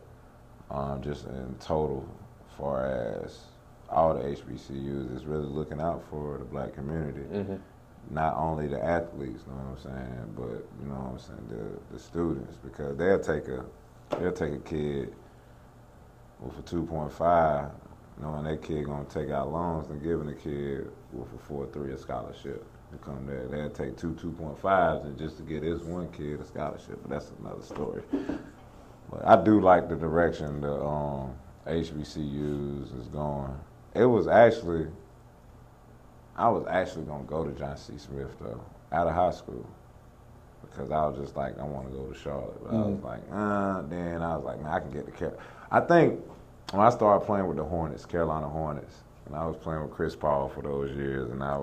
um, 0.71 1.01
just 1.03 1.25
in 1.27 1.55
total, 1.59 2.05
far 2.57 2.85
as 3.23 3.39
all 3.89 4.13
the 4.13 4.23
HBCUs 4.23 5.15
is 5.15 5.25
really 5.25 5.45
looking 5.45 5.79
out 5.79 6.03
for 6.09 6.37
the 6.37 6.45
black 6.45 6.73
community. 6.73 7.21
Mhm. 7.31 7.59
Not 8.09 8.35
only 8.35 8.67
the 8.67 8.83
athletes, 8.83 9.43
you 9.47 9.53
know 9.53 9.59
what 9.59 9.71
I'm 9.71 9.77
saying, 9.77 10.33
but 10.35 10.65
you 10.81 10.87
know 10.89 10.95
what 10.95 11.11
I'm 11.13 11.19
saying, 11.19 11.47
the 11.49 11.93
the 11.93 11.99
students, 11.99 12.57
because 12.57 12.97
they'll 12.97 13.19
take 13.19 13.47
a 13.47 13.63
they'll 14.19 14.31
take 14.31 14.53
a 14.53 14.59
kid 14.59 15.13
with 16.41 16.57
a 16.59 16.61
2.5, 16.63 17.71
knowing 18.21 18.43
that 18.43 18.61
kid 18.61 18.85
gonna 18.85 19.05
take 19.05 19.29
out 19.29 19.51
loans 19.51 19.89
and 19.89 20.01
giving 20.03 20.27
the 20.27 20.33
kid 20.33 20.91
with 21.13 21.33
a 21.33 21.37
four 21.37 21.65
4.3 21.67 21.93
a 21.93 21.97
scholarship 21.97 22.65
to 22.91 22.97
come 22.97 23.25
there. 23.25 23.47
They'll 23.47 23.69
take 23.69 23.95
two 23.97 24.13
2.5s 24.13 25.05
and 25.05 25.17
just 25.17 25.37
to 25.37 25.43
get 25.43 25.61
this 25.61 25.81
one 25.83 26.09
kid 26.11 26.39
a 26.41 26.45
scholarship, 26.45 26.99
but 27.01 27.09
that's 27.09 27.31
another 27.39 27.61
story. 27.63 28.03
But 29.09 29.25
I 29.25 29.41
do 29.41 29.61
like 29.61 29.89
the 29.89 29.95
direction 29.95 30.61
the 30.61 30.73
um, 30.83 31.33
HBCUs 31.67 32.99
is 32.99 33.07
going. 33.07 33.53
It 33.95 34.05
was 34.05 34.27
actually, 34.27 34.87
I 36.35 36.49
was 36.49 36.65
actually 36.67 37.05
gonna 37.05 37.23
go 37.23 37.43
to 37.45 37.51
John 37.51 37.77
C. 37.77 37.93
Smith 37.97 38.35
though, 38.39 38.61
out 38.91 39.07
of 39.07 39.13
high 39.13 39.31
school 39.31 39.65
because 40.61 40.91
I 40.91 41.05
was 41.05 41.17
just 41.17 41.35
like, 41.35 41.57
I 41.59 41.63
want 41.63 41.87
to 41.91 41.93
go 41.95 42.05
to 42.07 42.13
Charlotte. 42.17 42.63
But 42.63 42.73
I 42.73 42.77
was 42.79 42.97
Mhm. 42.97 43.03
like, 43.03 43.21
uh, 43.31 43.81
then 43.83 44.21
I 44.21 44.35
was 44.35 44.45
like, 44.45 44.59
man, 44.61 44.71
I 44.71 44.79
can 44.79 44.89
get 44.91 45.05
the 45.05 45.11
Car. 45.11 45.33
I 45.71 45.79
think 45.81 46.19
when 46.71 46.81
I 46.81 46.89
started 46.89 47.25
playing 47.25 47.47
with 47.47 47.57
the 47.57 47.63
Hornets, 47.63 48.05
Carolina 48.05 48.47
Hornets, 48.47 49.03
and 49.27 49.35
I 49.35 49.45
was 49.45 49.55
playing 49.57 49.81
with 49.83 49.91
Chris 49.91 50.15
Paul 50.15 50.49
for 50.49 50.61
those 50.61 50.91
years, 50.91 51.29
and 51.29 51.43
I, 51.43 51.61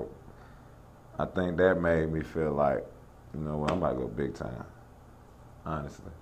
I 1.18 1.24
think 1.26 1.56
that 1.56 1.80
made 1.80 2.12
me 2.12 2.20
feel 2.20 2.52
like, 2.52 2.86
you 3.34 3.40
know 3.40 3.56
what, 3.58 3.72
I'm 3.72 3.78
about 3.78 3.94
to 3.94 4.00
go 4.00 4.06
big 4.08 4.34
time, 4.34 4.64
honestly. 5.66 6.12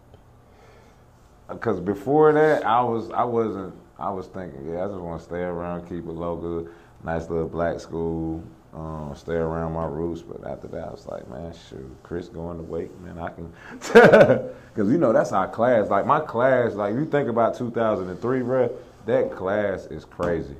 Because 1.49 1.81
before 1.81 2.33
that, 2.33 2.65
I 2.67 2.83
was, 2.83 3.11
I 3.11 3.25
wasn't, 3.25 3.75
I 3.99 4.11
was 4.11 4.27
thinking, 4.27 4.69
yeah, 4.69 4.85
I 4.85 4.89
just 4.89 5.01
want 5.01 5.21
to 5.21 5.25
stay 5.25 5.41
around, 5.41 5.83
keep 5.89 6.05
it 6.07 6.13
local, 6.13 6.69
nice 7.03 7.29
little 7.31 7.49
black 7.49 7.81
school, 7.81 8.43
um, 8.75 9.13
stay 9.17 9.35
around 9.35 9.73
my 9.73 9.87
roots. 9.87 10.23
But 10.23 10.47
after 10.49 10.69
that, 10.69 10.89
I 10.89 10.91
was 10.91 11.07
like, 11.07 11.29
man, 11.31 11.53
shoot, 11.69 11.97
Chris 12.03 12.29
going 12.29 12.59
to 12.59 12.63
wait, 12.63 12.91
man, 13.01 13.19
I 13.19 13.31
can, 13.31 13.53
because 13.81 14.91
you 14.93 14.99
know 14.99 15.13
that's 15.13 15.33
our 15.33 15.49
class. 15.49 15.89
Like 15.89 16.07
my 16.07 16.21
class, 16.21 16.75
like 16.75 16.95
you 16.95 17.07
think 17.07 17.29
about 17.29 17.57
2003, 17.57 18.43
bro, 18.43 18.71
that 19.07 19.33
class 19.33 19.87
is 19.87 20.05
crazy. 20.05 20.57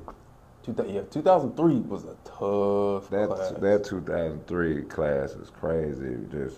Two 0.63 0.75
yeah, 0.87 1.01
2003 1.09 1.75
was 1.81 2.03
a 2.03 2.15
tough 2.25 3.09
That 3.11 3.27
class. 3.27 3.51
that 3.59 3.83
2003 3.85 4.83
class 4.83 5.31
is 5.31 5.49
crazy. 5.51 6.17
Just 6.31 6.57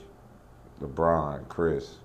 LeBron, 0.82 1.48
Chris. 1.50 1.98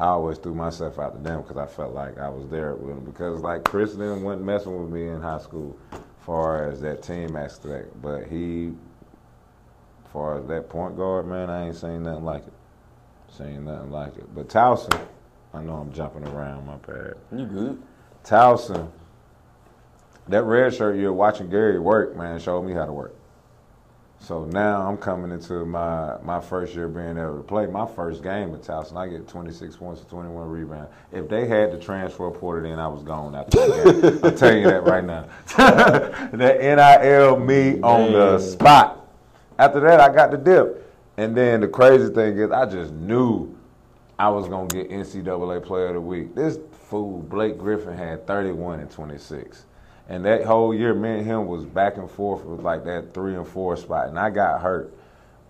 I 0.00 0.06
always 0.06 0.38
threw 0.38 0.54
myself 0.54 0.98
out 0.98 1.14
to 1.14 1.22
them 1.22 1.42
because 1.42 1.58
I 1.58 1.66
felt 1.66 1.92
like 1.92 2.18
I 2.18 2.30
was 2.30 2.48
there 2.48 2.74
with 2.74 2.88
them. 2.88 3.04
Because 3.04 3.42
like 3.42 3.64
Chris 3.64 3.92
then 3.92 4.22
wasn't 4.22 4.46
messing 4.46 4.80
with 4.80 4.90
me 4.90 5.08
in 5.08 5.20
high 5.20 5.38
school, 5.38 5.76
far 6.20 6.70
as 6.70 6.80
that 6.80 7.02
team 7.02 7.36
aspect. 7.36 8.00
But 8.00 8.26
he, 8.26 8.72
far 10.10 10.38
as 10.38 10.46
that 10.46 10.70
point 10.70 10.96
guard, 10.96 11.26
man, 11.26 11.50
I 11.50 11.66
ain't 11.66 11.76
seen 11.76 12.04
nothing 12.04 12.24
like 12.24 12.46
it. 12.46 12.52
Seen 13.36 13.66
nothing 13.66 13.90
like 13.90 14.16
it. 14.16 14.34
But 14.34 14.48
Towson, 14.48 15.06
I 15.52 15.60
know 15.60 15.74
I'm 15.74 15.92
jumping 15.92 16.26
around 16.26 16.66
my 16.66 16.78
pad. 16.78 17.16
you 17.30 17.44
good? 17.44 17.82
Towson, 18.24 18.90
that 20.28 20.44
red 20.44 20.74
shirt 20.74 20.96
year 20.96 21.12
watching 21.12 21.50
Gary 21.50 21.78
work, 21.78 22.16
man, 22.16 22.40
showed 22.40 22.62
me 22.62 22.72
how 22.72 22.86
to 22.86 22.92
work. 22.92 23.14
So 24.20 24.44
now 24.44 24.86
I'm 24.86 24.98
coming 24.98 25.30
into 25.30 25.64
my 25.64 26.18
my 26.22 26.40
first 26.40 26.74
year 26.74 26.88
being 26.88 27.16
able 27.16 27.38
to 27.38 27.42
play. 27.42 27.66
My 27.66 27.86
first 27.86 28.22
game 28.22 28.54
at 28.54 28.62
Towson, 28.62 28.96
I 28.96 29.08
get 29.08 29.26
26 29.26 29.76
points 29.76 30.02
and 30.02 30.10
21 30.10 30.48
rebounds. 30.48 30.90
If 31.10 31.28
they 31.28 31.48
had 31.48 31.72
the 31.72 31.78
transfer 31.78 32.30
portal, 32.30 32.68
then 32.68 32.78
I 32.78 32.86
was 32.86 33.02
gone 33.02 33.34
after 33.34 33.58
the 33.58 34.12
game. 34.12 34.20
I'm 34.24 34.36
telling 34.36 34.62
you 34.62 34.68
that 34.68 34.84
right 34.84 35.04
now. 35.04 35.26
that 35.56 36.60
NIL 36.60 37.40
me 37.40 37.80
on 37.80 38.12
the 38.12 38.38
spot. 38.38 39.08
After 39.58 39.80
that, 39.80 40.00
I 40.00 40.14
got 40.14 40.30
the 40.30 40.38
dip. 40.38 40.86
And 41.16 41.36
then 41.36 41.60
the 41.60 41.68
crazy 41.68 42.12
thing 42.12 42.38
is, 42.38 42.50
I 42.50 42.66
just 42.66 42.92
knew 42.92 43.54
I 44.18 44.28
was 44.28 44.48
gonna 44.48 44.68
get 44.68 44.90
NCAA 44.90 45.64
Player 45.64 45.88
of 45.88 45.94
the 45.94 46.00
Week. 46.00 46.34
This 46.34 46.58
fool 46.72 47.22
Blake 47.22 47.56
Griffin 47.56 47.96
had 47.96 48.26
31 48.26 48.80
and 48.80 48.90
26, 48.90 49.64
and 50.10 50.24
that 50.24 50.44
whole 50.44 50.74
year, 50.74 50.92
me 50.92 51.18
and 51.18 51.24
him 51.24 51.46
was 51.46 51.64
back 51.64 51.96
and 51.96 52.10
forth 52.10 52.44
with 52.44 52.60
like 52.62 52.84
that 52.84 53.14
three 53.14 53.36
and 53.36 53.46
four 53.46 53.76
spot, 53.76 54.08
and 54.08 54.18
I 54.18 54.28
got 54.28 54.60
hurt. 54.60 54.92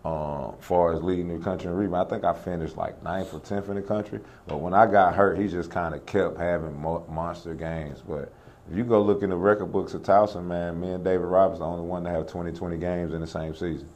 Um, 0.02 0.54
far 0.60 0.94
as 0.94 1.02
leading 1.02 1.28
the 1.28 1.42
country 1.42 1.70
in 1.70 1.76
rebound, 1.76 2.06
I 2.06 2.10
think 2.10 2.24
I 2.24 2.32
finished 2.32 2.76
like 2.76 3.02
ninth 3.02 3.34
or 3.34 3.40
tenth 3.40 3.68
in 3.68 3.74
the 3.74 3.82
country. 3.82 4.20
But 4.46 4.58
when 4.58 4.72
I 4.72 4.86
got 4.86 5.14
hurt, 5.14 5.38
he 5.38 5.48
just 5.48 5.70
kind 5.70 5.94
of 5.94 6.04
kept 6.06 6.38
having 6.38 6.78
mo- 6.80 7.04
monster 7.08 7.54
games. 7.54 8.02
But 8.06 8.32
if 8.70 8.76
you 8.76 8.84
go 8.84 9.02
look 9.02 9.22
in 9.22 9.30
the 9.30 9.36
record 9.36 9.72
books 9.72 9.92
of 9.92 10.02
Towson, 10.02 10.44
man, 10.44 10.80
me 10.80 10.92
and 10.92 11.04
David 11.04 11.24
Robinson 11.24 11.60
the 11.60 11.66
only 11.66 11.86
one 11.86 12.04
to 12.04 12.10
have 12.10 12.26
20, 12.26 12.52
20 12.52 12.76
games 12.78 13.12
in 13.12 13.20
the 13.20 13.26
same 13.26 13.54
season. 13.54 13.88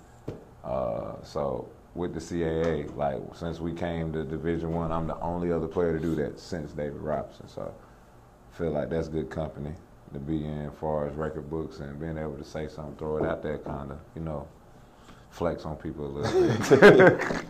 Uh, 0.62 1.12
so 1.22 1.68
with 1.94 2.12
the 2.12 2.20
CAA, 2.20 2.94
like 2.96 3.20
since 3.34 3.60
we 3.60 3.72
came 3.72 4.12
to 4.12 4.24
Division 4.24 4.72
One, 4.72 4.92
I'm 4.92 5.06
the 5.06 5.18
only 5.20 5.52
other 5.52 5.68
player 5.68 5.92
to 5.92 6.00
do 6.00 6.14
that 6.16 6.38
since 6.38 6.72
David 6.72 7.00
Robinson. 7.00 7.48
So 7.48 7.72
I 8.52 8.58
feel 8.58 8.70
like 8.72 8.90
that's 8.90 9.08
good 9.08 9.30
company 9.30 9.74
to 10.12 10.18
be 10.20 10.44
in, 10.44 10.66
as 10.66 10.72
far 10.80 11.06
as 11.08 11.14
record 11.14 11.50
books 11.50 11.80
and 11.80 11.98
being 11.98 12.16
able 12.18 12.36
to 12.36 12.44
say 12.44 12.68
something, 12.68 12.94
throw 12.96 13.16
it 13.16 13.26
out 13.26 13.42
there, 13.42 13.58
kind 13.58 13.90
of, 13.90 13.98
you 14.14 14.22
know, 14.22 14.46
flex 15.30 15.64
on 15.64 15.76
people 15.76 16.06
a 16.06 16.12
little 16.18 16.40
bit. 16.40 17.44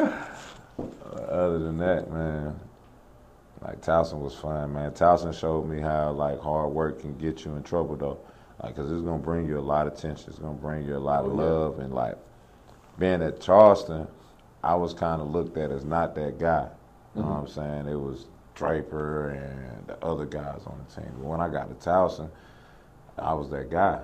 Uh, 0.78 1.22
Other 1.30 1.58
than 1.58 1.78
that, 1.78 2.10
man, 2.12 2.58
like 3.62 3.80
Towson 3.80 4.20
was 4.20 4.34
fun, 4.34 4.74
man. 4.74 4.90
Towson 4.92 5.32
showed 5.32 5.66
me 5.66 5.80
how 5.80 6.10
like 6.12 6.38
hard 6.40 6.70
work 6.72 7.00
can 7.00 7.16
get 7.16 7.44
you 7.44 7.56
in 7.56 7.62
trouble 7.62 7.96
though, 7.96 8.18
like 8.62 8.74
because 8.74 8.92
it's 8.92 9.00
gonna 9.00 9.22
bring 9.22 9.46
you 9.46 9.58
a 9.58 9.60
lot 9.60 9.86
of 9.86 9.96
tension. 9.96 10.28
It's 10.28 10.38
gonna 10.38 10.52
bring 10.54 10.86
you 10.86 10.96
a 10.96 10.98
lot 10.98 11.24
of 11.24 11.32
Oh, 11.32 11.36
love 11.36 11.78
and 11.78 11.94
like 11.94 12.16
being 12.98 13.22
at 13.22 13.40
Charleston, 13.40 14.06
I 14.62 14.74
was 14.74 14.92
kind 14.92 15.22
of 15.22 15.30
looked 15.30 15.56
at 15.56 15.70
as 15.70 15.84
not 15.84 16.14
that 16.16 16.38
guy. 16.38 16.68
You 17.14 17.22
know 17.22 17.28
what 17.28 17.36
I'm 17.38 17.48
saying? 17.48 17.88
It 17.88 17.98
was 17.98 18.26
Draper 18.56 19.30
and 19.30 19.86
the 19.86 20.04
other 20.04 20.24
guys 20.24 20.62
on 20.66 20.84
the 20.88 21.00
team. 21.00 21.12
But 21.18 21.26
when 21.26 21.40
I 21.40 21.48
got 21.48 21.68
to 21.68 21.88
Towson, 21.88 22.30
I 23.18 23.32
was 23.34 23.48
that 23.50 23.70
guy. 23.70 24.00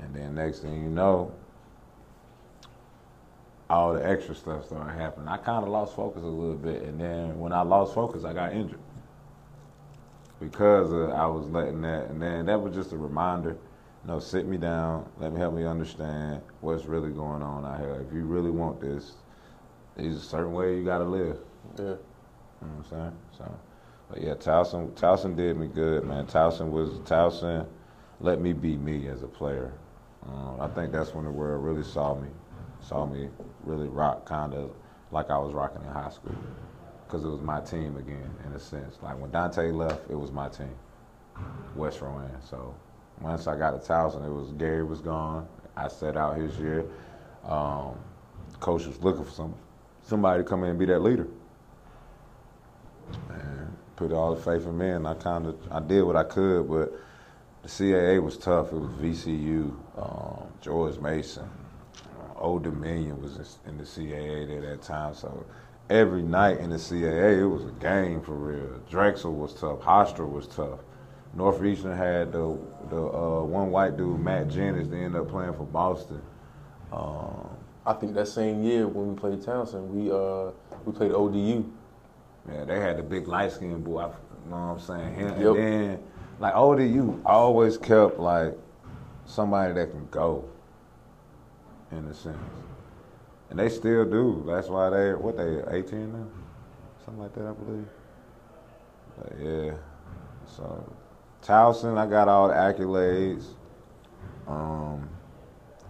And 0.00 0.12
then 0.14 0.34
next 0.34 0.60
thing 0.60 0.82
you 0.82 0.88
know, 0.88 1.32
all 3.70 3.94
the 3.94 4.06
extra 4.06 4.34
stuff 4.34 4.66
started 4.66 4.92
happening. 4.98 5.28
I 5.28 5.36
kind 5.36 5.62
of 5.62 5.70
lost 5.70 5.94
focus 5.94 6.22
a 6.22 6.26
little 6.26 6.56
bit, 6.56 6.82
and 6.82 7.00
then 7.00 7.38
when 7.38 7.52
I 7.52 7.62
lost 7.62 7.94
focus, 7.94 8.24
I 8.24 8.32
got 8.32 8.52
injured 8.52 8.80
because 10.40 10.92
uh, 10.92 11.14
I 11.14 11.26
was 11.26 11.46
letting 11.46 11.80
that. 11.82 12.10
And 12.10 12.20
then 12.20 12.46
that 12.46 12.60
was 12.60 12.74
just 12.74 12.92
a 12.92 12.96
reminder. 12.96 13.50
You 13.50 14.08
know, 14.08 14.18
sit 14.18 14.46
me 14.46 14.56
down, 14.56 15.08
let 15.18 15.32
me 15.32 15.38
help 15.38 15.54
me 15.54 15.64
understand 15.64 16.42
what's 16.60 16.86
really 16.86 17.10
going 17.10 17.42
on 17.42 17.64
out 17.64 17.78
here. 17.78 18.04
If 18.06 18.12
you 18.12 18.24
really 18.24 18.50
want 18.50 18.80
this, 18.80 19.12
there's 19.96 20.16
a 20.16 20.20
certain 20.20 20.52
way 20.52 20.76
you 20.76 20.84
got 20.84 20.98
to 20.98 21.04
live. 21.04 21.38
Yeah. 21.78 21.84
You 21.84 21.88
know 21.88 22.74
what 22.74 22.84
I'm 22.84 22.90
saying? 22.90 23.16
So, 23.38 23.58
but 24.12 24.22
yeah, 24.22 24.34
Towson, 24.34 24.90
Towson 24.90 25.34
did 25.34 25.56
me 25.56 25.66
good, 25.68 26.04
man. 26.04 26.26
Towson 26.26 26.68
was 26.68 26.90
Towson 27.00 27.66
let 28.20 28.40
me 28.40 28.52
be 28.52 28.76
me 28.76 29.08
as 29.08 29.22
a 29.22 29.26
player. 29.26 29.72
Um, 30.26 30.60
I 30.60 30.68
think 30.68 30.92
that's 30.92 31.14
when 31.14 31.24
the 31.24 31.30
world 31.30 31.64
really 31.64 31.82
saw 31.82 32.14
me, 32.14 32.28
saw 32.80 33.06
me 33.06 33.30
really 33.64 33.88
rock 33.88 34.26
kind 34.26 34.52
of 34.54 34.70
like 35.10 35.30
I 35.30 35.38
was 35.38 35.54
rocking 35.54 35.82
in 35.82 35.88
high 35.88 36.10
school, 36.10 36.36
because 37.06 37.24
it 37.24 37.28
was 37.28 37.40
my 37.40 37.60
team 37.60 37.96
again 37.96 38.30
in 38.46 38.52
a 38.52 38.60
sense. 38.60 38.98
Like 39.02 39.18
when 39.18 39.30
Dante 39.30 39.70
left, 39.70 40.10
it 40.10 40.14
was 40.14 40.30
my 40.30 40.48
team, 40.48 40.74
West 41.74 42.02
Rowan. 42.02 42.30
So 42.42 42.74
once 43.20 43.46
I 43.46 43.56
got 43.56 43.70
to 43.70 43.78
Towson, 43.78 44.26
it 44.26 44.30
was 44.30 44.52
Gary 44.52 44.84
was 44.84 45.00
gone. 45.00 45.48
I 45.74 45.88
set 45.88 46.18
out 46.18 46.36
his 46.36 46.56
year. 46.58 46.84
Um, 47.44 47.96
coach 48.60 48.86
was 48.86 49.02
looking 49.02 49.24
for 49.24 49.30
some 49.30 49.54
somebody 50.02 50.42
to 50.42 50.48
come 50.48 50.64
in 50.64 50.70
and 50.70 50.78
be 50.78 50.84
that 50.84 51.00
leader 51.00 51.26
and 53.30 53.76
put 54.02 54.12
all 54.12 54.34
the 54.34 54.40
faith 54.40 54.66
in 54.66 54.76
me. 54.76 54.90
And 54.90 55.06
I 55.06 55.14
kind 55.14 55.46
of 55.46 55.56
I 55.70 55.80
did 55.80 56.02
what 56.02 56.16
I 56.16 56.24
could, 56.24 56.68
but 56.68 56.92
the 57.62 57.68
CAA 57.68 58.22
was 58.22 58.36
tough. 58.36 58.72
It 58.72 58.78
was 58.78 58.90
VCU, 58.92 59.74
um, 59.96 60.46
George 60.60 60.98
Mason, 60.98 61.48
uh, 61.94 62.40
Old 62.40 62.64
Dominion 62.64 63.22
was 63.22 63.58
in 63.66 63.78
the 63.78 63.84
CAA 63.84 64.56
at 64.56 64.62
that 64.62 64.82
time. 64.82 65.14
So 65.14 65.44
every 65.88 66.22
night 66.22 66.58
in 66.58 66.70
the 66.70 66.76
CAA, 66.76 67.42
it 67.42 67.46
was 67.46 67.64
a 67.64 67.72
game 67.72 68.20
for 68.20 68.34
real. 68.34 68.80
Drexel 68.90 69.32
was 69.32 69.54
tough. 69.54 69.80
Hofstra 69.80 70.28
was 70.28 70.48
tough. 70.48 70.80
Northeastern 71.34 71.96
had 71.96 72.32
the 72.32 72.58
the 72.90 73.00
uh, 73.00 73.42
one 73.42 73.70
white 73.70 73.96
dude, 73.96 74.20
Matt 74.20 74.48
Janning, 74.48 74.90
they 74.90 74.98
ended 74.98 75.20
up 75.20 75.28
playing 75.28 75.54
for 75.54 75.64
Boston. 75.64 76.20
Um, 76.92 77.48
I 77.86 77.94
think 77.94 78.14
that 78.14 78.28
same 78.28 78.62
year 78.62 78.86
when 78.86 79.08
we 79.08 79.14
played 79.14 79.40
Towson, 79.40 79.88
we 79.88 80.10
uh 80.10 80.52
we 80.84 80.92
played 80.92 81.12
ODU. 81.12 81.64
Yeah, 82.50 82.64
they 82.64 82.80
had 82.80 82.98
the 82.98 83.02
big 83.02 83.28
light 83.28 83.52
skinned 83.52 83.84
boy. 83.84 84.10
You 84.44 84.50
know 84.50 84.56
what 84.56 84.56
I'm 84.56 84.80
saying? 84.80 85.14
Him, 85.14 85.40
Yep. 85.40 85.46
And 85.46 85.56
then, 85.56 86.02
like 86.40 86.54
ODU, 86.54 87.20
always 87.24 87.78
kept 87.78 88.18
like 88.18 88.56
somebody 89.24 89.74
that 89.74 89.90
can 89.90 90.08
go, 90.10 90.44
in 91.92 92.04
a 92.06 92.14
sense, 92.14 92.36
and 93.50 93.58
they 93.58 93.68
still 93.68 94.04
do. 94.04 94.44
That's 94.46 94.68
why 94.68 94.90
they 94.90 95.14
what 95.14 95.36
they 95.36 95.62
18 95.70 96.12
now, 96.12 96.26
something 97.04 97.22
like 97.22 97.34
that, 97.34 97.46
I 97.46 97.52
believe. 97.52 97.86
But 99.18 99.32
yeah, 99.40 99.74
so 100.46 100.92
Towson, 101.42 101.96
I 101.96 102.06
got 102.06 102.28
all 102.28 102.48
the 102.48 102.54
accolades. 102.54 103.44
Um, 104.48 105.08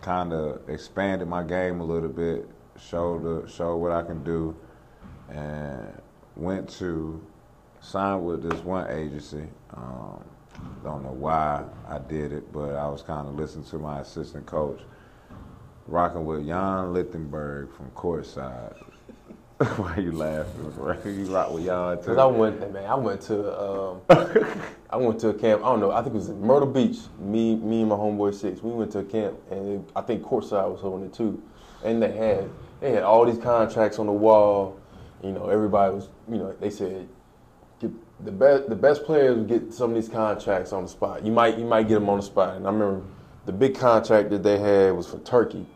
kind 0.03 0.33
of 0.33 0.69
expanded 0.69 1.29
my 1.29 1.43
game 1.43 1.81
a 1.81 1.85
little 1.85 2.09
bit, 2.09 2.47
showed 2.79 3.23
the, 3.23 3.49
showed 3.49 3.77
what 3.77 3.93
I 3.93 4.03
can 4.03 4.23
do, 4.25 4.55
and 5.31 6.02
went 6.37 6.68
to 6.79 7.21
sign 7.81 8.25
with 8.25 8.49
this 8.49 8.61
one 8.64 8.90
agency. 8.90 9.45
Um, 9.75 10.23
don't 10.85 11.03
know 11.03 11.12
why 11.12 11.64
I 11.88 11.99
did 11.99 12.33
it, 12.33 12.53
but 12.53 12.75
I 12.75 12.88
was 12.88 13.03
kind 13.03 13.27
of 13.27 13.35
listening 13.35 13.64
to 13.66 13.79
my 13.79 14.01
assistant 14.01 14.47
coach, 14.47 14.81
rocking 15.87 16.25
with 16.25 16.47
Jan 16.47 16.92
Lichtenberg 16.92 17.73
from 17.75 17.90
Courtside. 17.90 18.77
Why 19.77 19.97
you 19.99 20.11
laughing? 20.11 20.73
You 21.05 21.25
rock 21.27 21.53
with 21.53 21.64
Jan 21.66 21.97
Cause 21.99 22.18
I 22.18 22.25
went, 22.25 22.73
man, 22.73 22.85
I 22.85 22.97
went 22.97 23.21
to, 23.23 23.62
um, 23.62 24.01
I 24.90 24.97
went 24.97 25.21
to 25.21 25.29
a 25.29 25.35
camp. 25.35 25.62
I 25.62 25.66
don't 25.66 25.79
know. 25.79 25.92
I 25.92 26.03
think 26.03 26.14
it 26.14 26.18
was 26.18 26.31
in 26.31 26.40
Myrtle 26.40 26.66
Beach. 26.68 26.99
Me, 27.21 27.55
me 27.55 27.81
and 27.81 27.90
my 27.90 27.95
homeboy 27.95 28.35
Six. 28.35 28.61
We 28.61 28.73
went 28.73 28.90
to 28.92 29.01
a 29.01 29.05
camp, 29.05 29.38
and 29.53 29.81
it, 29.81 29.90
I 29.95 30.01
think 30.01 30.25
Courtside 30.25 30.68
was 30.68 30.81
holding 30.81 31.07
it 31.07 31.14
too. 31.14 31.40
And 31.85 32.03
they 32.03 32.11
had, 32.11 32.51
they 32.81 32.90
had 32.90 33.05
all 33.05 33.25
these 33.25 33.38
contracts 33.38 34.01
on 34.01 34.07
the 34.07 34.12
wall. 34.12 34.81
You 35.23 35.33
know, 35.33 35.49
everybody 35.49 35.95
was, 35.95 36.09
you 36.29 36.39
know, 36.39 36.55
they 36.61 36.71
said, 36.71 37.09
get 37.81 37.91
the 38.25 38.33
best, 38.33 38.69
the 38.69 38.77
best 38.77 39.05
players 39.05 39.37
would 39.37 39.49
get 39.49 39.73
some 39.73 39.91
of 39.91 39.97
these 39.97 40.09
contracts 40.09 40.73
on 40.73 40.85
the 40.85 40.89
spot. 40.89 41.25
You 41.25 41.33
might, 41.33 41.59
you 41.59 41.65
might 41.65 41.89
get 41.89 41.95
them 41.95 42.09
on 42.09 42.19
the 42.19 42.23
spot. 42.23 42.57
And 42.57 42.67
I 42.67 42.71
remember 42.71 43.05
the 43.47 43.53
big 43.53 43.77
contract 43.77 44.31
that 44.31 44.43
they 44.43 44.59
had 44.59 44.97
was 44.97 45.07
for 45.07 45.19
Turkey, 45.19 45.67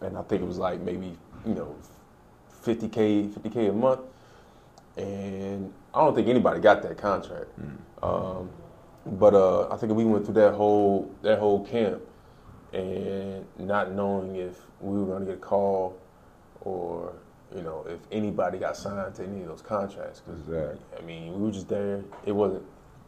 and 0.00 0.16
I 0.16 0.22
think 0.22 0.42
it 0.42 0.46
was 0.46 0.58
like 0.58 0.80
maybe, 0.80 1.16
you 1.46 1.54
know, 1.54 1.74
50k, 2.64 3.30
50k 3.30 3.70
a 3.70 3.72
month 3.72 4.00
and 4.98 5.72
I 5.94 6.04
don't 6.04 6.14
think 6.14 6.28
anybody 6.28 6.60
got 6.60 6.82
that 6.82 6.98
contract. 6.98 7.50
Um, 8.02 8.50
but 9.06 9.34
uh, 9.34 9.68
I 9.72 9.76
think 9.76 9.92
we 9.92 10.04
went 10.04 10.24
through 10.24 10.34
that 10.34 10.54
whole 10.54 11.10
that 11.22 11.38
whole 11.38 11.64
camp 11.64 12.02
and 12.72 13.46
not 13.58 13.92
knowing 13.92 14.36
if 14.36 14.58
we 14.80 14.98
were 14.98 15.06
going 15.06 15.20
to 15.20 15.26
get 15.26 15.36
a 15.36 15.40
call 15.40 15.96
or 16.60 17.14
you 17.54 17.62
know 17.62 17.84
if 17.88 18.00
anybody 18.12 18.58
got 18.58 18.76
signed 18.76 19.14
to 19.16 19.24
any 19.24 19.42
of 19.42 19.48
those 19.48 19.62
contracts. 19.62 20.20
'Cause, 20.20 20.38
Exactly. 20.48 20.78
I 20.98 21.02
mean, 21.02 21.34
we 21.34 21.46
were 21.46 21.50
just 21.52 21.68
there. 21.68 22.02
It 22.24 22.32
wasn't. 22.32 22.64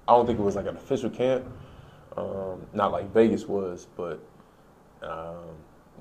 I 0.08 0.12
don't 0.12 0.26
think 0.26 0.38
it 0.38 0.42
was 0.42 0.56
like 0.56 0.66
an 0.66 0.76
official 0.76 1.10
camp, 1.10 1.44
um, 2.16 2.66
not 2.72 2.90
like 2.92 3.12
Vegas 3.12 3.46
was, 3.46 3.86
but 3.96 4.18
um, 5.02 5.56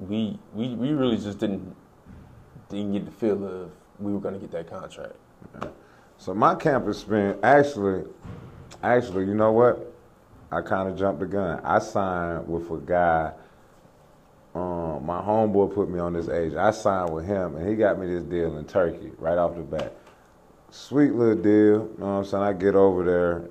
we 0.07 0.39
we 0.53 0.73
we 0.75 0.91
really 0.93 1.17
just 1.17 1.39
didn't 1.39 1.75
didn't 2.69 2.93
get 2.93 3.05
the 3.05 3.11
feel 3.11 3.45
of 3.45 3.71
we 3.99 4.13
were 4.13 4.19
going 4.19 4.33
to 4.33 4.39
get 4.39 4.51
that 4.51 4.67
contract. 4.67 5.15
So 6.17 6.33
my 6.33 6.55
camp 6.55 6.87
experience, 6.87 7.39
actually, 7.43 8.05
actually, 8.83 9.25
you 9.25 9.33
know 9.35 9.51
what? 9.51 9.93
I 10.51 10.61
kind 10.61 10.89
of 10.89 10.97
jumped 10.97 11.19
the 11.19 11.25
gun. 11.27 11.61
I 11.63 11.79
signed 11.79 12.47
with 12.47 12.69
a 12.71 12.77
guy. 12.77 13.31
Um, 14.59 15.05
my 15.05 15.21
homeboy 15.21 15.73
put 15.73 15.89
me 15.89 15.99
on 15.99 16.13
this 16.13 16.27
agent. 16.27 16.57
I 16.57 16.71
signed 16.71 17.13
with 17.13 17.25
him, 17.25 17.55
and 17.55 17.67
he 17.67 17.75
got 17.75 17.97
me 17.97 18.07
this 18.07 18.23
deal 18.23 18.57
in 18.57 18.65
Turkey 18.65 19.11
right 19.17 19.37
off 19.37 19.55
the 19.55 19.61
bat. 19.61 19.95
Sweet 20.69 21.13
little 21.13 21.41
deal. 21.41 21.51
You 21.53 21.95
know 21.97 22.05
what 22.05 22.11
I'm 22.11 22.25
saying? 22.25 22.43
I 22.43 22.53
get 22.53 22.75
over 22.75 23.03
there. 23.03 23.49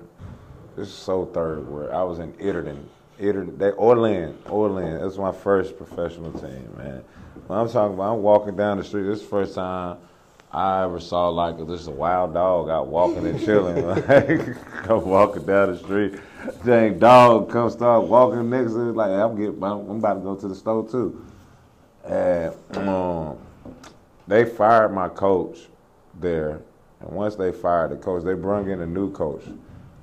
This 0.75 0.89
is 0.89 0.93
so 0.93 1.25
third 1.25 1.67
world. 1.67 1.91
I 1.91 2.03
was 2.03 2.19
in 2.19 2.31
Itterton. 2.33 2.83
Itterton, 3.19 3.57
they, 3.57 3.71
Orland, 3.71 4.37
Orland. 4.47 5.01
That's 5.01 5.17
my 5.17 5.31
first 5.31 5.77
professional 5.77 6.31
team, 6.31 6.69
man. 6.77 7.03
When 7.47 7.59
I'm 7.59 7.69
talking 7.69 7.95
about, 7.95 8.13
I'm 8.13 8.21
walking 8.21 8.55
down 8.55 8.77
the 8.77 8.83
street. 8.83 9.03
This 9.03 9.17
is 9.17 9.23
the 9.23 9.29
first 9.29 9.55
time 9.55 9.97
I 10.51 10.83
ever 10.83 10.99
saw 10.99 11.29
like 11.29 11.57
this 11.67 11.87
a 11.87 11.91
wild 11.91 12.33
dog 12.33 12.69
out 12.69 12.87
walking 12.87 13.25
and 13.25 13.39
chilling. 13.43 13.83
Like, 14.07 14.89
walking 15.05 15.45
down 15.45 15.73
the 15.73 15.77
street, 15.77 16.13
dang 16.65 16.99
dog 16.99 17.49
come 17.49 17.69
start 17.69 18.05
walking 18.05 18.49
next 18.49 18.73
to 18.73 18.89
it. 18.89 18.95
Like 18.95 19.11
I'm 19.11 19.35
getting, 19.35 19.63
I'm 19.63 19.89
about 19.89 20.15
to 20.15 20.19
go 20.21 20.35
to 20.35 20.47
the 20.47 20.55
store 20.55 20.87
too. 20.87 21.25
And 22.05 22.53
um, 22.77 23.37
they 24.27 24.45
fired 24.45 24.93
my 24.93 25.09
coach 25.09 25.67
there, 26.19 26.61
and 27.01 27.11
once 27.11 27.35
they 27.35 27.51
fired 27.51 27.91
the 27.91 27.97
coach, 27.97 28.23
they 28.23 28.33
brung 28.33 28.69
in 28.69 28.81
a 28.81 28.87
new 28.87 29.11
coach. 29.11 29.43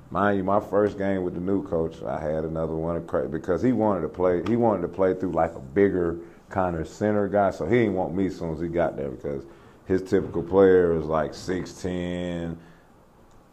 Mind 0.09 0.37
you, 0.37 0.43
my 0.43 0.61
first 0.61 0.97
game 0.97 1.23
with 1.23 1.33
the 1.33 1.41
new 1.41 1.67
coach, 1.67 2.01
I 2.01 2.19
had 2.19 2.45
another 2.45 2.75
one 2.75 3.05
because 3.29 3.61
he 3.61 3.73
wanted 3.73 4.01
to 4.01 4.09
play. 4.09 4.41
He 4.47 4.55
wanted 4.55 4.83
to 4.83 4.87
play 4.87 5.13
through 5.13 5.31
like 5.31 5.53
a 5.55 5.59
bigger 5.59 6.17
kind 6.49 6.77
of 6.77 6.87
center 6.87 7.27
guy, 7.27 7.51
so 7.51 7.65
he 7.65 7.79
didn't 7.79 7.95
want 7.95 8.15
me 8.15 8.27
as 8.27 8.37
soon 8.37 8.53
as 8.53 8.61
he 8.61 8.67
got 8.67 8.95
there 8.95 9.09
because 9.09 9.43
his 9.85 10.01
typical 10.01 10.43
player 10.43 10.97
is 10.97 11.05
like 11.05 11.31
6'10", 11.31 12.55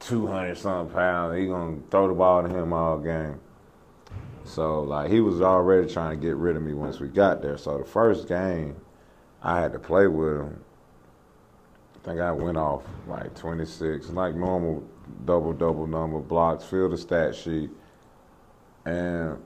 200 0.06 0.56
something 0.56 0.94
pounds. 0.94 1.38
He 1.38 1.46
gonna 1.46 1.78
throw 1.90 2.08
the 2.08 2.14
ball 2.14 2.42
to 2.42 2.48
him 2.48 2.72
all 2.72 2.98
game. 2.98 3.40
So 4.44 4.82
like 4.82 5.10
he 5.10 5.20
was 5.20 5.40
already 5.40 5.92
trying 5.92 6.18
to 6.18 6.26
get 6.26 6.36
rid 6.36 6.56
of 6.56 6.62
me 6.62 6.74
once 6.74 7.00
we 7.00 7.08
got 7.08 7.40
there. 7.42 7.56
So 7.56 7.78
the 7.78 7.84
first 7.84 8.28
game, 8.28 8.76
I 9.42 9.60
had 9.60 9.72
to 9.72 9.78
play 9.78 10.06
with 10.06 10.40
him. 10.40 10.64
I 11.94 12.06
think 12.06 12.20
I 12.20 12.32
went 12.32 12.58
off 12.58 12.82
like 13.06 13.34
26, 13.34 14.10
like 14.10 14.34
normal 14.34 14.84
double 15.24 15.52
double 15.52 15.86
number 15.86 16.18
blocks, 16.18 16.64
fill 16.64 16.90
the 16.90 16.98
stat 16.98 17.34
sheet, 17.34 17.70
and 18.84 19.38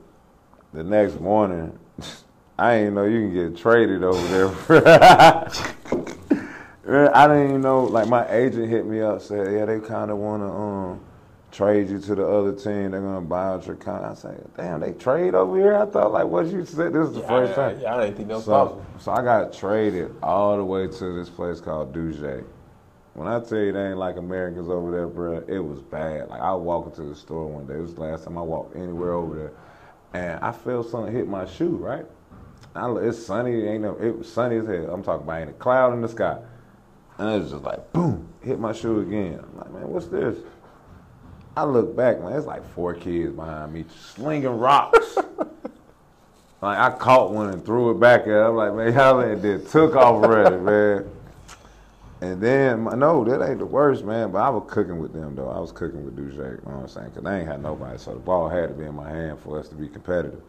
the 0.73 0.83
next 0.83 1.19
morning, 1.19 1.77
I 2.59 2.79
didn't 2.79 2.95
know 2.95 3.05
you 3.05 3.19
can 3.21 3.33
get 3.33 3.57
traded 3.57 4.03
over 4.03 4.51
there. 4.81 5.49
I 6.89 7.27
didn't 7.27 7.49
even 7.49 7.61
know. 7.61 7.83
Like 7.83 8.07
my 8.07 8.29
agent 8.31 8.69
hit 8.69 8.85
me 8.85 9.01
up, 9.01 9.21
said, 9.21 9.53
"Yeah, 9.53 9.65
they 9.65 9.79
kind 9.79 10.11
of 10.11 10.17
want 10.17 10.43
to 10.43 10.49
um, 10.49 10.99
trade 11.51 11.89
you 11.89 11.99
to 11.99 12.15
the 12.15 12.25
other 12.27 12.51
team. 12.53 12.91
They're 12.91 13.01
gonna 13.01 13.21
buy 13.21 13.45
out 13.47 13.65
your 13.67 13.75
contract. 13.75 14.25
I 14.25 14.29
say, 14.31 14.37
damn, 14.57 14.79
they 14.79 14.93
trade 14.93 15.35
over 15.35 15.57
here. 15.57 15.75
I 15.75 15.85
thought 15.85 16.11
like, 16.11 16.25
what 16.25 16.47
you 16.47 16.65
said? 16.65 16.93
This 16.93 17.07
is 17.09 17.13
the 17.13 17.21
Yeah, 17.21 17.27
first 17.27 17.53
I, 17.53 17.55
time. 17.55 17.79
yeah, 17.81 17.95
I 17.95 18.01
didn't 18.05 18.17
think 18.17 18.27
that 18.29 18.35
was 18.35 18.45
So, 18.45 18.51
possible. 18.51 18.85
so 18.99 19.11
I 19.11 19.21
got 19.23 19.53
traded 19.53 20.15
all 20.21 20.57
the 20.57 20.63
way 20.65 20.87
to 20.87 21.13
this 21.13 21.29
place 21.29 21.59
called 21.59 21.93
Dujet. 21.93 22.43
When 23.15 23.27
I 23.27 23.39
tell 23.41 23.57
you 23.57 23.71
they 23.73 23.87
ain't 23.89 23.97
like 23.97 24.17
Americans 24.17 24.69
over 24.69 24.91
there, 24.91 25.07
bro, 25.07 25.43
it 25.47 25.59
was 25.59 25.81
bad. 25.81 26.29
Like 26.29 26.41
I 26.41 26.53
walked 26.53 26.97
into 26.97 27.09
the 27.09 27.15
store 27.15 27.47
one 27.47 27.65
day. 27.65 27.73
It 27.75 27.81
was 27.81 27.95
the 27.95 28.01
last 28.01 28.23
time 28.25 28.37
I 28.37 28.41
walked 28.41 28.75
anywhere 28.75 29.13
over 29.13 29.35
there, 29.35 29.51
and 30.13 30.39
I 30.43 30.51
felt 30.51 30.89
something 30.89 31.13
hit 31.13 31.27
my 31.27 31.45
shoe. 31.45 31.75
Right, 31.75 32.05
I, 32.75 32.89
it's 32.99 33.17
sunny. 33.25 33.65
Ain't 33.67 33.81
no, 33.81 33.95
it 33.99 34.17
was 34.17 34.31
sunny 34.31 34.57
as 34.57 34.67
hell. 34.67 34.93
I'm 34.93 35.03
talking 35.03 35.23
about 35.23 35.41
ain't 35.41 35.49
a 35.49 35.53
cloud 35.53 35.93
in 35.93 36.01
the 36.01 36.07
sky, 36.07 36.37
and 37.19 37.29
it 37.29 37.39
was 37.43 37.51
just 37.51 37.63
like 37.63 37.93
boom, 37.93 38.27
hit 38.41 38.59
my 38.59 38.73
shoe 38.73 39.01
again. 39.01 39.39
I'm 39.43 39.57
like, 39.57 39.71
man, 39.73 39.87
what's 39.89 40.07
this? 40.07 40.37
I 41.55 41.63
look 41.63 41.95
back, 41.95 42.19
man. 42.21 42.33
It's 42.33 42.45
like 42.47 42.65
four 42.73 42.93
kids 42.93 43.33
behind 43.33 43.73
me 43.73 43.85
slinging 44.15 44.57
rocks. 44.57 45.17
Like 46.61 46.77
I 46.77 46.97
caught 46.97 47.31
one 47.31 47.49
and 47.51 47.65
threw 47.65 47.91
it 47.91 48.01
back 48.01 48.23
at. 48.23 48.27
her. 48.27 48.43
I'm 48.47 48.55
like, 48.57 48.73
man, 48.73 48.93
y'all 48.93 49.23
ain't 49.23 49.41
did 49.41 49.69
took 49.69 49.95
off 49.95 50.21
already, 50.25 50.57
man. 50.61 51.09
And 52.19 52.41
then 52.41 52.81
my- 52.81 52.95
no, 52.95 53.23
that 53.23 53.41
ain't 53.49 53.59
the 53.59 53.65
worst, 53.65 54.03
man. 54.03 54.31
But 54.33 54.39
I 54.39 54.49
was 54.49 54.65
cooking 54.69 54.99
with 54.99 55.13
them 55.13 55.35
though. 55.35 55.47
I 55.49 55.57
was 55.59 55.71
cooking 55.71 56.03
with 56.03 56.17
Duche. 56.17 56.33
You 56.35 56.41
know 56.69 56.75
what 56.79 56.81
I'm 56.81 56.87
saying? 56.89 57.11
Cause 57.11 57.23
they 57.23 57.39
ain't 57.39 57.47
had 57.47 57.63
nobody, 57.63 57.97
so 57.97 58.11
the 58.13 58.19
ball 58.19 58.49
had 58.49 58.67
to 58.67 58.75
be 58.75 58.83
in 58.83 58.93
my 58.93 59.09
hand 59.09 59.39
for 59.39 59.57
us 59.57 59.69
to 59.69 59.75
be 59.75 59.87
competitive. 59.87 60.41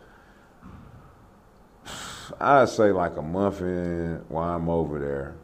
I'd 2.41 2.69
say 2.69 2.91
like 2.91 3.17
a 3.17 3.23
month 3.23 3.61
in 3.61 4.25
while 4.29 4.57
I'm 4.57 4.69
over 4.69 4.99
there, 4.99 5.35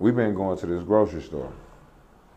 we've 0.00 0.16
been 0.16 0.34
going 0.34 0.58
to 0.58 0.66
this 0.66 0.82
grocery 0.82 1.22
store. 1.22 1.52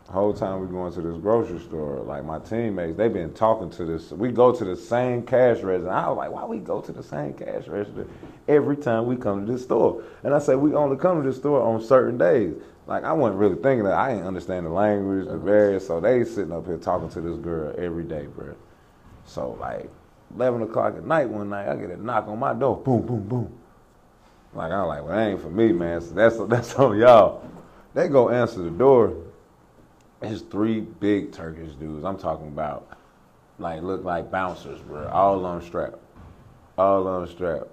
The 0.05 0.11
whole 0.11 0.34
time 0.34 0.59
we 0.59 0.68
going 0.68 0.93
to 0.93 1.01
this 1.01 1.18
grocery 1.18 1.61
store, 1.61 2.01
like 2.01 2.26
my 2.26 2.38
teammates, 2.38 2.97
they've 2.97 3.11
been 3.11 3.34
talking 3.34 3.70
to 3.72 3.86
this. 3.86 4.11
We 4.11 4.32
go 4.32 4.51
to 4.51 4.66
the 4.66 4.76
same 4.76 5.24
cash 5.24 5.61
register. 5.61 5.89
I 5.89 6.09
was 6.09 6.18
like, 6.18 6.30
why 6.30 6.43
we 6.43 6.59
go 6.59 6.82
to 6.82 6.91
the 6.91 7.01
same 7.01 7.34
cash 7.34 7.68
register 7.68 8.05
every 8.49 8.76
time 8.76 9.07
we 9.07 9.16
come 9.16 9.45
to 9.45 9.51
this 9.53 9.64
store? 9.64 10.03
And 10.24 10.34
I 10.34 10.39
said, 10.39 10.57
we 10.57 10.76
only 10.76 10.97
come 10.97 11.24
to 11.24 11.28
this 11.28 11.38
store 11.38 11.61
on 11.61 11.82
certain 11.82 12.18
days. 12.18 12.53
Like 12.86 13.05
I 13.05 13.14
wasn't 13.14 13.39
really 13.39 13.55
thinking 13.55 13.86
that. 13.86 13.93
I 13.93 14.14
didn't 14.14 14.28
understand 14.28 14.66
the 14.66 14.72
language, 14.72 15.28
the 15.28 15.38
various. 15.38 15.88
So 15.88 16.01
they 16.01 16.26
sitting 16.26 16.51
up 16.51 16.66
here 16.66 16.78
talking 16.78 17.09
to 17.09 17.22
this 17.22 17.38
girl 17.38 17.74
every 17.78 18.03
day, 18.03 18.26
bro. 18.28 18.55
So 19.26 19.51
like, 19.51 19.89
eleven 20.36 20.64
o'clock 20.64 20.97
at 20.97 21.05
night 21.05 21.30
one 21.30 21.49
night, 21.49 21.70
I 21.70 21.78
get 21.78 21.91
a 21.91 21.97
knock 21.97 22.28
on 22.28 22.39
my 22.39 22.53
door. 22.53 22.76
Boom, 22.76 23.05
boom, 23.05 23.26
boom. 23.26 23.57
Like 24.56 24.72
I'm 24.72 24.88
like, 24.88 25.04
well, 25.04 25.16
that 25.16 25.28
ain't 25.30 25.41
for 25.41 25.49
me, 25.49 25.72
man. 25.72 26.01
So 26.01 26.14
that's 26.14 26.38
that's 26.47 26.76
on 26.76 26.97
y'all. 26.97 27.49
They 27.93 28.08
go 28.08 28.30
answer 28.30 28.62
the 28.62 28.70
door. 28.70 29.16
It's 30.22 30.41
three 30.41 30.80
big 30.80 31.32
Turkish 31.32 31.74
dudes. 31.74 32.06
I'm 32.06 32.18
talking 32.18 32.47
about, 32.47 32.97
like, 33.60 33.82
look 33.82 34.04
like 34.04 34.32
bouncers, 34.32 34.80
bro. 34.82 35.08
All 35.10 35.45
on 35.45 35.62
strap, 35.62 35.95
all 36.78 37.08
on 37.08 37.28
strap. 37.28 37.68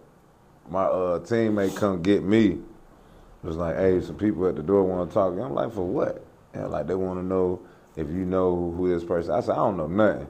My 0.69 0.85
uh, 0.85 1.21
teammate 1.21 1.77
come 1.77 2.03
get 2.03 2.23
me. 2.23 2.47
It 3.43 3.47
Was 3.47 3.57
like, 3.57 3.77
hey, 3.77 4.01
some 4.01 4.17
people 4.17 4.47
at 4.49 4.57
the 4.57 4.63
door 4.63 4.83
want 4.85 5.09
to 5.09 5.15
talk. 5.15 5.33
I'm 5.33 5.55
like, 5.55 5.73
for 5.73 5.87
what? 5.87 6.25
And 6.53 6.71
like, 6.71 6.87
they 6.87 6.95
want 6.95 7.21
to 7.21 7.25
know 7.25 7.61
if 7.97 8.09
you 8.09 8.25
know 8.25 8.73
who 8.77 8.89
this 8.89 9.05
person. 9.05 9.33
I 9.33 9.41
said, 9.41 9.53
I 9.53 9.57
don't 9.57 9.77
know 9.77 9.87
nothing. 9.87 10.29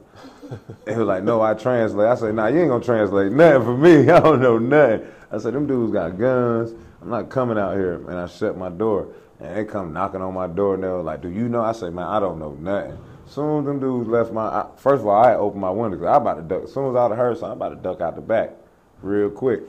He 0.86 0.96
was 0.96 1.06
like, 1.06 1.22
no, 1.22 1.40
I 1.40 1.54
translate. 1.54 2.08
I 2.08 2.14
said, 2.16 2.34
nah, 2.34 2.48
you 2.48 2.60
ain't 2.60 2.70
gonna 2.70 2.84
translate 2.84 3.30
nothing 3.30 3.62
for 3.62 3.76
me. 3.76 4.10
I 4.10 4.20
don't 4.20 4.40
know 4.40 4.58
nothing. 4.58 5.06
I 5.30 5.38
said, 5.38 5.54
them 5.54 5.66
dudes 5.66 5.92
got 5.92 6.18
guns. 6.18 6.72
I'm 7.00 7.10
not 7.10 7.28
coming 7.28 7.56
out 7.56 7.76
here. 7.76 7.94
And 7.94 8.18
I 8.18 8.26
shut 8.26 8.58
my 8.58 8.68
door. 8.68 9.14
And 9.38 9.56
they 9.56 9.64
come 9.64 9.92
knocking 9.92 10.20
on 10.20 10.34
my 10.34 10.48
door 10.48 10.74
and 10.74 10.82
they 10.82 10.88
were 10.88 11.02
like, 11.02 11.22
do 11.22 11.28
you 11.28 11.48
know? 11.48 11.62
I 11.62 11.72
said, 11.72 11.94
man, 11.94 12.06
I 12.06 12.18
don't 12.18 12.38
know 12.38 12.52
nothing. 12.54 12.98
Soon 13.26 13.60
as 13.60 13.66
them 13.66 13.78
dudes 13.78 14.08
left 14.08 14.32
my, 14.32 14.42
I, 14.42 14.66
first 14.76 15.02
of 15.02 15.06
all, 15.06 15.24
I 15.24 15.34
opened 15.34 15.60
my 15.60 15.70
window 15.70 15.96
because 15.96 16.12
I 16.12 16.16
about 16.16 16.34
to 16.34 16.42
duck. 16.42 16.64
As 16.64 16.72
soon 16.72 16.90
as 16.90 16.96
I 16.96 17.14
heard 17.14 17.38
something, 17.38 17.52
I'm 17.52 17.56
about 17.56 17.68
to 17.68 17.76
duck 17.76 18.00
out 18.00 18.16
the 18.16 18.22
back 18.22 18.50
real 19.02 19.30
quick. 19.30 19.60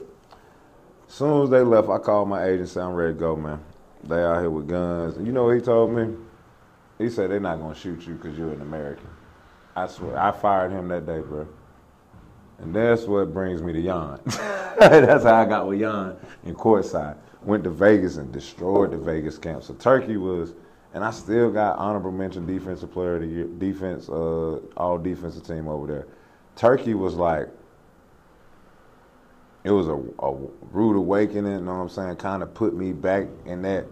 As 1.06 1.14
soon 1.14 1.44
as 1.44 1.50
they 1.50 1.60
left, 1.60 1.88
I 1.88 1.98
called 1.98 2.28
my 2.28 2.44
agent, 2.44 2.68
said, 2.68 2.82
I'm 2.82 2.94
ready 2.94 3.14
to 3.14 3.18
go, 3.20 3.36
man. 3.36 3.60
They 4.02 4.20
out 4.20 4.40
here 4.40 4.50
with 4.50 4.66
guns. 4.66 5.16
And 5.16 5.26
you 5.26 5.32
know 5.32 5.44
what 5.44 5.54
he 5.54 5.60
told 5.60 5.92
me? 5.92 6.12
He 7.02 7.10
said, 7.10 7.30
they're 7.30 7.40
not 7.40 7.56
to 7.56 7.78
shoot 7.78 8.06
you 8.06 8.14
because 8.14 8.38
you're 8.38 8.52
an 8.52 8.62
American. 8.62 9.08
I 9.74 9.86
swear, 9.86 10.18
I 10.18 10.30
fired 10.32 10.72
him 10.72 10.88
that 10.88 11.06
day, 11.06 11.20
bro. 11.20 11.48
And 12.58 12.74
that's 12.74 13.02
what 13.04 13.32
brings 13.32 13.60
me 13.60 13.72
to 13.72 13.82
Jan. 13.82 14.20
that's 14.78 15.24
how 15.24 15.34
I 15.34 15.44
got 15.44 15.66
with 15.66 15.80
Jan 15.80 16.16
in 16.44 16.54
courtside. 16.54 17.16
Went 17.42 17.64
to 17.64 17.70
Vegas 17.70 18.18
and 18.18 18.32
destroyed 18.32 18.92
the 18.92 18.98
Vegas 18.98 19.36
camp. 19.36 19.64
So 19.64 19.74
Turkey 19.74 20.16
was, 20.16 20.52
and 20.94 21.02
I 21.02 21.10
still 21.10 21.50
got 21.50 21.78
honorable 21.78 22.12
mention 22.12 22.46
defensive 22.46 22.92
player 22.92 23.16
of 23.16 23.22
the 23.22 23.26
year, 23.26 23.46
defense, 23.46 24.08
uh, 24.08 24.60
all 24.76 24.98
defensive 24.98 25.44
team 25.44 25.66
over 25.66 25.86
there. 25.86 26.06
Turkey 26.54 26.94
was 26.94 27.14
like, 27.14 27.48
it 29.64 29.70
was 29.70 29.88
a, 29.88 29.94
a 29.94 30.34
rude 30.70 30.96
awakening, 30.96 31.52
you 31.52 31.60
know 31.60 31.74
what 31.74 31.82
I'm 31.82 31.88
saying? 31.88 32.16
Kind 32.16 32.42
of 32.42 32.52
put 32.54 32.74
me 32.74 32.92
back 32.92 33.26
in 33.46 33.62
that, 33.62 33.86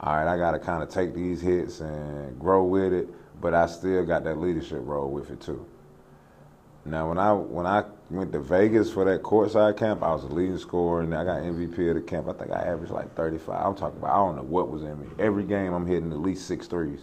all 0.00 0.14
right, 0.14 0.32
I 0.32 0.36
got 0.36 0.52
to 0.52 0.58
kind 0.58 0.82
of 0.82 0.88
take 0.88 1.14
these 1.14 1.40
hits 1.40 1.80
and 1.80 2.38
grow 2.38 2.64
with 2.64 2.92
it, 2.92 3.08
but 3.40 3.54
I 3.54 3.66
still 3.66 4.04
got 4.04 4.24
that 4.24 4.38
leadership 4.38 4.80
role 4.82 5.10
with 5.10 5.30
it 5.30 5.40
too. 5.40 5.66
Now, 6.84 7.08
when 7.08 7.18
I 7.18 7.32
when 7.32 7.66
I 7.66 7.84
went 8.08 8.32
to 8.32 8.40
Vegas 8.40 8.92
for 8.92 9.04
that 9.04 9.22
courtside 9.22 9.76
camp, 9.76 10.02
I 10.02 10.12
was 10.12 10.24
a 10.24 10.28
leading 10.28 10.58
scorer, 10.58 11.02
and 11.02 11.14
I 11.14 11.24
got 11.24 11.42
MVP 11.42 11.90
of 11.90 11.96
the 11.96 12.00
camp. 12.00 12.28
I 12.28 12.32
think 12.32 12.50
I 12.52 12.62
averaged 12.62 12.92
like 12.92 13.14
35. 13.14 13.66
I'm 13.66 13.74
talking 13.74 13.98
about 13.98 14.10
I 14.10 14.16
don't 14.16 14.36
know 14.36 14.42
what 14.42 14.70
was 14.70 14.82
in 14.82 14.98
me. 15.00 15.06
Every 15.18 15.44
game, 15.44 15.72
I'm 15.72 15.86
hitting 15.86 16.12
at 16.12 16.20
least 16.20 16.46
six 16.46 16.66
threes 16.66 17.00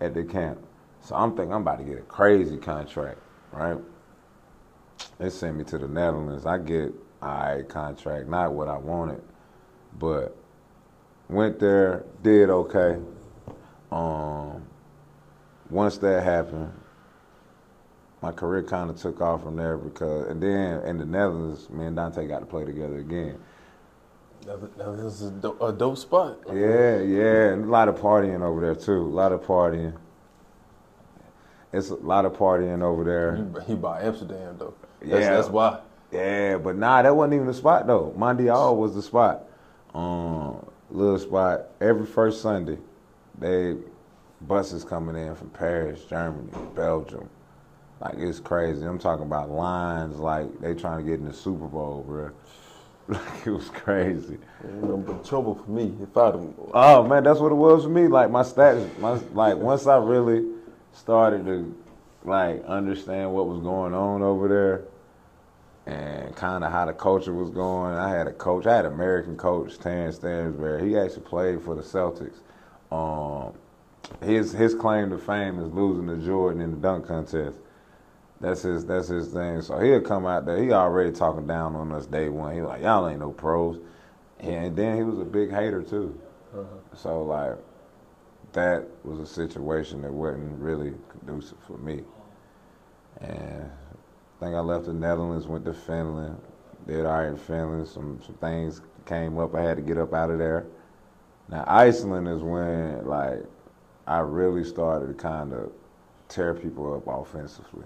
at 0.00 0.14
the 0.14 0.24
camp. 0.24 0.58
So 1.02 1.14
I'm 1.14 1.36
thinking 1.36 1.52
I'm 1.52 1.62
about 1.62 1.78
to 1.78 1.84
get 1.84 1.98
a 1.98 2.02
crazy 2.02 2.56
contract, 2.56 3.18
right? 3.52 3.78
They 5.18 5.30
sent 5.30 5.56
me 5.56 5.64
to 5.64 5.78
the 5.78 5.88
Netherlands. 5.88 6.46
I 6.46 6.58
get 6.58 6.92
a 7.22 7.26
right 7.26 7.68
contract, 7.68 8.28
not 8.28 8.52
what 8.52 8.68
I 8.68 8.76
wanted, 8.78 9.22
but 9.98 10.36
went 11.30 11.58
there, 11.58 12.04
did 12.22 12.50
okay. 12.50 12.98
Um, 13.90 14.62
once 15.70 15.98
that 15.98 16.22
happened, 16.22 16.72
my 18.22 18.32
career 18.32 18.62
kind 18.62 18.90
of 18.90 18.96
took 18.96 19.20
off 19.20 19.42
from 19.42 19.56
there 19.56 19.78
because, 19.78 20.28
and 20.28 20.42
then 20.42 20.82
in 20.84 20.98
the 20.98 21.06
Netherlands, 21.06 21.70
me 21.70 21.86
and 21.86 21.96
Dante 21.96 22.26
got 22.26 22.40
to 22.40 22.46
play 22.46 22.64
together 22.64 22.98
again. 22.98 23.38
That, 24.46 24.60
was- 24.60 25.22
a 25.22 25.30
dope, 25.30 25.60
a 25.60 25.72
dope 25.72 25.98
spot. 25.98 26.38
Yeah, 26.48 27.00
yeah, 27.00 27.52
and 27.52 27.64
a 27.64 27.68
lot 27.68 27.88
of 27.88 27.96
partying 27.96 28.40
over 28.42 28.60
there 28.60 28.74
too. 28.74 29.02
A 29.02 29.02
lot 29.02 29.32
of 29.32 29.42
partying. 29.42 29.94
It's 31.72 31.90
a 31.90 31.94
lot 31.96 32.24
of 32.24 32.32
partying 32.32 32.82
over 32.82 33.04
there. 33.04 33.36
He, 33.66 33.72
he 33.72 33.74
by 33.76 34.02
Amsterdam 34.02 34.56
though. 34.58 34.74
That's, 35.00 35.10
Yeah. 35.22 35.34
that's 35.36 35.48
why. 35.48 35.80
Yeah, 36.10 36.56
but 36.56 36.76
nah, 36.76 37.02
that 37.02 37.14
wasn't 37.14 37.34
even 37.34 37.46
the 37.46 37.54
spot 37.54 37.86
though. 37.86 38.12
Mondial 38.18 38.76
was 38.76 38.94
the 38.94 39.02
spot. 39.02 39.44
Um, 39.94 40.66
little 40.90 41.18
spot 41.18 41.66
every 41.80 42.06
first 42.06 42.42
Sunday. 42.42 42.78
They 43.38 43.76
buses 44.42 44.84
coming 44.84 45.16
in 45.16 45.34
from 45.34 45.50
Paris, 45.50 46.04
Germany, 46.04 46.50
Belgium. 46.74 47.28
Like 48.00 48.14
it's 48.16 48.40
crazy. 48.40 48.84
I'm 48.84 48.98
talking 48.98 49.26
about 49.26 49.50
lines 49.50 50.16
like 50.18 50.60
they 50.60 50.74
trying 50.74 51.04
to 51.04 51.10
get 51.10 51.20
in 51.20 51.26
the 51.26 51.32
Super 51.32 51.66
Bowl, 51.66 52.04
bro. 52.06 52.30
Like 53.08 53.44
it 53.44 53.50
was 53.50 53.70
crazy. 53.70 54.38
But 54.62 55.24
trouble 55.24 55.56
for 55.56 55.68
me 55.68 55.92
if 56.00 56.16
I 56.16 56.30
don't. 56.30 56.54
Oh 56.72 57.02
man, 57.02 57.24
that's 57.24 57.40
what 57.40 57.50
it 57.50 57.56
was 57.56 57.82
for 57.82 57.88
me. 57.88 58.06
Like 58.06 58.30
my 58.30 58.42
stats, 58.42 58.86
my 59.00 59.18
like 59.32 59.56
once 59.56 59.88
I 59.88 59.96
really 59.96 60.46
started 60.92 61.44
to 61.46 61.74
like 62.22 62.64
understand 62.66 63.32
what 63.32 63.48
was 63.48 63.58
going 63.60 63.94
on 63.94 64.22
over 64.22 64.46
there 64.46 64.84
and 65.90 66.36
kind 66.36 66.62
of 66.62 66.70
how 66.70 66.84
the 66.84 66.92
culture 66.92 67.34
was 67.34 67.50
going. 67.50 67.96
I 67.96 68.10
had 68.10 68.26
a 68.26 68.32
coach, 68.32 68.66
I 68.66 68.76
had 68.76 68.86
an 68.86 68.92
American 68.92 69.36
coach, 69.36 69.78
Terence 69.78 70.16
Stansbury. 70.16 70.88
He 70.88 70.96
actually 70.96 71.22
played 71.22 71.62
for 71.62 71.74
the 71.74 71.82
Celtics. 71.82 72.38
Um, 72.92 73.54
his 74.22 74.52
his 74.52 74.74
claim 74.74 75.10
to 75.10 75.18
fame 75.18 75.58
is 75.58 75.72
losing 75.72 76.06
to 76.06 76.16
Jordan 76.24 76.62
in 76.62 76.70
the 76.70 76.76
dunk 76.76 77.06
contest. 77.06 77.58
That's 78.40 78.62
his 78.62 78.86
that's 78.86 79.08
his 79.08 79.28
thing. 79.28 79.62
So 79.62 79.78
he'll 79.80 80.00
come 80.00 80.26
out 80.26 80.46
there. 80.46 80.62
He 80.62 80.72
already 80.72 81.12
talking 81.12 81.46
down 81.46 81.74
on 81.74 81.92
us 81.92 82.06
day 82.06 82.28
one. 82.28 82.54
He 82.54 82.62
like 82.62 82.82
y'all 82.82 83.08
ain't 83.08 83.20
no 83.20 83.32
pros, 83.32 83.78
and 84.38 84.76
then 84.76 84.96
he 84.96 85.02
was 85.02 85.18
a 85.18 85.24
big 85.24 85.50
hater 85.50 85.82
too. 85.82 86.18
So 86.94 87.22
like 87.24 87.56
that 88.52 88.84
was 89.04 89.18
a 89.20 89.26
situation 89.26 90.02
that 90.02 90.12
wasn't 90.12 90.58
really 90.60 90.94
conducive 91.08 91.58
for 91.66 91.78
me. 91.78 92.02
And 93.20 93.70
I 94.40 94.44
think 94.44 94.56
I 94.56 94.60
left 94.60 94.86
the 94.86 94.94
Netherlands, 94.94 95.46
went 95.46 95.66
to 95.66 95.74
Finland, 95.74 96.40
did 96.86 97.04
all 97.04 97.18
right 97.18 97.28
in 97.28 97.36
Finland. 97.36 97.86
Some 97.86 98.20
some 98.24 98.36
things 98.36 98.80
came 99.04 99.38
up. 99.38 99.54
I 99.54 99.60
had 99.60 99.76
to 99.76 99.82
get 99.82 99.98
up 99.98 100.14
out 100.14 100.30
of 100.30 100.38
there. 100.38 100.66
Now 101.50 101.64
Iceland 101.66 102.26
is 102.26 102.40
when 102.40 103.06
like 103.06 103.44
I 104.06 104.20
really 104.20 104.64
started 104.64 105.08
to 105.08 105.14
kind 105.14 105.52
of 105.52 105.70
tear 106.28 106.54
people 106.54 106.94
up 106.94 107.06
offensively. 107.06 107.84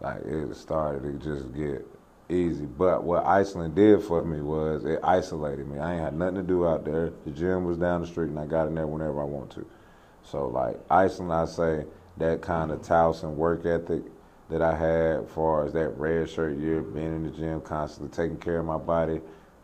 Like 0.00 0.22
it 0.26 0.54
started 0.54 1.02
to 1.04 1.12
just 1.24 1.54
get 1.54 1.86
easy. 2.28 2.66
But 2.66 3.02
what 3.02 3.24
Iceland 3.24 3.74
did 3.74 4.02
for 4.02 4.22
me 4.22 4.42
was 4.42 4.84
it 4.84 5.00
isolated 5.02 5.66
me. 5.66 5.78
I 5.78 5.94
ain't 5.94 6.02
had 6.02 6.14
nothing 6.14 6.34
to 6.34 6.42
do 6.42 6.66
out 6.66 6.84
there. 6.84 7.10
The 7.24 7.30
gym 7.30 7.64
was 7.64 7.78
down 7.78 8.02
the 8.02 8.06
street, 8.06 8.28
and 8.28 8.38
I 8.38 8.44
got 8.44 8.66
in 8.66 8.74
there 8.74 8.86
whenever 8.86 9.22
I 9.22 9.24
want 9.24 9.50
to. 9.52 9.64
So 10.24 10.48
like 10.48 10.78
Iceland, 10.90 11.32
I 11.32 11.46
say 11.46 11.86
that 12.18 12.42
kind 12.42 12.70
of 12.70 12.82
Towson 12.82 13.34
work 13.34 13.64
ethic 13.64 14.02
that 14.52 14.60
I 14.60 14.76
had, 14.76 15.24
as 15.24 15.30
far 15.30 15.64
as 15.66 15.72
that 15.72 15.88
red 15.96 16.28
shirt 16.28 16.58
year, 16.58 16.82
being 16.82 17.06
in 17.06 17.22
the 17.24 17.30
gym 17.30 17.60
constantly, 17.62 18.14
taking 18.14 18.36
care 18.36 18.58
of 18.58 18.66
my 18.66 18.76
body, 18.76 19.20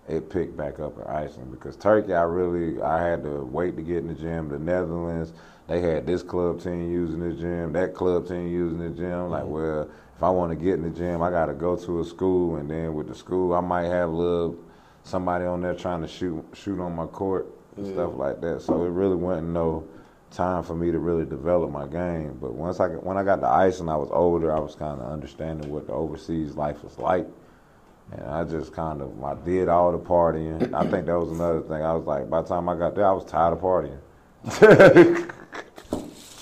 it 0.09 0.31
picked 0.31 0.57
back 0.57 0.81
up 0.81 0.97
in 0.97 1.05
Iceland 1.05 1.51
because 1.51 1.77
Turkey, 1.77 2.15
I 2.15 2.23
really 2.23 2.81
I 2.81 3.03
had 3.07 3.23
to 3.25 3.45
wait 3.45 3.77
to 3.77 3.83
get 3.83 3.99
in 3.99 4.09
the 4.09 4.15
gym. 4.15 4.49
The 4.49 4.59
Netherlands, 4.59 5.35
they 5.67 5.83
had 5.83 6.07
this 6.07 6.23
club 6.23 6.63
team 6.63 6.91
using 6.91 7.21
the 7.21 7.35
gym, 7.35 7.75
that 7.75 7.95
club 7.95 8.27
team 8.27 8.49
using 8.49 8.79
the 8.79 8.89
gym. 8.89 9.29
Like, 9.29 9.43
mm-hmm. 9.43 9.53
well, 9.53 9.91
if 10.17 10.23
I 10.23 10.31
want 10.31 10.51
to 10.53 10.57
get 10.57 10.75
in 10.75 10.83
the 10.83 10.91
gym, 10.91 11.23
I 11.23 11.29
got 11.29 11.47
to 11.47 11.55
go 11.55 11.77
to 11.77 12.01
a 12.01 12.05
school, 12.05 12.57
and 12.57 12.71
then 12.71 12.95
with 12.95 13.09
the 13.09 13.15
school, 13.15 13.53
I 13.53 13.61
might 13.61 13.85
have 13.85 14.09
a 14.09 14.13
little 14.13 14.59
somebody 15.05 15.45
on 15.45 15.61
there 15.61 15.75
trying 15.75 16.01
to 16.01 16.09
shoot 16.09 16.43
shoot 16.55 16.81
on 16.81 16.97
my 16.97 17.07
court 17.07 17.47
and 17.77 17.87
Yeah. 17.87 17.93
stuff 17.93 18.13
like 18.17 18.41
that. 18.41 18.63
So 18.63 18.85
it 18.85 18.91
really 18.91 19.17
wasn't 19.17 19.49
no 19.49 19.85
time 20.31 20.63
for 20.63 20.75
me 20.75 20.91
to 20.93 20.99
really 20.99 21.25
develop 21.25 21.71
my 21.71 21.87
game. 21.87 22.39
But 22.41 22.53
once 22.55 22.81
I 22.81 22.89
got- 22.89 23.05
when 23.05 23.17
I 23.17 23.23
got 23.25 23.41
to 23.41 23.47
Iceland, 23.49 23.91
I 23.91 23.97
was 23.97 24.11
older. 24.13 24.55
I 24.55 24.59
was 24.61 24.75
kind 24.75 25.01
of 25.01 25.11
understanding 25.11 25.71
what 25.71 25.87
the 25.87 25.93
overseas 25.93 26.57
life 26.57 26.83
was 26.85 26.99
like. 26.99 27.27
And 28.13 28.27
I 28.27 28.45
just 28.45 28.73
kind 28.73 29.03
of 29.03 29.23
I 29.23 29.35
did 29.45 29.69
all 29.69 29.93
the 29.93 29.99
partying. 29.99 30.73
I 30.73 30.87
think 30.91 31.07
that 31.07 31.19
was 31.19 31.31
another 31.31 31.61
thing. 31.61 31.83
I 31.83 31.93
was 31.95 32.07
like, 32.07 32.29
by 32.31 32.41
the 32.43 32.49
time 32.49 32.69
I 32.69 32.75
got 32.77 32.95
there, 32.95 33.07
I 33.07 33.13
was 33.13 33.25
tired 33.25 33.53
of 33.53 33.61
partying. 33.61 33.99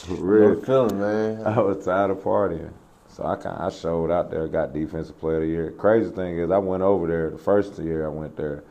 Real 0.08 0.20
Really, 0.20 0.64
feeling, 0.64 1.00
man. 1.00 1.42
I 1.46 1.58
was 1.60 1.84
tired 1.84 2.10
of 2.12 2.18
partying. 2.18 2.72
So 3.08 3.24
I 3.26 3.34
kind 3.36 3.56
I 3.60 3.70
showed 3.70 4.10
out 4.10 4.30
there, 4.30 4.46
got 4.46 4.72
defensive 4.72 5.18
player 5.18 5.36
of 5.36 5.42
the 5.42 5.48
year. 5.48 5.70
Crazy 5.72 6.10
thing 6.10 6.38
is, 6.38 6.50
I 6.50 6.58
went 6.58 6.82
over 6.82 7.06
there 7.08 7.30
the 7.30 7.38
first 7.38 7.78
year 7.78 8.04
I 8.06 8.10
went 8.10 8.36
there. 8.36 8.62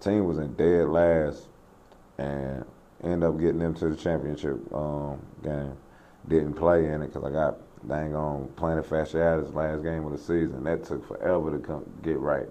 Team 0.00 0.24
was 0.26 0.38
in 0.38 0.54
dead 0.54 0.88
last, 0.88 1.42
and 2.18 2.64
ended 3.02 3.22
up 3.22 3.38
getting 3.38 3.58
them 3.58 3.74
to 3.74 3.88
the 3.88 3.96
championship 3.96 4.56
um, 4.74 5.20
game. 5.42 5.76
Didn't 6.28 6.54
play 6.54 6.86
in 6.86 7.02
it 7.02 7.12
because 7.12 7.24
I 7.24 7.30
got 7.30 7.58
dang 7.88 8.14
on 8.14 8.48
plantar 8.56 8.84
fasciitis 8.84 9.54
last 9.54 9.82
game 9.82 10.04
of 10.04 10.12
the 10.12 10.18
season. 10.18 10.64
That 10.64 10.84
took 10.84 11.06
forever 11.06 11.50
to 11.50 11.58
come 11.58 11.84
get 12.02 12.18
right. 12.18 12.48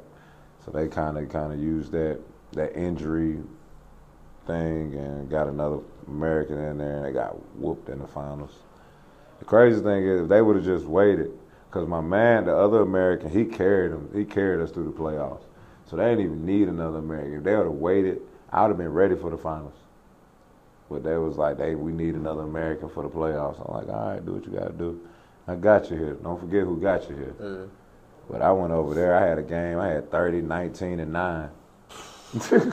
So 0.65 0.71
they 0.71 0.87
kind 0.87 1.17
of 1.17 1.29
kind 1.29 1.53
of 1.53 1.59
used 1.59 1.91
that 1.91 2.19
that 2.53 2.75
injury 2.75 3.37
thing 4.47 4.95
and 4.95 5.29
got 5.29 5.47
another 5.47 5.79
American 6.07 6.59
in 6.59 6.77
there, 6.77 6.97
and 6.97 7.05
they 7.05 7.11
got 7.11 7.35
whooped 7.55 7.89
in 7.89 7.99
the 7.99 8.07
finals. 8.07 8.51
The 9.37 9.45
crazy 9.45 9.81
thing 9.81 10.05
is, 10.05 10.21
if 10.21 10.27
they 10.27 10.41
would 10.41 10.55
have 10.55 10.65
just 10.65 10.85
waited, 10.85 11.31
because 11.69 11.87
my 11.87 12.01
man, 12.01 12.45
the 12.45 12.55
other 12.55 12.81
American, 12.81 13.29
he 13.29 13.45
carried 13.45 13.91
them. 13.91 14.09
He 14.13 14.25
carried 14.25 14.61
us 14.61 14.71
through 14.71 14.85
the 14.85 14.91
playoffs. 14.91 15.43
So 15.85 15.95
they 15.95 16.09
didn't 16.09 16.25
even 16.25 16.45
need 16.45 16.67
another 16.67 16.97
American. 16.97 17.35
If 17.35 17.43
they 17.43 17.55
would 17.55 17.65
have 17.65 17.73
waited, 17.73 18.21
I 18.51 18.61
would 18.63 18.69
have 18.69 18.77
been 18.77 18.93
ready 18.93 19.15
for 19.15 19.29
the 19.29 19.37
finals. 19.37 19.73
But 20.89 21.03
they 21.03 21.17
was 21.17 21.37
like, 21.37 21.57
"Hey, 21.57 21.75
we 21.75 21.91
need 21.91 22.15
another 22.15 22.41
American 22.41 22.89
for 22.89 23.03
the 23.03 23.09
playoffs." 23.09 23.59
I'm 23.65 23.73
like, 23.75 23.89
"All 23.95 24.09
right, 24.09 24.25
do 24.25 24.33
what 24.33 24.45
you 24.45 24.51
got 24.51 24.67
to 24.67 24.73
do. 24.73 24.99
I 25.47 25.55
got 25.55 25.89
you 25.91 25.97
here. 25.97 26.13
Don't 26.13 26.39
forget 26.39 26.63
who 26.63 26.79
got 26.79 27.09
you 27.09 27.15
here." 27.15 27.35
Yeah. 27.39 27.65
But 28.29 28.41
I 28.41 28.51
went 28.51 28.73
over 28.73 28.93
there. 28.93 29.15
I 29.15 29.25
had 29.25 29.37
a 29.37 29.43
game. 29.43 29.79
I 29.79 29.87
had 29.87 30.11
30, 30.11 30.41
19, 30.41 30.99
and 30.99 31.11
9. 31.11 31.49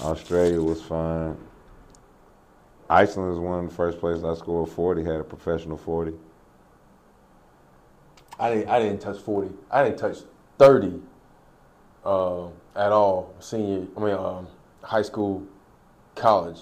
Australia 0.00 0.62
was 0.62 0.80
fun. 0.82 1.36
Iceland 2.88 3.30
was 3.30 3.38
one 3.38 3.64
of 3.64 3.70
the 3.70 3.76
first 3.76 4.00
places 4.00 4.24
I 4.24 4.34
scored 4.34 4.70
40, 4.70 5.04
had 5.04 5.20
a 5.20 5.24
professional 5.24 5.76
40. 5.76 6.14
I 8.40 8.54
didn't. 8.54 8.68
I 8.70 8.78
didn't 8.78 9.00
touch 9.00 9.18
forty. 9.18 9.50
I 9.70 9.84
didn't 9.84 9.98
touch 9.98 10.16
thirty 10.56 10.98
uh, 12.06 12.46
at 12.74 12.90
all. 12.90 13.34
Senior. 13.38 13.86
I 13.96 14.00
mean, 14.00 14.14
um, 14.14 14.48
high 14.82 15.02
school, 15.02 15.46
college. 16.14 16.60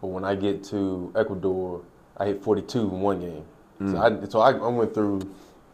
But 0.00 0.08
when 0.08 0.24
I 0.24 0.34
get 0.34 0.64
to 0.64 1.12
Ecuador, 1.16 1.82
I 2.16 2.26
hit 2.26 2.42
forty-two 2.42 2.80
in 2.80 3.00
one 3.00 3.20
game. 3.20 3.44
So 3.78 3.84
mm. 3.84 4.22
I. 4.24 4.28
So 4.28 4.40
I, 4.40 4.52
I 4.52 4.68
went 4.68 4.94
through 4.94 5.22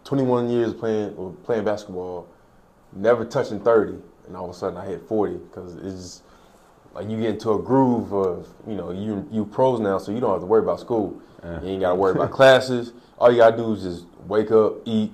twenty-one 0.05 0.49
years 0.51 0.73
playing 0.73 1.15
or 1.17 1.33
playing 1.45 1.65
basketball, 1.65 2.29
never 2.93 3.25
touching 3.25 3.61
thirty, 3.61 3.97
and 4.27 4.37
all 4.37 4.45
of 4.49 4.51
a 4.51 4.59
sudden 4.59 4.79
I 4.79 4.87
hit 4.87 5.03
forty 5.07 5.37
because 5.37 5.75
it's 5.77 6.23
like 6.95 7.09
you 7.09 7.21
get 7.21 7.31
into 7.31 7.53
a 7.53 7.59
groove 7.63 8.13
of 8.13 8.49
you 8.67 8.75
know 8.75 8.91
you 8.91 9.29
you 9.31 9.45
pros 9.45 9.81
now, 9.81 9.99
so 9.99 10.13
you 10.13 10.21
don't 10.21 10.33
have 10.33 10.41
to 10.41 10.47
worry 10.47 10.63
about 10.63 10.81
school. 10.81 11.21
Yeah. 11.43 11.61
You 11.63 11.69
ain't 11.69 11.81
got 11.81 11.91
to 11.91 11.95
worry 11.95 12.13
about 12.13 12.31
classes. 12.31 12.93
All 13.19 13.31
you 13.31 13.39
gotta 13.39 13.57
do 13.57 13.73
is 13.73 13.83
just 13.83 14.07
wake 14.27 14.51
up, 14.51 14.75
eat, 14.85 15.13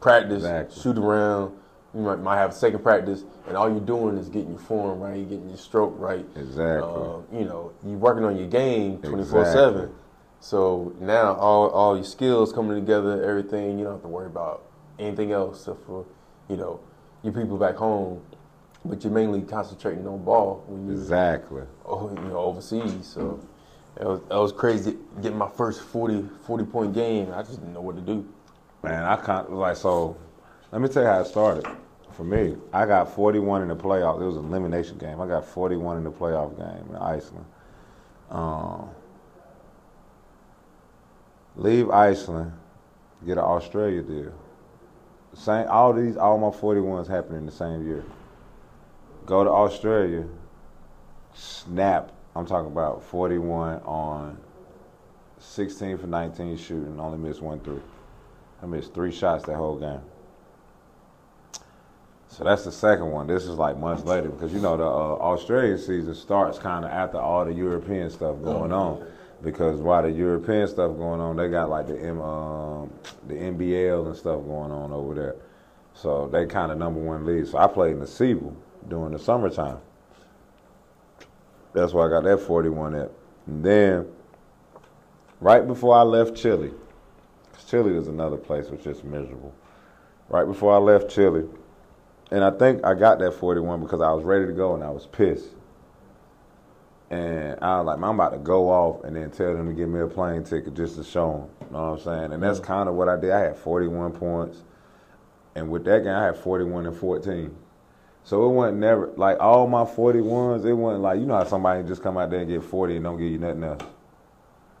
practice, 0.00 0.44
Exactly. 0.44 0.82
shoot 0.82 0.98
around. 0.98 1.56
You 1.94 2.00
might, 2.00 2.16
might 2.16 2.36
have 2.36 2.50
a 2.50 2.54
second 2.54 2.82
practice, 2.82 3.24
and 3.46 3.56
all 3.56 3.68
you're 3.68 3.80
doing 3.80 4.18
is 4.18 4.28
getting 4.28 4.50
your 4.50 4.58
form 4.58 5.00
right, 5.00 5.16
you're 5.16 5.24
getting 5.24 5.48
your 5.48 5.56
stroke 5.56 5.94
right. 5.96 6.24
Exactly. 6.36 6.82
Uh, 6.82 7.20
you 7.32 7.44
know, 7.44 7.72
you're 7.84 7.96
working 7.96 8.24
on 8.24 8.36
your 8.36 8.46
game 8.46 8.98
24 8.98 9.20
Exactly. 9.40 9.52
7. 9.52 9.90
So 10.40 10.94
now 11.00 11.34
all, 11.34 11.70
all 11.70 11.96
your 11.96 12.04
skills 12.04 12.52
coming 12.52 12.78
together, 12.78 13.24
everything, 13.24 13.78
you 13.78 13.84
don't 13.84 13.94
have 13.94 14.02
to 14.02 14.08
worry 14.08 14.26
about 14.26 14.64
anything 14.98 15.32
else 15.32 15.60
except 15.60 15.84
for, 15.86 16.04
you 16.48 16.56
know, 16.56 16.80
your 17.22 17.32
people 17.32 17.56
back 17.56 17.76
home. 17.76 18.22
But 18.84 19.02
you're 19.02 19.12
mainly 19.12 19.42
concentrating 19.42 20.06
on 20.06 20.24
ball 20.24 20.64
when 20.66 20.86
you 20.86 20.92
exactly. 20.92 21.62
oh, 21.84 22.10
you 22.10 22.28
know, 22.28 22.38
overseas. 22.38 23.06
So 23.06 23.40
it 24.00 24.04
was, 24.06 24.20
it 24.20 24.34
was 24.34 24.52
crazy 24.52 24.96
getting 25.20 25.36
my 25.36 25.48
first 25.48 25.82
40, 25.82 26.28
40 26.46 26.64
point 26.64 26.94
game. 26.94 27.32
I 27.32 27.42
just 27.42 27.58
didn't 27.58 27.74
know 27.74 27.80
what 27.80 27.96
to 27.96 28.02
do. 28.02 28.26
Man, 28.84 29.02
I 29.02 29.16
can't, 29.16 29.52
like, 29.52 29.76
so, 29.76 30.16
let 30.72 30.80
me 30.82 30.88
tell 30.88 31.02
you 31.02 31.08
how 31.08 31.20
it 31.20 31.26
started. 31.26 31.66
For 32.12 32.24
me, 32.24 32.56
I 32.72 32.84
got 32.84 33.14
41 33.14 33.62
in 33.62 33.68
the 33.68 33.76
playoff. 33.76 34.20
It 34.20 34.24
was 34.24 34.36
an 34.36 34.46
elimination 34.46 34.98
game. 34.98 35.20
I 35.20 35.26
got 35.26 35.44
41 35.44 35.98
in 35.98 36.04
the 36.04 36.10
playoff 36.10 36.56
game 36.56 36.90
in 36.90 36.96
Iceland. 36.96 37.46
Um, 38.30 38.90
leave 41.56 41.90
Iceland, 41.90 42.52
get 43.24 43.38
an 43.38 43.44
Australia 43.44 44.02
deal. 44.02 44.32
Same, 45.34 45.66
all 45.68 45.92
these, 45.92 46.16
all 46.16 46.38
my 46.38 46.48
41s 46.48 47.06
happened 47.06 47.36
in 47.38 47.46
the 47.46 47.52
same 47.52 47.86
year. 47.86 48.04
Go 49.26 49.44
to 49.44 49.50
Australia, 49.50 50.26
snap. 51.34 52.12
I'm 52.34 52.46
talking 52.46 52.70
about 52.70 53.02
41 53.04 53.80
on 53.82 54.38
16 55.38 55.98
for 55.98 56.06
19 56.06 56.56
shooting, 56.56 56.98
only 57.00 57.18
missed 57.18 57.42
one 57.42 57.60
three. 57.60 57.80
I 58.62 58.66
missed 58.66 58.92
three 58.94 59.12
shots 59.12 59.44
that 59.46 59.56
whole 59.56 59.78
game. 59.78 60.00
So 62.38 62.44
that's 62.44 62.62
the 62.62 62.70
second 62.70 63.10
one. 63.10 63.26
This 63.26 63.46
is 63.46 63.56
like 63.56 63.76
months 63.76 64.04
later 64.04 64.28
because 64.28 64.52
you 64.52 64.60
know 64.60 64.76
the 64.76 64.84
uh, 64.84 64.86
Australian 64.86 65.76
season 65.76 66.14
starts 66.14 66.56
kind 66.56 66.84
of 66.84 66.92
after 66.92 67.18
all 67.18 67.44
the 67.44 67.52
European 67.52 68.08
stuff 68.10 68.40
going 68.44 68.70
on. 68.70 69.04
Because 69.42 69.80
while 69.80 70.02
the 70.02 70.10
European 70.12 70.68
stuff 70.68 70.96
going 70.96 71.20
on, 71.20 71.34
they 71.34 71.48
got 71.48 71.68
like 71.68 71.88
the 71.88 72.00
M, 72.00 72.20
um, 72.20 72.92
the 73.26 73.34
NBL 73.34 74.06
and 74.06 74.16
stuff 74.16 74.40
going 74.44 74.70
on 74.70 74.92
over 74.92 75.14
there. 75.14 75.36
So 75.94 76.28
they 76.28 76.46
kind 76.46 76.70
of 76.70 76.78
number 76.78 77.00
one 77.00 77.26
league. 77.26 77.46
So 77.48 77.58
I 77.58 77.66
played 77.66 77.94
in 77.94 77.98
the 77.98 78.06
SEABL 78.06 78.54
during 78.86 79.12
the 79.12 79.18
summertime. 79.18 79.78
That's 81.72 81.92
why 81.92 82.06
I 82.06 82.08
got 82.08 82.22
that 82.22 82.38
41 82.38 82.94
at. 82.94 83.10
And 83.48 83.64
then 83.64 84.06
right 85.40 85.66
before 85.66 85.96
I 85.96 86.02
left 86.02 86.36
Chile, 86.36 86.70
Chile 87.66 87.96
is 87.96 88.06
another 88.06 88.36
place 88.36 88.68
which 88.68 88.86
is 88.86 89.02
miserable. 89.02 89.52
Right 90.28 90.46
before 90.46 90.72
I 90.72 90.78
left 90.78 91.10
Chile, 91.10 91.44
and 92.30 92.44
I 92.44 92.50
think 92.50 92.84
I 92.84 92.94
got 92.94 93.18
that 93.20 93.32
41 93.32 93.80
because 93.80 94.00
I 94.00 94.12
was 94.12 94.24
ready 94.24 94.46
to 94.46 94.52
go 94.52 94.74
and 94.74 94.84
I 94.84 94.90
was 94.90 95.06
pissed. 95.06 95.48
And 97.10 97.58
I 97.62 97.78
was 97.78 97.86
like, 97.86 97.96
I'm 97.96 98.04
about 98.04 98.32
to 98.32 98.38
go 98.38 98.68
off 98.68 99.04
and 99.04 99.16
then 99.16 99.30
tell 99.30 99.54
them 99.54 99.68
to 99.68 99.74
give 99.74 99.88
me 99.88 100.00
a 100.00 100.06
plane 100.06 100.44
ticket 100.44 100.74
just 100.74 100.96
to 100.96 101.04
show 101.04 101.32
them. 101.32 101.66
You 101.68 101.72
know 101.72 101.90
what 101.92 102.00
I'm 102.00 102.04
saying? 102.04 102.32
And 102.34 102.42
that's 102.42 102.60
mm. 102.60 102.64
kind 102.64 102.88
of 102.88 102.96
what 102.96 103.08
I 103.08 103.18
did. 103.18 103.30
I 103.30 103.40
had 103.40 103.56
41 103.56 104.12
points. 104.12 104.62
And 105.54 105.70
with 105.70 105.84
that 105.84 106.04
game, 106.04 106.14
I 106.14 106.26
had 106.26 106.36
41 106.36 106.86
and 106.86 106.96
14. 106.96 107.56
So 108.24 108.44
it 108.44 108.52
wasn't 108.52 108.78
never, 108.78 109.06
like 109.16 109.40
all 109.40 109.66
my 109.66 109.84
41s, 109.84 110.66
it 110.66 110.74
wasn't 110.74 111.02
like, 111.02 111.18
you 111.18 111.24
know 111.24 111.36
how 111.36 111.44
somebody 111.44 111.82
just 111.88 112.02
come 112.02 112.18
out 112.18 112.28
there 112.28 112.40
and 112.40 112.48
get 112.48 112.62
40 112.62 112.96
and 112.96 113.04
don't 113.04 113.16
give 113.16 113.32
you 113.32 113.38
nothing 113.38 113.64
else. 113.64 113.82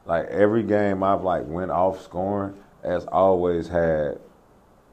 Like 0.04 0.26
every 0.26 0.64
game 0.64 1.02
I've 1.02 1.22
like 1.22 1.46
went 1.46 1.70
off 1.70 2.02
scoring 2.02 2.54
has 2.84 3.06
always 3.06 3.68
had 3.68 4.18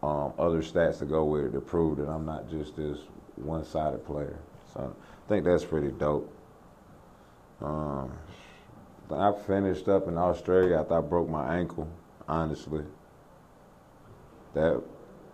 um, 0.05 0.33
other 0.37 0.61
stats 0.61 0.99
to 0.99 1.05
go 1.05 1.25
with 1.25 1.45
it 1.45 1.51
to 1.53 1.61
prove 1.61 1.97
that 1.97 2.07
I'm 2.07 2.25
not 2.25 2.49
just 2.49 2.75
this 2.75 2.99
one-sided 3.37 4.05
player. 4.05 4.37
So 4.73 4.95
I 4.95 5.29
think 5.29 5.45
that's 5.45 5.65
pretty 5.65 5.89
dope. 5.89 6.31
Um, 7.61 8.11
I 9.11 9.31
finished 9.47 9.87
up 9.87 10.07
in 10.07 10.17
Australia 10.17 10.77
after 10.79 10.97
I 10.97 11.01
broke 11.01 11.29
my 11.29 11.57
ankle. 11.57 11.87
Honestly, 12.27 12.83
that 14.53 14.81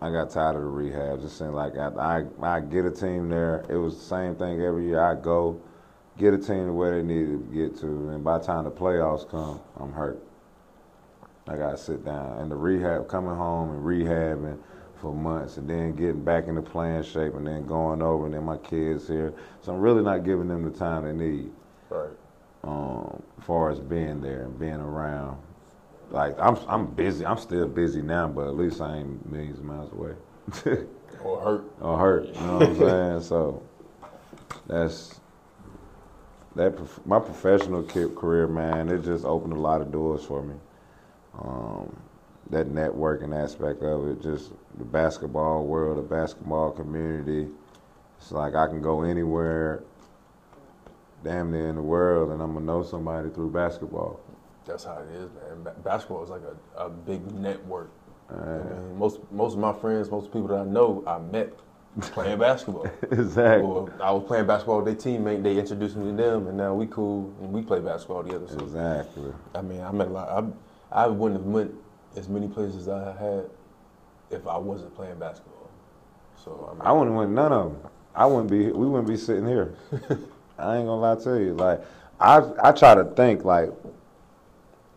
I 0.02 0.12
got 0.12 0.30
tired 0.30 0.56
of 0.56 0.64
the 0.64 0.68
rehab. 0.68 1.22
Just 1.22 1.38
seemed 1.38 1.54
like 1.54 1.78
I, 1.78 1.88
I 1.88 2.26
I 2.42 2.60
get 2.60 2.86
a 2.86 2.92
team 2.92 3.30
there. 3.30 3.66
It 3.70 3.78
was 3.78 3.98
the 3.98 4.04
same 4.04 4.36
thing 4.36 4.62
every 4.62 4.88
year. 4.88 5.02
I 5.02 5.16
go 5.16 5.62
get 6.18 6.34
a 6.34 6.38
team 6.38 6.68
to 6.68 6.74
where 6.74 6.98
they 6.98 7.04
needed 7.04 7.50
to 7.50 7.56
get 7.56 7.80
to, 7.80 7.88
and 8.10 8.24
by 8.24 8.40
the 8.40 8.46
time 8.46 8.66
the 8.66 8.72
playoffs 8.72 9.30
come, 9.30 9.62
I'm 9.78 9.94
hurt. 9.94 10.22
I 11.52 11.58
gotta 11.58 11.78
sit 11.78 12.06
down. 12.06 12.38
And 12.40 12.50
the 12.52 12.56
rehab, 12.56 13.08
coming 13.08 13.36
home 13.36 13.72
and 13.72 13.84
rehabbing 13.86 14.58
for 14.96 15.14
months, 15.14 15.58
and 15.58 15.70
then 15.70 15.96
getting 15.96 16.24
back 16.24 16.48
into 16.48 16.62
playing 16.62 17.04
shape, 17.04 17.34
and 17.36 17.46
then 17.46 17.66
going 17.66 18.02
over, 18.02 18.26
and 18.26 18.34
then 18.34 18.44
my 18.44 18.58
kids 18.58 19.08
here. 19.08 19.34
So 19.62 19.74
I'm 19.74 19.80
really 19.82 20.04
not 20.04 20.24
giving 20.24 20.48
them 20.48 20.64
the 20.64 20.78
time 20.78 21.04
they 21.06 21.14
need 21.14 21.52
Right. 21.90 22.10
um, 22.64 23.22
far 23.42 23.70
as 23.72 23.80
being 23.80 24.22
there 24.22 24.44
and 24.44 24.58
being 24.60 24.76
around. 24.76 25.38
like 26.12 26.36
I'm 26.40 26.58
I'm 26.68 26.86
busy. 26.88 27.26
I'm 27.26 27.38
still 27.38 27.68
busy 27.68 28.02
now, 28.02 28.28
but 28.28 28.48
at 28.48 28.56
least 28.56 28.80
I 28.82 28.98
ain't 28.98 29.30
millions 29.30 29.60
of 29.60 29.66
miles 29.66 29.92
away. 29.92 30.14
or 31.24 31.42
hurt. 31.42 31.64
Or 31.82 31.98
hurt. 31.98 32.28
You 32.28 32.34
know 32.42 32.58
what 32.60 32.68
I'm 32.70 32.76
saying? 32.78 33.22
So 33.24 33.64
that's 34.68 35.20
that. 36.56 36.76
prof- 36.78 37.06
My 37.06 37.20
professional 37.20 37.84
career, 37.84 38.48
man, 38.48 38.90
it 38.90 39.04
just 39.04 39.26
opened 39.26 39.54
a 39.54 39.60
lot 39.60 39.82
of 39.82 39.92
doors 39.92 40.24
for 40.24 40.42
me. 40.44 40.56
Um, 41.40 41.96
that 42.50 42.68
networking 42.68 43.34
aspect 43.36 43.82
of 43.82 44.08
it, 44.08 44.22
just 44.22 44.52
the 44.78 44.84
basketball 44.84 45.66
world, 45.66 45.98
the 45.98 46.02
basketball 46.02 46.72
community. 46.72 47.48
It's 48.18 48.32
like 48.32 48.56
I 48.56 48.68
can 48.68 48.82
go 48.82 49.04
anywhere, 49.04 49.84
damn 51.24 51.52
near 51.52 51.70
in 51.70 51.76
the 51.76 51.82
world, 51.82 52.32
and 52.32 52.42
I'm 52.42 52.54
gonna 52.54 52.66
know 52.66 52.84
somebody 52.84 53.30
through 53.30 53.52
basketball. 53.52 54.20
That's 54.66 54.84
how 54.84 54.98
it 55.00 55.16
is, 55.16 55.30
man. 55.32 55.64
Ba- 55.64 55.76
basketball 55.84 56.24
is 56.24 56.30
like 56.30 56.42
a, 56.44 56.86
a 56.86 56.90
big 56.90 57.26
network. 57.32 57.90
I 58.30 58.34
Uh, 58.34 58.64
mean, 58.64 58.98
most 58.98 59.20
most 59.32 59.54
of 59.54 59.60
my 59.60 59.74
friends, 59.74 60.12
most 60.12 60.28
people 60.32 60.50
that 60.50 60.60
I 60.60 60.66
know, 60.66 61.04
I 61.08 61.20
met 61.20 61.54
playing 62.02 62.40
basketball. 62.50 62.88
exactly. 63.12 63.68
Or 63.68 63.90
I 64.02 64.12
was 64.12 64.24
playing 64.28 64.46
basketball 64.48 64.82
with 64.82 64.86
their 65.02 65.14
teammate. 65.14 65.42
They 65.44 65.58
introduced 65.58 65.96
me 65.96 66.12
to 66.12 66.18
them, 66.18 66.48
and 66.48 66.58
now 66.58 66.74
we 66.74 66.86
cool 66.88 67.34
and 67.42 67.52
we 67.54 67.62
play 67.62 67.80
basketball 67.80 68.24
together. 68.24 68.48
So 68.50 68.60
Exactly. 68.60 69.32
I 69.56 69.62
mean, 69.62 69.82
I 69.82 69.92
met 69.92 70.08
a 70.08 70.12
lot. 70.12 70.30
I 70.30 70.48
I 70.92 71.08
wouldn't 71.08 71.40
have 71.40 71.48
went 71.48 71.74
as 72.16 72.28
many 72.28 72.48
places 72.48 72.88
as 72.88 72.90
I 72.90 73.16
had 73.18 73.50
if 74.30 74.48
I 74.48 74.58
wasn't 74.58 74.96
playing 74.96 75.20
basketball. 75.20 75.70
So 76.44 76.70
I 76.70 76.74
mean, 76.74 76.82
I 76.82 76.92
wouldn't 76.92 77.16
win 77.16 77.34
none 77.34 77.52
of 77.54 77.72
them. 77.72 77.92
I 78.16 78.26
wouldn't 78.26 78.50
be. 78.50 78.72
We 78.72 78.88
wouldn't 78.88 79.08
be 79.08 79.18
sitting 79.18 79.48
here. 79.48 79.74
I 80.58 80.78
ain't 80.78 80.88
gonna 80.88 80.96
lie 80.96 81.16
to 81.16 81.40
you. 81.40 81.54
Like 81.54 81.82
I, 82.20 82.42
I 82.64 82.72
try 82.72 82.96
to 82.96 83.06
think 83.06 83.44
like, 83.46 83.72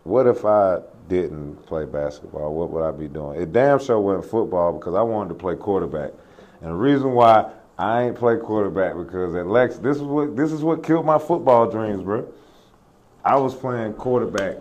what 0.03 0.27
if 0.27 0.45
I 0.45 0.79
didn't 1.07 1.65
play 1.65 1.85
basketball? 1.85 2.53
What 2.53 2.71
would 2.71 2.83
I 2.83 2.91
be 2.91 3.07
doing? 3.07 3.41
It 3.41 3.51
damn 3.51 3.79
sure 3.79 3.99
wasn't 3.99 4.29
football 4.29 4.73
because 4.73 4.95
I 4.95 5.01
wanted 5.01 5.29
to 5.29 5.35
play 5.35 5.55
quarterback. 5.55 6.11
And 6.61 6.71
the 6.71 6.75
reason 6.75 7.13
why 7.13 7.51
I 7.77 8.03
ain't 8.03 8.15
play 8.15 8.37
quarterback 8.37 8.95
because 8.95 9.35
at 9.35 9.47
Lex, 9.47 9.77
this 9.77 9.97
is 9.97 10.03
what 10.03 10.35
this 10.35 10.51
is 10.51 10.61
what 10.61 10.83
killed 10.83 11.05
my 11.05 11.19
football 11.19 11.69
dreams, 11.69 12.03
bro. 12.03 12.31
I 13.23 13.37
was 13.37 13.55
playing 13.55 13.93
quarterback. 13.93 14.57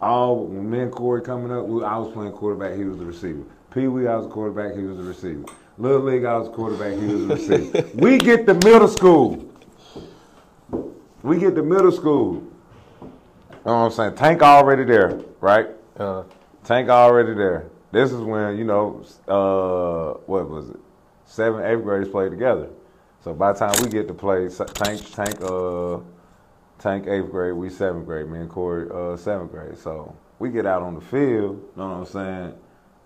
All 0.00 0.44
when 0.44 0.70
me 0.70 0.80
and 0.80 0.92
Corey 0.92 1.22
coming 1.22 1.50
up, 1.52 1.66
we- 1.66 1.84
I 1.84 1.96
was 1.98 2.12
playing 2.12 2.32
quarterback. 2.32 2.76
He 2.76 2.84
was 2.84 2.98
the 2.98 3.04
receiver. 3.04 3.42
Pee 3.72 3.88
Wee, 3.88 4.06
I 4.06 4.16
was 4.16 4.26
a 4.26 4.28
quarterback. 4.28 4.74
He 4.76 4.82
was 4.84 4.96
the 4.96 5.02
receiver. 5.02 5.44
Little 5.76 6.00
League, 6.02 6.24
I 6.24 6.36
was 6.36 6.48
a 6.48 6.50
quarterback. 6.50 6.92
He 6.98 7.06
was 7.06 7.26
the 7.26 7.34
receiver. 7.34 7.88
we 7.94 8.18
get 8.18 8.46
to 8.46 8.54
middle 8.54 8.88
school. 8.88 9.44
We 11.22 11.38
get 11.38 11.54
to 11.56 11.62
middle 11.62 11.92
school. 11.92 12.42
You 13.02 13.10
know 13.66 13.74
what 13.74 13.86
I'm 13.86 13.90
saying? 13.90 14.14
Tank 14.14 14.40
already 14.42 14.84
there, 14.84 15.20
right? 15.40 15.68
uh, 15.98 16.22
Tank 16.64 16.88
already 16.88 17.34
there. 17.34 17.66
This 17.92 18.12
is 18.12 18.20
when 18.20 18.56
you 18.56 18.64
know, 18.64 19.02
uh, 19.26 20.18
what 20.26 20.48
was 20.48 20.70
it? 20.70 20.76
Seventh, 21.26 21.64
eighth 21.64 21.82
graders 21.82 22.08
played 22.08 22.30
together. 22.30 22.68
So 23.24 23.34
by 23.34 23.52
the 23.52 23.58
time 23.58 23.74
we 23.82 23.90
get 23.90 24.06
to 24.08 24.14
play, 24.14 24.48
Tank, 24.48 25.10
Tank, 25.12 25.40
uh, 25.42 25.98
Tank 26.78 27.08
eighth 27.08 27.30
grade, 27.30 27.54
we 27.54 27.70
seventh 27.70 28.06
grade. 28.06 28.28
Me 28.28 28.38
and 28.38 28.48
Corey, 28.48 28.88
uh, 28.92 29.16
seventh 29.16 29.50
grade. 29.50 29.76
So 29.78 30.16
we 30.38 30.50
get 30.50 30.64
out 30.64 30.82
on 30.82 30.94
the 30.94 31.00
field. 31.00 31.56
You 31.56 31.72
know 31.76 31.88
what 31.88 31.94
I'm 31.94 32.06
saying? 32.06 32.54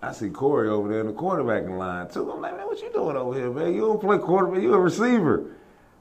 I 0.01 0.11
see 0.11 0.29
Corey 0.29 0.69
over 0.69 0.89
there 0.89 0.99
in 0.99 1.07
the 1.07 1.13
quarterbacking 1.13 1.77
line 1.77 2.09
too. 2.09 2.29
I'm 2.29 2.41
like, 2.41 2.55
man, 2.55 2.67
what 2.67 2.81
you 2.81 2.91
doing 2.91 3.17
over 3.17 3.33
here, 3.33 3.51
man? 3.51 3.73
You 3.73 3.81
don't 3.81 4.01
play 4.01 4.17
quarterback. 4.19 4.61
You 4.61 4.73
a 4.73 4.79
receiver. 4.79 5.55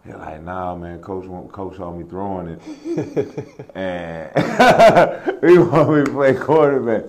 They're 0.04 0.18
like, 0.18 0.42
nah, 0.42 0.74
man. 0.74 1.00
Coach 1.00 1.26
want 1.26 1.52
coach 1.52 1.78
on 1.78 1.98
me 1.98 2.04
throwing 2.04 2.48
it, 2.48 2.60
and 3.74 4.30
he 5.48 5.58
want 5.58 5.90
me 5.96 6.04
to 6.04 6.10
play 6.10 6.34
quarterback. 6.34 7.04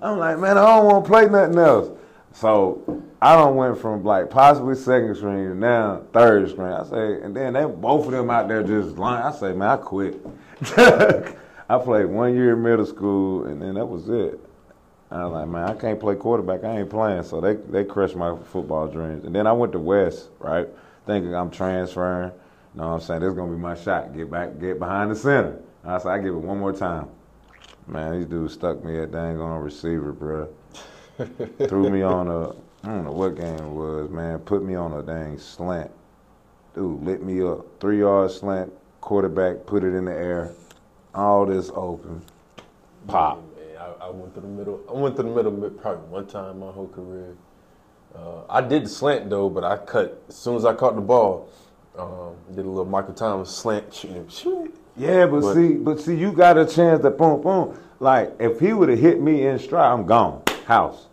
I'm 0.00 0.18
like, 0.18 0.38
man, 0.38 0.56
I 0.56 0.64
don't 0.64 0.86
want 0.86 1.04
to 1.04 1.10
play 1.10 1.26
nothing 1.26 1.58
else. 1.58 1.90
So 2.32 3.02
I 3.20 3.34
don't 3.34 3.56
went 3.56 3.78
from 3.78 4.04
like 4.04 4.30
possibly 4.30 4.74
second 4.74 5.16
string 5.16 5.48
to 5.48 5.54
now 5.54 6.02
third 6.12 6.50
string. 6.50 6.72
I 6.72 6.84
say, 6.84 7.22
and 7.22 7.34
then 7.34 7.54
they 7.54 7.64
both 7.64 8.06
of 8.06 8.12
them 8.12 8.30
out 8.30 8.48
there 8.48 8.62
just 8.62 8.96
lying. 8.96 9.22
I 9.22 9.32
say, 9.32 9.52
man, 9.52 9.68
I 9.68 9.76
quit. 9.76 10.20
I 11.68 11.78
played 11.78 12.06
one 12.06 12.34
year 12.34 12.52
in 12.52 12.62
middle 12.62 12.86
school, 12.86 13.46
and 13.46 13.60
then 13.60 13.74
that 13.74 13.86
was 13.86 14.08
it. 14.08 14.38
I 15.10 15.24
was 15.24 15.32
like, 15.32 15.48
man, 15.48 15.68
I 15.68 15.74
can't 15.74 15.98
play 15.98 16.14
quarterback. 16.14 16.64
I 16.64 16.80
ain't 16.80 16.90
playing. 16.90 17.22
So 17.22 17.40
they 17.40 17.54
they 17.54 17.84
crushed 17.84 18.16
my 18.16 18.36
football 18.52 18.86
dreams. 18.86 19.24
And 19.24 19.34
then 19.34 19.46
I 19.46 19.52
went 19.52 19.72
to 19.72 19.78
West, 19.78 20.28
right, 20.38 20.68
thinking 21.06 21.34
I'm 21.34 21.50
transferring. 21.50 22.32
You 22.74 22.80
know 22.82 22.88
what 22.88 22.94
I'm 22.94 23.00
saying? 23.00 23.20
This 23.20 23.30
is 23.30 23.36
gonna 23.36 23.52
be 23.52 23.58
my 23.58 23.74
shot. 23.74 24.14
Get 24.14 24.30
back, 24.30 24.58
get 24.60 24.78
behind 24.78 25.10
the 25.10 25.16
center. 25.16 25.62
I 25.84 25.98
said, 25.98 26.10
I 26.10 26.18
give 26.18 26.34
it 26.34 26.38
one 26.38 26.58
more 26.58 26.72
time. 26.72 27.08
Man, 27.86 28.18
these 28.18 28.28
dudes 28.28 28.54
stuck 28.54 28.84
me 28.84 28.98
at 28.98 29.12
dang 29.12 29.40
on 29.40 29.62
receiver, 29.62 30.12
bro. 30.12 30.48
Threw 31.68 31.88
me 31.88 32.02
on 32.02 32.28
a, 32.28 32.50
I 32.84 32.88
don't 32.88 33.04
know 33.04 33.12
what 33.12 33.34
game 33.36 33.54
it 33.58 33.62
was, 33.68 34.10
man. 34.10 34.38
Put 34.40 34.62
me 34.62 34.74
on 34.74 34.92
a 34.92 35.02
dang 35.02 35.38
slant. 35.38 35.90
Dude, 36.74 37.02
lit 37.02 37.22
me 37.22 37.42
up. 37.42 37.64
Three 37.80 38.00
yard 38.00 38.30
slant, 38.30 38.72
quarterback, 39.00 39.66
put 39.66 39.82
it 39.82 39.94
in 39.94 40.04
the 40.04 40.12
air. 40.12 40.52
All 41.14 41.46
this 41.46 41.70
open. 41.74 42.22
Pop. 43.08 43.38
Man, 43.56 43.76
I, 43.78 44.06
I 44.06 44.10
went 44.10 44.32
through 44.34 44.42
the 44.42 44.48
middle. 44.48 44.80
I 44.88 44.92
went 44.92 45.16
through 45.16 45.30
the 45.32 45.42
middle 45.50 45.70
probably 45.70 46.08
one 46.08 46.26
time 46.26 46.60
my 46.60 46.70
whole 46.70 46.88
career. 46.88 47.34
Uh, 48.14 48.42
I 48.48 48.60
did 48.60 48.84
the 48.84 48.88
slant 48.88 49.30
though, 49.30 49.48
but 49.48 49.64
I 49.64 49.78
cut 49.78 50.22
as 50.28 50.36
soon 50.36 50.56
as 50.56 50.64
I 50.64 50.74
caught 50.74 50.94
the 50.94 51.00
ball. 51.00 51.48
Um, 51.98 52.34
did 52.54 52.64
a 52.64 52.68
little 52.68 52.84
Michael 52.84 53.14
Thomas 53.14 53.50
slant. 53.50 53.92
Shoot, 53.92 54.30
shoot. 54.30 54.74
Yeah, 54.96 55.26
but, 55.26 55.40
But- 55.40 55.54
see, 55.54 55.72
but 55.74 56.00
see, 56.00 56.14
you 56.16 56.32
got 56.32 56.56
a 56.58 56.66
chance 56.66 57.02
to 57.02 57.10
boom, 57.10 57.40
boom. 57.42 57.78
Like 58.00 58.34
if 58.38 58.60
he 58.60 58.72
would 58.74 58.90
have 58.90 58.98
hit 58.98 59.20
me 59.20 59.46
in 59.46 59.58
stride, 59.58 59.92
I'm 59.92 60.04
gone, 60.06 60.42
house. 60.66 61.06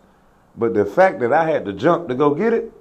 But 0.56 0.74
the 0.74 0.84
fact 0.84 1.20
that 1.20 1.32
I 1.32 1.44
had 1.44 1.64
to 1.64 1.72
jump 1.72 2.08
to 2.08 2.14
go 2.14 2.34
get 2.34 2.52
it, 2.52 2.72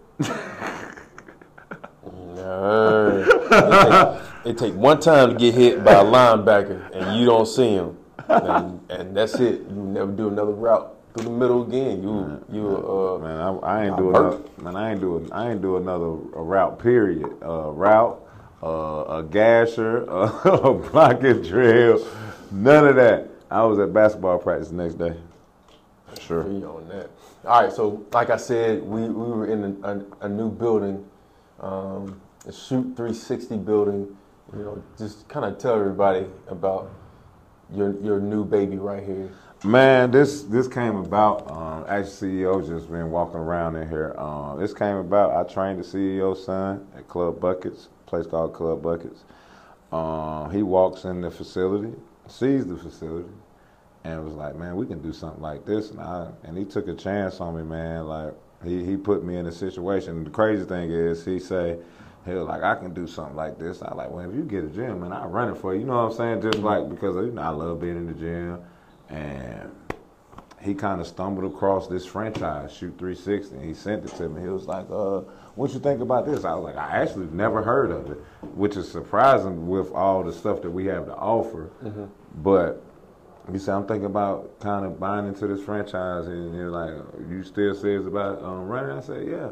No. 2.35 3.23
it, 3.25 4.43
take, 4.43 4.51
it 4.51 4.57
take 4.57 4.73
one 4.75 4.99
time 4.99 5.29
to 5.29 5.35
get 5.35 5.53
hit 5.53 5.83
by 5.83 5.93
a 5.93 6.03
linebacker 6.03 6.91
and 6.93 7.19
you 7.19 7.25
don't 7.25 7.47
see 7.47 7.69
him, 7.69 7.97
and, 8.27 8.79
and 8.89 9.15
that's 9.15 9.35
it. 9.35 9.61
You 9.61 9.75
never 9.75 10.11
do 10.11 10.27
another 10.27 10.51
route 10.51 10.95
through 11.13 11.25
the 11.25 11.31
middle 11.31 11.63
again. 11.63 12.03
You 12.03 12.43
you 12.51 12.67
uh, 12.67 13.19
man, 13.19 13.39
I, 13.39 13.51
I 13.53 13.85
ain't 13.85 13.97
doing 13.97 14.13
do 14.13 14.19
another, 14.19 14.39
man, 14.61 14.75
I 14.75 14.91
ain't 14.91 15.01
doing 15.01 15.31
I 15.31 15.51
ain't 15.51 15.61
do 15.61 15.77
another 15.77 16.05
a 16.05 16.41
route. 16.43 16.79
Period. 16.79 17.25
Uh, 17.43 17.69
route, 17.71 18.19
uh, 18.61 19.05
a 19.07 19.23
gasher, 19.23 20.03
a 20.07 20.27
blockage 20.27 21.47
drill, 21.47 22.05
none 22.51 22.87
of 22.87 22.95
that. 22.97 23.29
I 23.49 23.63
was 23.63 23.79
at 23.79 23.93
basketball 23.93 24.39
practice 24.39 24.69
the 24.69 24.75
next 24.75 24.95
day. 24.95 25.15
Sure. 26.25 26.43
Free 26.43 26.63
on 26.63 26.87
that. 26.89 27.09
All 27.45 27.63
right, 27.63 27.71
so 27.73 28.05
like 28.11 28.29
I 28.29 28.37
said, 28.37 28.81
we, 28.83 29.01
we 29.01 29.09
were 29.09 29.47
in 29.47 29.77
a, 29.83 29.87
a, 29.87 30.05
a 30.21 30.29
new 30.29 30.49
building, 30.49 31.05
um, 31.59 32.21
a 32.47 32.51
Shoot 32.51 32.95
360 32.95 33.57
building. 33.57 34.17
You 34.53 34.59
know, 34.59 34.83
just 34.97 35.27
kind 35.27 35.45
of 35.45 35.57
tell 35.57 35.79
everybody 35.79 36.27
about 36.47 36.91
your 37.73 37.99
your 38.01 38.19
new 38.19 38.45
baby 38.45 38.77
right 38.77 39.03
here. 39.03 39.31
Man, 39.63 40.11
this 40.11 40.43
this 40.43 40.67
came 40.67 40.95
about. 40.97 41.49
Um, 41.49 41.85
actually, 41.87 42.41
CEO 42.41 42.67
just 42.67 42.91
been 42.91 43.09
walking 43.11 43.37
around 43.37 43.75
in 43.77 43.89
here. 43.89 44.13
Um, 44.17 44.59
this 44.59 44.73
came 44.73 44.97
about. 44.97 45.31
I 45.31 45.51
trained 45.51 45.79
the 45.79 45.83
CEO's 45.83 46.45
son 46.45 46.87
at 46.95 47.07
Club 47.07 47.39
Buckets, 47.39 47.89
a 48.05 48.09
place 48.09 48.27
called 48.27 48.53
Club 48.53 48.81
Buckets. 48.81 49.23
Um, 49.91 50.51
he 50.51 50.63
walks 50.63 51.05
in 51.05 51.21
the 51.21 51.31
facility, 51.31 51.93
sees 52.27 52.65
the 52.67 52.77
facility, 52.77 53.29
and 54.03 54.23
was 54.23 54.33
like, 54.33 54.55
"Man, 54.55 54.75
we 54.75 54.85
can 54.85 55.01
do 55.01 55.13
something 55.13 55.41
like 55.41 55.65
this." 55.65 55.91
And 55.91 55.99
I 55.99 56.29
and 56.43 56.57
he 56.57 56.65
took 56.65 56.87
a 56.87 56.93
chance 56.93 57.39
on 57.39 57.55
me, 57.55 57.63
man. 57.63 58.07
Like 58.07 58.33
he 58.63 58.83
he 58.85 58.97
put 58.97 59.23
me 59.23 59.37
in 59.37 59.45
a 59.45 59.51
situation. 59.51 60.23
the 60.23 60.29
crazy 60.29 60.65
thing 60.65 60.91
is, 60.91 61.25
he 61.25 61.39
say. 61.39 61.77
He 62.25 62.31
was 62.31 62.47
like, 62.47 62.63
I 62.63 62.75
can 62.75 62.93
do 62.93 63.05
something 63.05 63.35
like 63.35 63.59
this. 63.59 63.81
I 63.81 63.93
like, 63.93 64.09
well, 64.09 64.29
if 64.29 64.33
you 64.33 64.43
get 64.43 64.63
a 64.63 64.67
gym, 64.67 65.01
man, 65.01 65.11
I'll 65.11 65.27
run 65.27 65.49
it 65.49 65.57
for 65.57 65.73
you. 65.73 65.81
You 65.81 65.87
know 65.87 66.05
what 66.05 66.11
I'm 66.13 66.41
saying? 66.41 66.41
Just 66.41 66.63
like 66.63 66.87
because 66.87 67.17
you 67.17 67.33
know, 67.33 67.41
I 67.41 67.49
love 67.49 67.81
being 67.81 67.97
in 67.97 68.07
the 68.07 68.13
gym, 68.13 68.61
and 69.09 69.69
he 70.63 70.73
kind 70.73 71.01
of 71.01 71.07
stumbled 71.07 71.51
across 71.53 71.87
this 71.87 72.05
franchise, 72.05 72.71
Shoot 72.71 72.97
360, 72.97 73.55
and 73.55 73.65
he 73.65 73.73
sent 73.73 74.05
it 74.05 74.15
to 74.15 74.29
me. 74.29 74.41
He 74.41 74.47
was 74.47 74.65
like, 74.65 74.89
uh, 74.89 75.19
what 75.55 75.73
you 75.73 75.79
think 75.79 75.99
about 76.01 76.25
this? 76.25 76.45
I 76.45 76.55
was 76.55 76.63
like, 76.63 76.77
I 76.77 77.01
actually 77.01 77.27
never 77.27 77.61
heard 77.61 77.91
of 77.91 78.09
it, 78.09 78.17
which 78.55 78.77
is 78.77 78.89
surprising 78.89 79.67
with 79.67 79.91
all 79.91 80.23
the 80.23 80.31
stuff 80.31 80.61
that 80.61 80.71
we 80.71 80.85
have 80.85 81.05
to 81.07 81.15
offer. 81.15 81.69
But 82.35 82.81
he 83.51 83.59
said, 83.59 83.75
I'm 83.75 83.85
thinking 83.85 84.05
about 84.05 84.59
kind 84.59 84.85
of 84.85 84.99
buying 84.99 85.27
into 85.27 85.47
this 85.47 85.61
franchise, 85.61 86.27
and 86.27 86.55
you're 86.55 86.71
like, 86.71 86.93
you 87.29 87.43
still 87.43 87.75
serious 87.75 88.07
about 88.07 88.41
um, 88.41 88.67
running? 88.67 88.97
I 88.97 89.01
said, 89.01 89.27
yeah. 89.27 89.49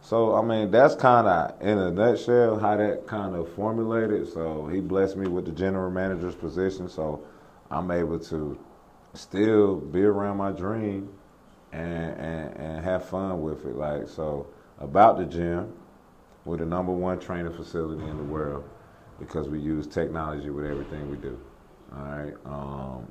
So 0.00 0.34
I 0.34 0.42
mean, 0.42 0.70
that's 0.70 0.94
kind 0.94 1.26
of 1.26 1.60
in 1.60 1.78
a 1.78 1.90
nutshell 1.90 2.58
how 2.58 2.76
that 2.76 3.06
kind 3.06 3.34
of 3.34 3.52
formulated. 3.54 4.32
So 4.32 4.66
he 4.68 4.80
blessed 4.80 5.16
me 5.16 5.28
with 5.28 5.44
the 5.44 5.52
general 5.52 5.90
manager's 5.90 6.34
position, 6.34 6.88
so 6.88 7.22
I'm 7.70 7.90
able 7.90 8.18
to 8.18 8.58
still 9.14 9.76
be 9.76 10.02
around 10.02 10.38
my 10.38 10.52
dream 10.52 11.12
and 11.72 12.12
and, 12.18 12.56
and 12.56 12.84
have 12.84 13.08
fun 13.08 13.42
with 13.42 13.66
it. 13.66 13.76
Like 13.76 14.08
so, 14.08 14.46
about 14.78 15.18
the 15.18 15.26
gym, 15.26 15.72
we're 16.44 16.56
the 16.56 16.64
number 16.66 16.92
one 16.92 17.18
training 17.18 17.52
facility 17.52 18.04
in 18.04 18.16
the 18.16 18.24
world 18.24 18.64
because 19.18 19.48
we 19.48 19.58
use 19.58 19.86
technology 19.86 20.48
with 20.48 20.64
everything 20.64 21.10
we 21.10 21.16
do. 21.18 21.38
All 21.96 22.04
right. 22.04 22.34
Um, 22.46 23.08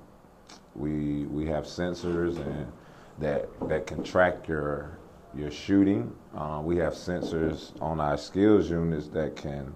We 0.75 1.25
we 1.25 1.45
have 1.47 1.65
sensors 1.65 2.38
and 2.38 2.71
that 3.19 3.49
that 3.67 3.88
can 3.88 4.03
track 4.03 4.47
your 4.47 4.97
your 5.36 5.51
shooting. 5.51 6.15
Uh, 6.36 6.61
we 6.63 6.77
have 6.77 6.93
sensors 6.93 7.80
on 7.82 7.99
our 7.99 8.17
skills 8.17 8.69
units 8.69 9.07
that 9.09 9.36
can 9.36 9.73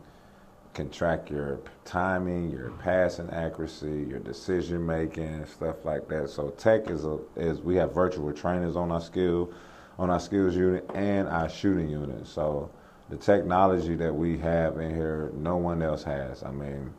can 0.73 0.89
track 0.89 1.29
your 1.29 1.59
timing, 1.85 2.49
your 2.51 2.71
passing 2.83 3.29
accuracy, 3.29 4.07
your 4.09 4.19
decision 4.19 4.85
making, 4.85 5.45
stuff 5.45 5.85
like 5.85 6.07
that. 6.09 6.29
So 6.29 6.49
tech 6.51 6.89
is 6.89 7.05
a 7.05 7.19
is 7.35 7.61
we 7.61 7.75
have 7.75 7.93
virtual 7.93 8.31
trainers 8.33 8.75
on 8.75 8.91
our 8.91 9.01
skill 9.01 9.51
on 9.99 10.09
our 10.09 10.19
skills 10.19 10.55
unit 10.55 10.89
and 10.95 11.27
our 11.27 11.49
shooting 11.49 11.89
unit. 11.89 12.25
So 12.27 12.71
the 13.09 13.17
technology 13.17 13.95
that 13.97 14.13
we 14.15 14.37
have 14.39 14.79
in 14.79 14.95
here, 14.95 15.31
no 15.35 15.57
one 15.57 15.81
else 15.83 16.03
has. 16.03 16.43
I 16.43 16.51
mean, 16.51 16.93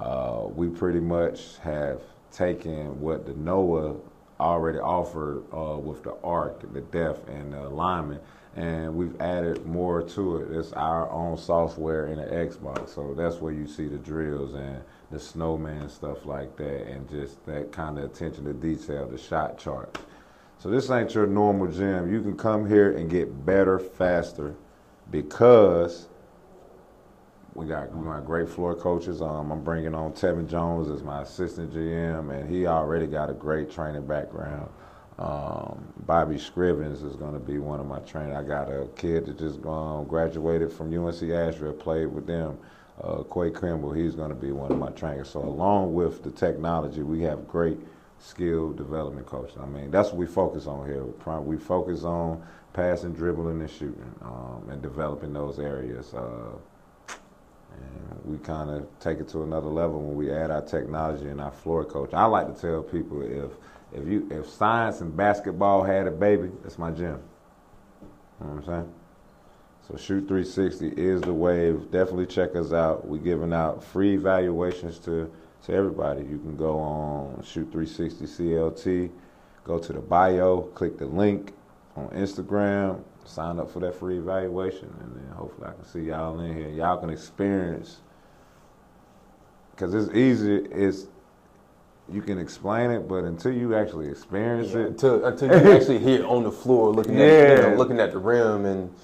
uh, 0.00 0.44
we 0.54 0.68
pretty 0.68 1.00
much 1.00 1.58
have 1.58 2.00
taken 2.32 3.00
what 3.00 3.26
the 3.26 3.34
Noah 3.34 3.96
already 4.38 4.78
offered 4.78 5.44
uh, 5.52 5.78
with 5.78 6.02
the 6.02 6.14
arc, 6.22 6.72
the 6.72 6.80
depth, 6.82 7.28
and 7.28 7.52
the 7.52 7.66
alignment, 7.66 8.22
and 8.54 8.94
we've 8.94 9.18
added 9.20 9.64
more 9.66 10.02
to 10.02 10.36
it. 10.38 10.54
It's 10.54 10.72
our 10.72 11.10
own 11.10 11.38
software 11.38 12.06
in 12.08 12.18
the 12.18 12.26
Xbox, 12.26 12.90
so 12.90 13.14
that's 13.14 13.36
where 13.36 13.52
you 13.52 13.66
see 13.66 13.88
the 13.88 13.98
drills 13.98 14.54
and 14.54 14.82
the 15.10 15.18
snowman 15.18 15.88
stuff 15.88 16.26
like 16.26 16.56
that, 16.56 16.86
and 16.86 17.08
just 17.08 17.44
that 17.46 17.72
kind 17.72 17.98
of 17.98 18.04
attention 18.04 18.44
to 18.44 18.52
detail, 18.52 19.06
the 19.06 19.18
shot 19.18 19.58
charts. 19.58 20.00
So 20.58 20.70
this 20.70 20.90
ain't 20.90 21.14
your 21.14 21.26
normal 21.26 21.68
gym. 21.68 22.12
You 22.12 22.22
can 22.22 22.36
come 22.36 22.68
here 22.68 22.96
and 22.96 23.10
get 23.10 23.44
better 23.44 23.78
faster 23.78 24.54
because 25.10 26.08
we 27.56 27.66
got 27.66 27.90
got 28.04 28.24
great 28.24 28.48
floor 28.48 28.74
coaches. 28.74 29.22
Um, 29.22 29.50
I'm 29.50 29.64
bringing 29.64 29.94
on 29.94 30.12
Tevin 30.12 30.48
Jones 30.48 30.90
as 30.90 31.02
my 31.02 31.22
assistant 31.22 31.72
GM, 31.72 32.30
and 32.38 32.48
he 32.48 32.66
already 32.66 33.06
got 33.06 33.30
a 33.30 33.32
great 33.32 33.70
training 33.70 34.06
background. 34.06 34.68
Um, 35.18 35.92
Bobby 36.04 36.36
Scrivens 36.36 37.02
is 37.02 37.16
going 37.16 37.32
to 37.32 37.40
be 37.40 37.58
one 37.58 37.80
of 37.80 37.86
my 37.86 38.00
trainers. 38.00 38.36
I 38.36 38.42
got 38.42 38.70
a 38.70 38.86
kid 38.96 39.26
that 39.26 39.38
just 39.38 39.64
um, 39.64 40.04
graduated 40.04 40.70
from 40.70 40.92
UNC 40.92 41.22
Asheville, 41.30 41.72
played 41.72 42.06
with 42.06 42.26
them. 42.26 42.58
Uh, 43.02 43.22
Quay 43.22 43.50
Kimball, 43.50 43.92
he's 43.92 44.14
going 44.14 44.30
to 44.30 44.36
be 44.36 44.52
one 44.52 44.70
of 44.70 44.78
my 44.78 44.90
trainers. 44.90 45.30
So 45.30 45.40
along 45.40 45.94
with 45.94 46.22
the 46.22 46.30
technology, 46.30 47.02
we 47.02 47.22
have 47.22 47.48
great 47.48 47.78
skill 48.18 48.72
development 48.72 49.26
coaches. 49.26 49.56
I 49.60 49.66
mean, 49.66 49.90
that's 49.90 50.08
what 50.08 50.18
we 50.18 50.26
focus 50.26 50.66
on 50.66 50.86
here. 50.86 51.04
We 51.40 51.56
focus 51.56 52.04
on 52.04 52.42
passing, 52.72 53.12
dribbling, 53.12 53.60
and 53.60 53.70
shooting, 53.70 54.14
um, 54.22 54.68
and 54.70 54.82
developing 54.82 55.32
those 55.32 55.58
areas. 55.58 56.12
Uh, 56.12 56.52
and 57.76 58.24
we 58.24 58.38
kind 58.38 58.70
of 58.70 58.86
take 59.00 59.18
it 59.18 59.28
to 59.28 59.42
another 59.42 59.68
level 59.68 60.00
when 60.00 60.16
we 60.16 60.30
add 60.32 60.50
our 60.50 60.62
technology 60.62 61.28
and 61.28 61.40
our 61.40 61.52
floor 61.52 61.84
coach. 61.84 62.12
I 62.14 62.24
like 62.24 62.54
to 62.54 62.60
tell 62.60 62.82
people 62.82 63.22
if 63.22 63.52
if 63.92 64.06
you 64.06 64.28
if 64.30 64.48
science 64.48 65.00
and 65.00 65.16
basketball 65.16 65.82
had 65.82 66.06
a 66.06 66.10
baby, 66.10 66.50
that's 66.62 66.78
my 66.78 66.90
gym. 66.90 67.20
You 68.40 68.46
know 68.46 68.52
what 68.52 68.58
I'm 68.58 68.64
saying? 68.64 68.92
So 69.88 69.96
Shoot 69.96 70.26
360 70.26 70.88
is 71.00 71.20
the 71.20 71.32
wave. 71.32 71.90
Definitely 71.92 72.26
check 72.26 72.56
us 72.56 72.72
out. 72.72 73.06
We're 73.06 73.18
giving 73.18 73.52
out 73.52 73.84
free 73.84 74.14
evaluations 74.14 74.98
to 75.00 75.30
to 75.66 75.72
everybody. 75.72 76.22
You 76.22 76.38
can 76.38 76.56
go 76.56 76.78
on 76.78 77.42
Shoot 77.42 77.70
360 77.72 78.24
CLT, 78.24 79.10
go 79.64 79.78
to 79.78 79.92
the 79.92 80.00
bio, 80.00 80.62
click 80.74 80.98
the 80.98 81.06
link 81.06 81.52
on 81.96 82.08
Instagram, 82.10 83.02
sign 83.26 83.58
up 83.58 83.70
for 83.70 83.80
that 83.80 83.94
free 83.94 84.18
evaluation, 84.18 84.94
and 85.00 85.16
then 85.16 85.28
hopefully 85.34 85.68
I 85.68 85.72
can 85.72 85.84
see 85.84 86.00
y'all 86.00 86.38
in 86.40 86.56
here. 86.56 86.68
Y'all 86.68 86.98
can 86.98 87.10
experience 87.10 87.98
because 89.70 89.94
it's 89.94 90.14
easy. 90.14 90.56
It's 90.56 91.06
you 92.12 92.22
can 92.22 92.38
explain 92.38 92.90
it, 92.90 93.08
but 93.08 93.24
until 93.24 93.52
you 93.52 93.74
actually 93.74 94.08
experience 94.08 94.72
yeah, 94.72 94.80
it, 94.80 94.86
until 94.86 95.24
until 95.24 95.48
you 95.48 95.72
actually 95.76 95.98
hear 95.98 96.20
it 96.20 96.24
on 96.24 96.44
the 96.44 96.52
floor, 96.52 96.92
looking 96.92 97.18
yeah. 97.18 97.24
at 97.24 97.56
you 97.56 97.70
know, 97.70 97.76
looking 97.76 98.00
at 98.00 98.12
the 98.12 98.18
rim 98.18 98.64
and 98.64 98.94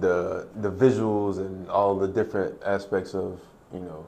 the 0.00 0.48
the 0.56 0.70
visuals 0.70 1.38
and 1.38 1.68
all 1.68 1.96
the 1.96 2.08
different 2.08 2.60
aspects 2.64 3.14
of 3.14 3.40
you 3.72 3.80
know 3.80 4.06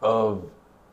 of 0.00 0.50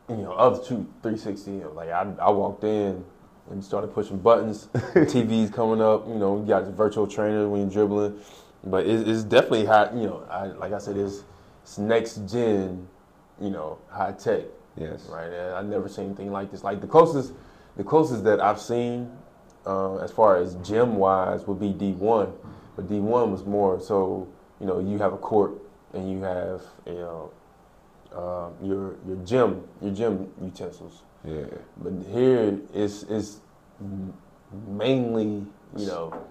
you 0.08 0.16
know 0.16 0.32
of 0.32 0.66
Shoot 0.66 0.86
360. 1.02 1.64
Like 1.74 1.90
I, 1.90 2.12
I 2.20 2.30
walked 2.30 2.64
in 2.64 3.04
and 3.50 3.62
started 3.64 3.88
pushing 3.94 4.18
buttons. 4.18 4.68
TV's 4.74 5.50
coming 5.50 5.80
up. 5.80 6.06
You 6.08 6.14
know, 6.14 6.38
you 6.38 6.46
got 6.46 6.64
the 6.64 6.72
virtual 6.72 7.06
trainer 7.06 7.48
when 7.48 7.62
you're 7.62 7.70
dribbling, 7.70 8.20
but 8.64 8.86
it's, 8.86 9.08
it's 9.08 9.22
definitely 9.22 9.66
high. 9.66 9.90
You 9.94 10.06
know, 10.06 10.26
I, 10.30 10.46
like 10.46 10.72
I 10.72 10.78
said, 10.78 10.96
it's, 10.96 11.24
it's 11.62 11.78
next 11.78 12.16
gen. 12.30 12.88
You 13.40 13.50
know, 13.50 13.78
high 13.90 14.12
tech. 14.12 14.44
Yes. 14.76 15.08
Right. 15.10 15.30
And 15.30 15.54
I've 15.54 15.66
never 15.66 15.88
seen 15.88 16.06
anything 16.06 16.32
like 16.32 16.50
this. 16.50 16.64
Like 16.64 16.80
the 16.80 16.86
closest, 16.86 17.32
the 17.76 17.84
closest 17.84 18.24
that 18.24 18.40
I've 18.40 18.60
seen, 18.60 19.10
uh, 19.66 19.96
as 19.98 20.10
far 20.10 20.36
as 20.36 20.54
gym 20.56 20.96
wise, 20.96 21.46
would 21.46 21.60
be 21.60 21.72
D1, 21.72 22.32
but 22.76 22.88
D1 22.88 23.30
was 23.30 23.44
more 23.44 23.80
so. 23.80 24.28
You 24.60 24.66
know, 24.66 24.78
you 24.78 24.96
have 24.98 25.12
a 25.12 25.18
court 25.18 25.52
and 25.96 26.10
you 26.10 26.22
have 26.22 26.62
you 26.86 26.94
know 26.94 27.30
uh, 28.14 28.48
your 28.62 28.96
your 29.06 29.16
gym 29.24 29.64
your 29.80 29.92
gym 29.92 30.28
utensils. 30.40 31.02
Yeah. 31.26 31.44
But 31.78 31.92
here 32.10 32.58
it's 32.72 33.02
it's 33.04 33.40
mainly 34.68 35.44
you 35.76 35.86
know 35.86 36.26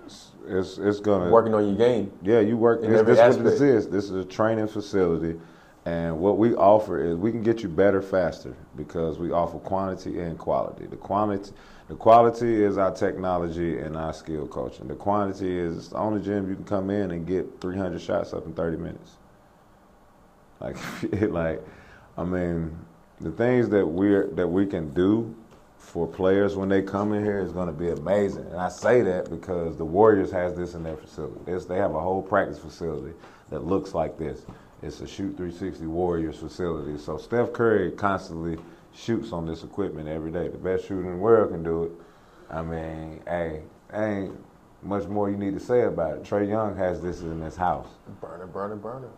it's 0.47 0.77
it's 0.77 0.99
gonna 0.99 1.29
working 1.29 1.53
on 1.53 1.67
your 1.67 1.75
game. 1.75 2.11
Yeah, 2.23 2.39
you 2.39 2.57
work. 2.57 2.81
This, 2.81 3.01
this 3.05 3.17
what 3.17 3.43
this 3.43 3.61
is. 3.61 3.87
This 3.89 4.05
is 4.05 4.11
a 4.11 4.23
training 4.23 4.67
facility, 4.67 5.39
and 5.85 6.17
what 6.19 6.37
we 6.37 6.55
offer 6.55 7.03
is 7.03 7.17
we 7.17 7.31
can 7.31 7.43
get 7.43 7.61
you 7.61 7.69
better 7.69 8.01
faster 8.01 8.55
because 8.77 9.19
we 9.19 9.31
offer 9.31 9.59
quantity 9.59 10.19
and 10.21 10.37
quality. 10.37 10.85
The 10.85 10.97
quality. 10.97 11.51
The 11.87 11.95
quality 11.95 12.63
is 12.63 12.79
our 12.79 12.91
technology 12.91 13.77
and 13.77 13.95
our 13.95 14.11
skill 14.11 14.47
coaching. 14.47 14.87
The 14.87 14.95
quantity 14.95 15.59
is 15.59 15.89
the 15.89 15.97
only 15.97 16.19
gym 16.19 16.49
you 16.49 16.55
can 16.55 16.63
come 16.65 16.89
in 16.89 17.11
and 17.11 17.27
get 17.27 17.61
300 17.61 18.01
shots 18.01 18.33
up 18.33 18.47
in 18.47 18.53
30 18.53 18.77
minutes. 18.77 19.11
Like, 20.59 20.77
like, 21.29 21.61
I 22.17 22.23
mean, 22.23 22.75
the 23.21 23.31
things 23.31 23.69
that 23.69 23.85
we're 23.85 24.27
that 24.31 24.47
we 24.47 24.65
can 24.65 24.93
do 24.93 25.35
for 25.77 26.07
players 26.07 26.55
when 26.55 26.67
they 26.67 26.81
come 26.81 27.13
in 27.13 27.23
here 27.23 27.39
is 27.39 27.51
going 27.51 27.67
to 27.67 27.73
be 27.73 27.89
amazing. 27.89 28.45
And 28.47 28.57
I 28.57 28.69
say 28.69 29.01
that 29.03 29.29
because 29.29 29.77
the 29.77 29.85
Warriors 29.85 30.31
has 30.31 30.55
this 30.55 30.73
in 30.73 30.83
their 30.83 30.97
facility. 30.97 31.39
It's, 31.47 31.65
they 31.65 31.77
have 31.77 31.93
a 31.95 31.99
whole 31.99 32.21
practice 32.21 32.59
facility 32.59 33.13
that 33.49 33.63
looks 33.63 33.93
like 33.93 34.17
this. 34.17 34.45
It's 34.81 34.99
a 34.99 35.07
Shoot 35.07 35.37
360 35.37 35.85
Warriors 35.85 36.37
facility. 36.37 36.97
So 36.97 37.17
Steph 37.17 37.53
Curry 37.53 37.91
constantly 37.91 38.57
shoots 38.93 39.31
on 39.31 39.45
this 39.45 39.63
equipment 39.63 40.09
every 40.09 40.31
day. 40.31 40.47
The 40.47 40.57
best 40.57 40.83
shooter 40.83 41.05
in 41.05 41.11
the 41.11 41.17
world 41.17 41.51
can 41.51 41.63
do 41.63 41.83
it. 41.83 41.91
I 42.49 42.61
mean, 42.61 43.21
hey, 43.27 43.61
ain't 43.93 44.33
much 44.83 45.05
more 45.07 45.29
you 45.29 45.37
need 45.37 45.53
to 45.53 45.59
say 45.59 45.83
about 45.83 46.17
it. 46.17 46.23
Trae 46.23 46.47
Young 46.47 46.75
has 46.75 47.01
this 47.01 47.21
in 47.21 47.41
his 47.41 47.55
house. 47.55 47.87
Burner, 48.21 48.47
burner, 48.47 48.75
burner. 48.75 49.09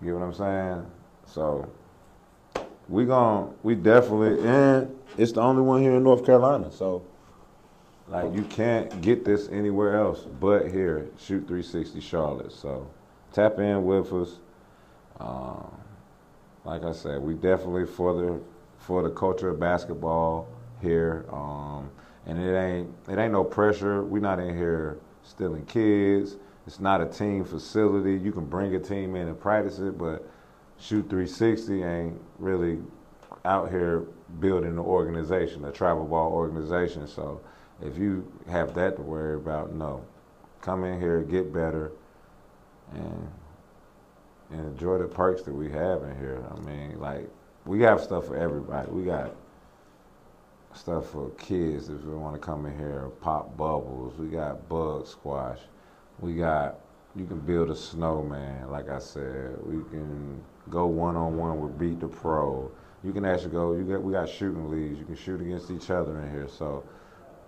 You 0.00 0.08
get 0.08 0.18
what 0.18 0.24
I'm 0.24 0.34
saying? 0.34 0.90
So 1.26 1.68
we 2.88 3.04
going 3.04 3.52
we 3.62 3.74
definitely 3.74 4.46
and 4.46 4.94
it's 5.18 5.32
the 5.32 5.40
only 5.40 5.62
one 5.62 5.82
here 5.82 5.94
in 5.94 6.02
North 6.02 6.24
Carolina. 6.24 6.70
So 6.70 7.04
like 8.08 8.32
you 8.34 8.42
can't 8.42 9.00
get 9.00 9.24
this 9.24 9.48
anywhere 9.48 9.96
else 9.96 10.20
but 10.40 10.70
here, 10.70 11.08
Shoot 11.18 11.46
360 11.48 12.00
Charlotte. 12.00 12.52
So 12.52 12.88
tap 13.32 13.58
in 13.58 13.84
with 13.84 14.12
us. 14.12 14.38
Um, 15.18 15.70
like 16.64 16.84
I 16.84 16.92
said, 16.92 17.20
we 17.20 17.34
definitely 17.34 17.86
for 17.86 18.14
the 18.14 18.40
for 18.78 19.02
the 19.02 19.10
culture 19.10 19.48
of 19.48 19.58
basketball 19.58 20.48
here. 20.80 21.24
Um, 21.32 21.90
and 22.26 22.38
it 22.38 22.56
ain't 22.56 22.94
it 23.08 23.18
ain't 23.18 23.32
no 23.32 23.44
pressure. 23.44 24.02
We're 24.04 24.20
not 24.20 24.38
in 24.38 24.56
here 24.56 24.98
stealing 25.22 25.64
kids. 25.66 26.36
It's 26.66 26.80
not 26.80 27.00
a 27.00 27.06
team 27.06 27.44
facility. 27.44 28.14
You 28.14 28.32
can 28.32 28.44
bring 28.44 28.74
a 28.74 28.80
team 28.80 29.14
in 29.16 29.28
and 29.28 29.40
practice 29.40 29.78
it, 29.78 29.96
but 29.96 30.28
Shoot 30.78 31.08
360 31.08 31.82
ain't 31.82 32.20
really 32.38 32.78
out 33.44 33.70
here 33.70 34.06
building 34.40 34.70
an 34.70 34.78
organization, 34.78 35.64
a 35.64 35.72
travel 35.72 36.04
ball 36.04 36.32
organization. 36.32 37.06
So 37.06 37.40
if 37.82 37.96
you 37.96 38.30
have 38.48 38.74
that 38.74 38.96
to 38.96 39.02
worry 39.02 39.36
about, 39.36 39.74
no. 39.74 40.04
Come 40.60 40.84
in 40.84 41.00
here, 41.00 41.22
get 41.22 41.52
better, 41.52 41.92
and, 42.92 43.32
and 44.50 44.66
enjoy 44.66 44.98
the 44.98 45.06
perks 45.06 45.42
that 45.42 45.54
we 45.54 45.70
have 45.70 46.02
in 46.02 46.18
here. 46.18 46.44
I 46.50 46.58
mean, 46.60 46.98
like, 46.98 47.30
we 47.64 47.82
have 47.82 48.00
stuff 48.00 48.26
for 48.26 48.36
everybody. 48.36 48.90
We 48.90 49.04
got 49.04 49.34
stuff 50.74 51.10
for 51.10 51.30
kids 51.30 51.88
if 51.88 52.02
you 52.02 52.18
want 52.18 52.34
to 52.34 52.40
come 52.40 52.66
in 52.66 52.76
here, 52.76 53.08
pop 53.20 53.56
bubbles. 53.56 54.18
We 54.18 54.28
got 54.28 54.68
bug 54.68 55.06
squash. 55.06 55.58
We 56.20 56.34
got 56.34 56.80
you 57.16 57.24
can 57.24 57.40
build 57.40 57.70
a 57.70 57.76
snowman, 57.76 58.70
like 58.70 58.90
I 58.90 58.98
said. 58.98 59.56
We 59.62 59.82
can 59.84 60.42
go 60.70 60.86
one 60.86 61.16
on 61.16 61.36
one 61.36 61.60
with 61.60 61.78
Beat 61.78 62.00
the 62.00 62.08
Pro. 62.08 62.70
You 63.04 63.12
can 63.12 63.24
actually 63.24 63.50
go. 63.50 63.72
You 63.74 63.84
get 63.84 64.02
we 64.02 64.12
got 64.12 64.28
shooting 64.28 64.70
leagues. 64.70 64.98
You 64.98 65.04
can 65.04 65.16
shoot 65.16 65.40
against 65.40 65.70
each 65.70 65.90
other 65.90 66.20
in 66.20 66.30
here. 66.30 66.48
So 66.48 66.84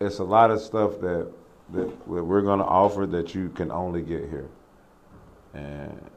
it's 0.01 0.19
a 0.19 0.25
lot 0.25 0.51
of 0.51 0.61
stuff 0.61 1.01
that 1.01 1.31
that 1.73 2.09
we're 2.09 2.43
going 2.43 2.61
to 2.61 2.65
offer 2.65 3.07
that 3.07 3.35
you 3.35 3.51
can 3.51 3.71
only 3.71 4.03
get 4.03 4.29
here, 4.29 4.49
and 5.55 6.11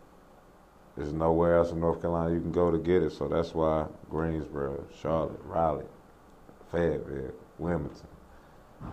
there's 0.95 1.14
nowhere 1.14 1.58
else 1.58 1.72
in 1.72 1.80
North 1.80 2.02
Carolina 2.02 2.34
you 2.34 2.41
can 2.41 2.52
go 2.52 2.72
to 2.72 2.78
get 2.78 3.02
it. 3.02 3.12
So 3.12 3.28
that's 3.28 3.54
why 3.54 3.88
Greensboro, 4.10 4.86
Charlotte, 5.02 5.39
Raleigh, 5.45 5.86
Fayetteville, 6.72 7.34
Wilmington. 7.58 8.08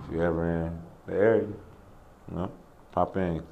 If 0.05 0.13
you 0.13 0.23
ever 0.23 0.51
in 0.67 0.79
the 1.07 1.15
area, 1.15 1.43
you 1.43 2.37
know, 2.37 2.51
pop 2.93 3.17
in. 3.17 3.43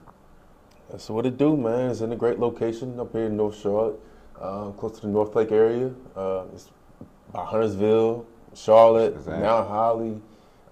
That's 0.90 1.08
what 1.10 1.26
it 1.26 1.36
do, 1.36 1.56
man. 1.56 1.90
It's 1.90 2.00
in 2.00 2.12
a 2.12 2.16
great 2.16 2.38
location 2.38 3.00
up 3.00 3.12
here 3.12 3.26
in 3.26 3.36
North 3.36 3.60
Charlotte, 3.60 3.98
uh, 4.40 4.70
close 4.72 4.96
to 4.96 5.02
the 5.02 5.08
North 5.12 5.34
Lake 5.34 5.52
area. 5.52 5.90
Uh, 6.16 6.44
it's 6.54 6.70
by 7.32 7.44
Huntersville, 7.44 8.26
Charlotte, 8.54 9.14
Exactly. 9.14 9.42
Mount 9.42 9.68
Holly. 9.68 10.20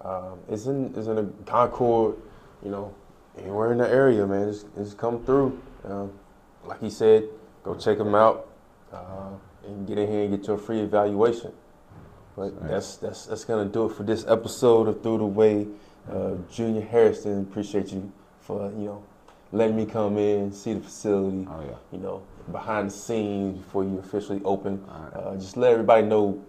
Um, 0.01 0.39
it's 0.49 0.65
in 0.67 0.93
it's 0.95 1.07
in 1.07 1.17
a 1.17 1.25
Concord, 1.45 2.15
you 2.63 2.69
know, 2.71 2.93
anywhere 3.37 3.71
in 3.71 3.77
the 3.79 3.89
area, 3.89 4.25
man. 4.27 4.51
Just, 4.51 4.73
just 4.75 4.97
come 4.97 5.23
through. 5.25 5.59
Um, 5.83 6.11
like 6.65 6.79
he 6.81 6.89
said, 6.89 7.23
go 7.63 7.75
check 7.75 7.97
them 7.97 8.15
out 8.15 8.47
uh, 8.93 9.29
and 9.67 9.87
get 9.87 9.97
in 9.97 10.07
here 10.09 10.21
and 10.23 10.37
get 10.37 10.47
your 10.47 10.57
free 10.57 10.79
evaluation. 10.81 11.51
But 12.35 12.51
Right. 12.61 12.71
that's 12.71 12.97
that's 12.97 13.25
that's 13.27 13.45
gonna 13.45 13.65
do 13.69 13.85
it 13.85 13.93
for 13.95 14.03
this 14.03 14.25
episode 14.27 14.87
of 14.87 15.01
Through 15.01 15.19
the 15.19 15.25
Way. 15.25 15.67
Uh, 16.11 16.33
Junior 16.51 16.81
Hairston, 16.81 17.41
appreciate 17.41 17.91
you 17.91 18.11
for 18.41 18.69
you 18.77 18.85
know 18.85 19.03
letting 19.51 19.75
me 19.75 19.85
come 19.87 20.17
in, 20.17 20.51
see 20.51 20.73
the 20.73 20.81
facility, 20.81 21.47
Oh 21.49 21.61
yeah. 21.65 21.75
you 21.91 21.97
know, 21.99 22.21
behind 22.51 22.89
the 22.89 22.93
scenes 22.93 23.57
before 23.57 23.83
you 23.83 23.97
officially 23.99 24.41
open. 24.43 24.83
Right. 24.85 25.13
Uh, 25.13 25.35
just 25.35 25.57
let 25.57 25.71
everybody 25.71 26.05
know 26.05 26.43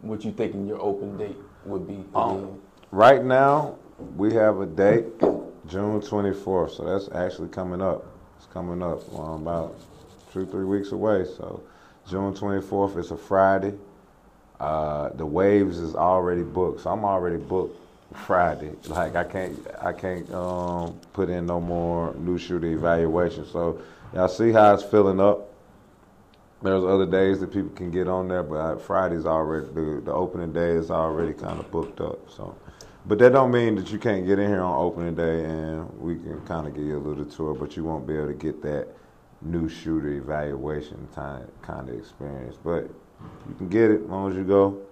what 0.00 0.24
you 0.24 0.32
thinking 0.32 0.66
your 0.66 0.80
open 0.80 1.16
date 1.16 1.36
would 1.64 1.86
be. 1.86 2.04
Oh. 2.14 2.58
Right 2.90 3.24
now, 3.24 3.76
we 4.16 4.34
have 4.34 4.60
a 4.60 4.66
date, 4.66 5.06
June 5.68 6.00
24th. 6.00 6.76
So 6.76 6.84
that's 6.84 7.08
actually 7.14 7.48
coming 7.48 7.80
up. 7.80 8.04
It's 8.36 8.46
coming 8.46 8.82
up 8.82 9.00
um, 9.14 9.42
about 9.42 9.78
two, 10.32 10.46
three 10.46 10.64
weeks 10.64 10.92
away. 10.92 11.24
So 11.24 11.62
June 12.08 12.34
24th 12.34 12.98
is 12.98 13.10
a 13.10 13.16
Friday. 13.16 13.74
Uh, 14.60 15.10
the 15.14 15.26
waves 15.26 15.78
is 15.78 15.94
already 15.94 16.42
booked, 16.42 16.82
so 16.82 16.90
I'm 16.90 17.04
already 17.04 17.36
booked 17.36 17.78
Friday. 18.14 18.72
Like 18.86 19.16
I 19.16 19.24
can't, 19.24 19.58
I 19.80 19.92
can't 19.92 20.30
um, 20.32 21.00
put 21.12 21.28
in 21.30 21.46
no 21.46 21.60
more 21.60 22.14
new 22.14 22.38
shooter 22.38 22.68
evaluation. 22.68 23.46
So 23.46 23.80
y'all 24.14 24.28
see 24.28 24.52
how 24.52 24.74
it's 24.74 24.82
filling 24.82 25.20
up. 25.20 25.48
There's 26.62 26.84
other 26.84 27.06
days 27.06 27.40
that 27.40 27.52
people 27.52 27.70
can 27.70 27.90
get 27.90 28.06
on 28.06 28.28
there, 28.28 28.42
but 28.42 28.54
uh, 28.54 28.76
Friday's 28.76 29.26
already 29.26 29.66
the, 29.66 30.00
the 30.04 30.12
opening 30.12 30.52
day 30.52 30.70
is 30.70 30.90
already 30.90 31.32
kind 31.32 31.58
of 31.58 31.70
booked 31.72 32.00
up. 32.00 32.30
So, 32.30 32.56
but 33.06 33.18
that 33.18 33.32
don't 33.32 33.50
mean 33.50 33.74
that 33.76 33.90
you 33.90 33.98
can't 33.98 34.24
get 34.24 34.38
in 34.38 34.48
here 34.48 34.62
on 34.62 34.80
opening 34.80 35.16
day 35.16 35.44
and 35.44 35.90
we 35.98 36.14
can 36.14 36.40
kind 36.46 36.68
of 36.68 36.74
give 36.74 36.84
you 36.84 36.98
a 36.98 37.00
little 37.00 37.24
tour, 37.24 37.54
but 37.54 37.76
you 37.76 37.82
won't 37.82 38.06
be 38.06 38.14
able 38.14 38.28
to 38.28 38.34
get 38.34 38.62
that 38.62 38.88
new 39.40 39.68
shooter 39.68 40.10
evaluation 40.10 41.08
time 41.12 41.50
kind 41.62 41.88
of 41.88 41.96
experience. 41.96 42.56
But 42.62 42.84
you 43.48 43.54
can 43.58 43.68
get 43.68 43.90
it 43.90 44.02
as 44.02 44.08
long 44.08 44.30
as 44.30 44.36
you 44.36 44.44
go. 44.44 44.82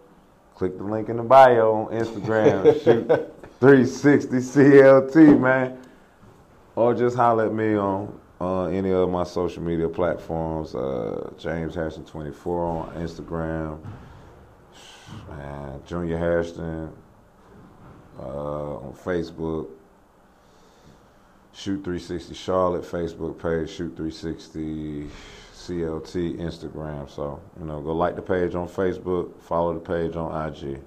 Click 0.57 0.77
the 0.77 0.85
link 0.85 1.09
in 1.09 1.17
the 1.19 1.23
bio 1.23 1.73
on 1.73 1.93
Instagram. 1.93 2.65
shoot 2.85 3.07
360 3.61 4.37
CLT, 4.37 5.41
man. 5.41 5.79
Or 6.75 6.95
just 6.95 7.17
holler 7.17 7.47
at 7.47 7.55
me 7.55 7.77
on 7.77 8.20
uh, 8.41 8.65
any 8.67 8.91
of 8.91 9.11
my 9.11 9.25
social 9.25 9.63
media 9.63 9.89
platforms. 9.89 10.75
Uh, 10.75 11.31
James 11.39 11.75
Hairston 11.75 12.05
24 12.05 12.65
on 12.65 12.95
Instagram. 12.95 13.79
Junior 15.87 16.19
Hairston 16.19 16.93
uh, 18.19 18.77
on 18.77 18.93
Facebook. 18.93 19.69
Shoot 21.53 21.83
360 21.85 22.35
Charlotte 22.35 22.85
Facebook 22.85 23.41
page. 23.41 23.71
Shoot 23.71 23.97
360 23.97 25.09
CLT 25.53 26.39
Instagram. 26.39 27.11
So 27.11 27.41
you 27.59 27.67
know, 27.67 27.81
go 27.81 27.93
like 27.93 28.17
the 28.17 28.23
page 28.23 28.55
on 28.55 28.69
Facebook. 28.69 29.39
Follow 29.43 29.75
the 29.75 29.81
page 29.81 30.17
on 30.17 30.49
IG. 30.49 30.81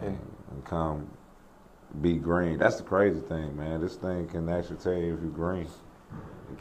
And, 0.00 0.18
and 0.50 0.64
come 0.64 1.08
be 2.00 2.14
green. 2.14 2.58
That's 2.58 2.76
the 2.76 2.82
crazy 2.82 3.20
thing, 3.20 3.56
man. 3.56 3.80
This 3.80 3.96
thing 3.96 4.26
can 4.26 4.48
actually 4.48 4.76
tell 4.76 4.94
you 4.94 5.14
if 5.14 5.20
you're 5.20 5.30
green. 5.30 5.68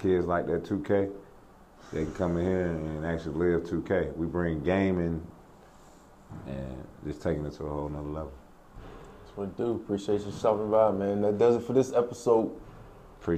Kids 0.01 0.25
like 0.25 0.47
that 0.47 0.63
2K, 0.63 1.11
they 1.91 2.03
can 2.03 2.13
come 2.13 2.37
in 2.37 2.45
here 2.45 2.67
and 2.67 3.05
actually 3.05 3.35
live 3.35 3.63
2K. 3.63 4.15
We 4.17 4.25
bring 4.25 4.61
gaming 4.63 5.25
and 6.47 6.87
just 7.05 7.21
taking 7.21 7.45
it 7.45 7.53
to 7.53 7.65
a 7.65 7.69
whole 7.69 7.89
nother 7.89 8.07
level. 8.07 8.31
That's 9.23 9.37
what 9.37 9.43
it 9.49 9.57
do. 9.57 9.71
Appreciate 9.71 10.21
you 10.21 10.31
stopping 10.31 10.69
by, 10.71 10.91
man. 10.91 11.21
That 11.21 11.37
does 11.37 11.55
it 11.57 11.63
for 11.63 11.73
this 11.73 11.93
episode 11.93 12.51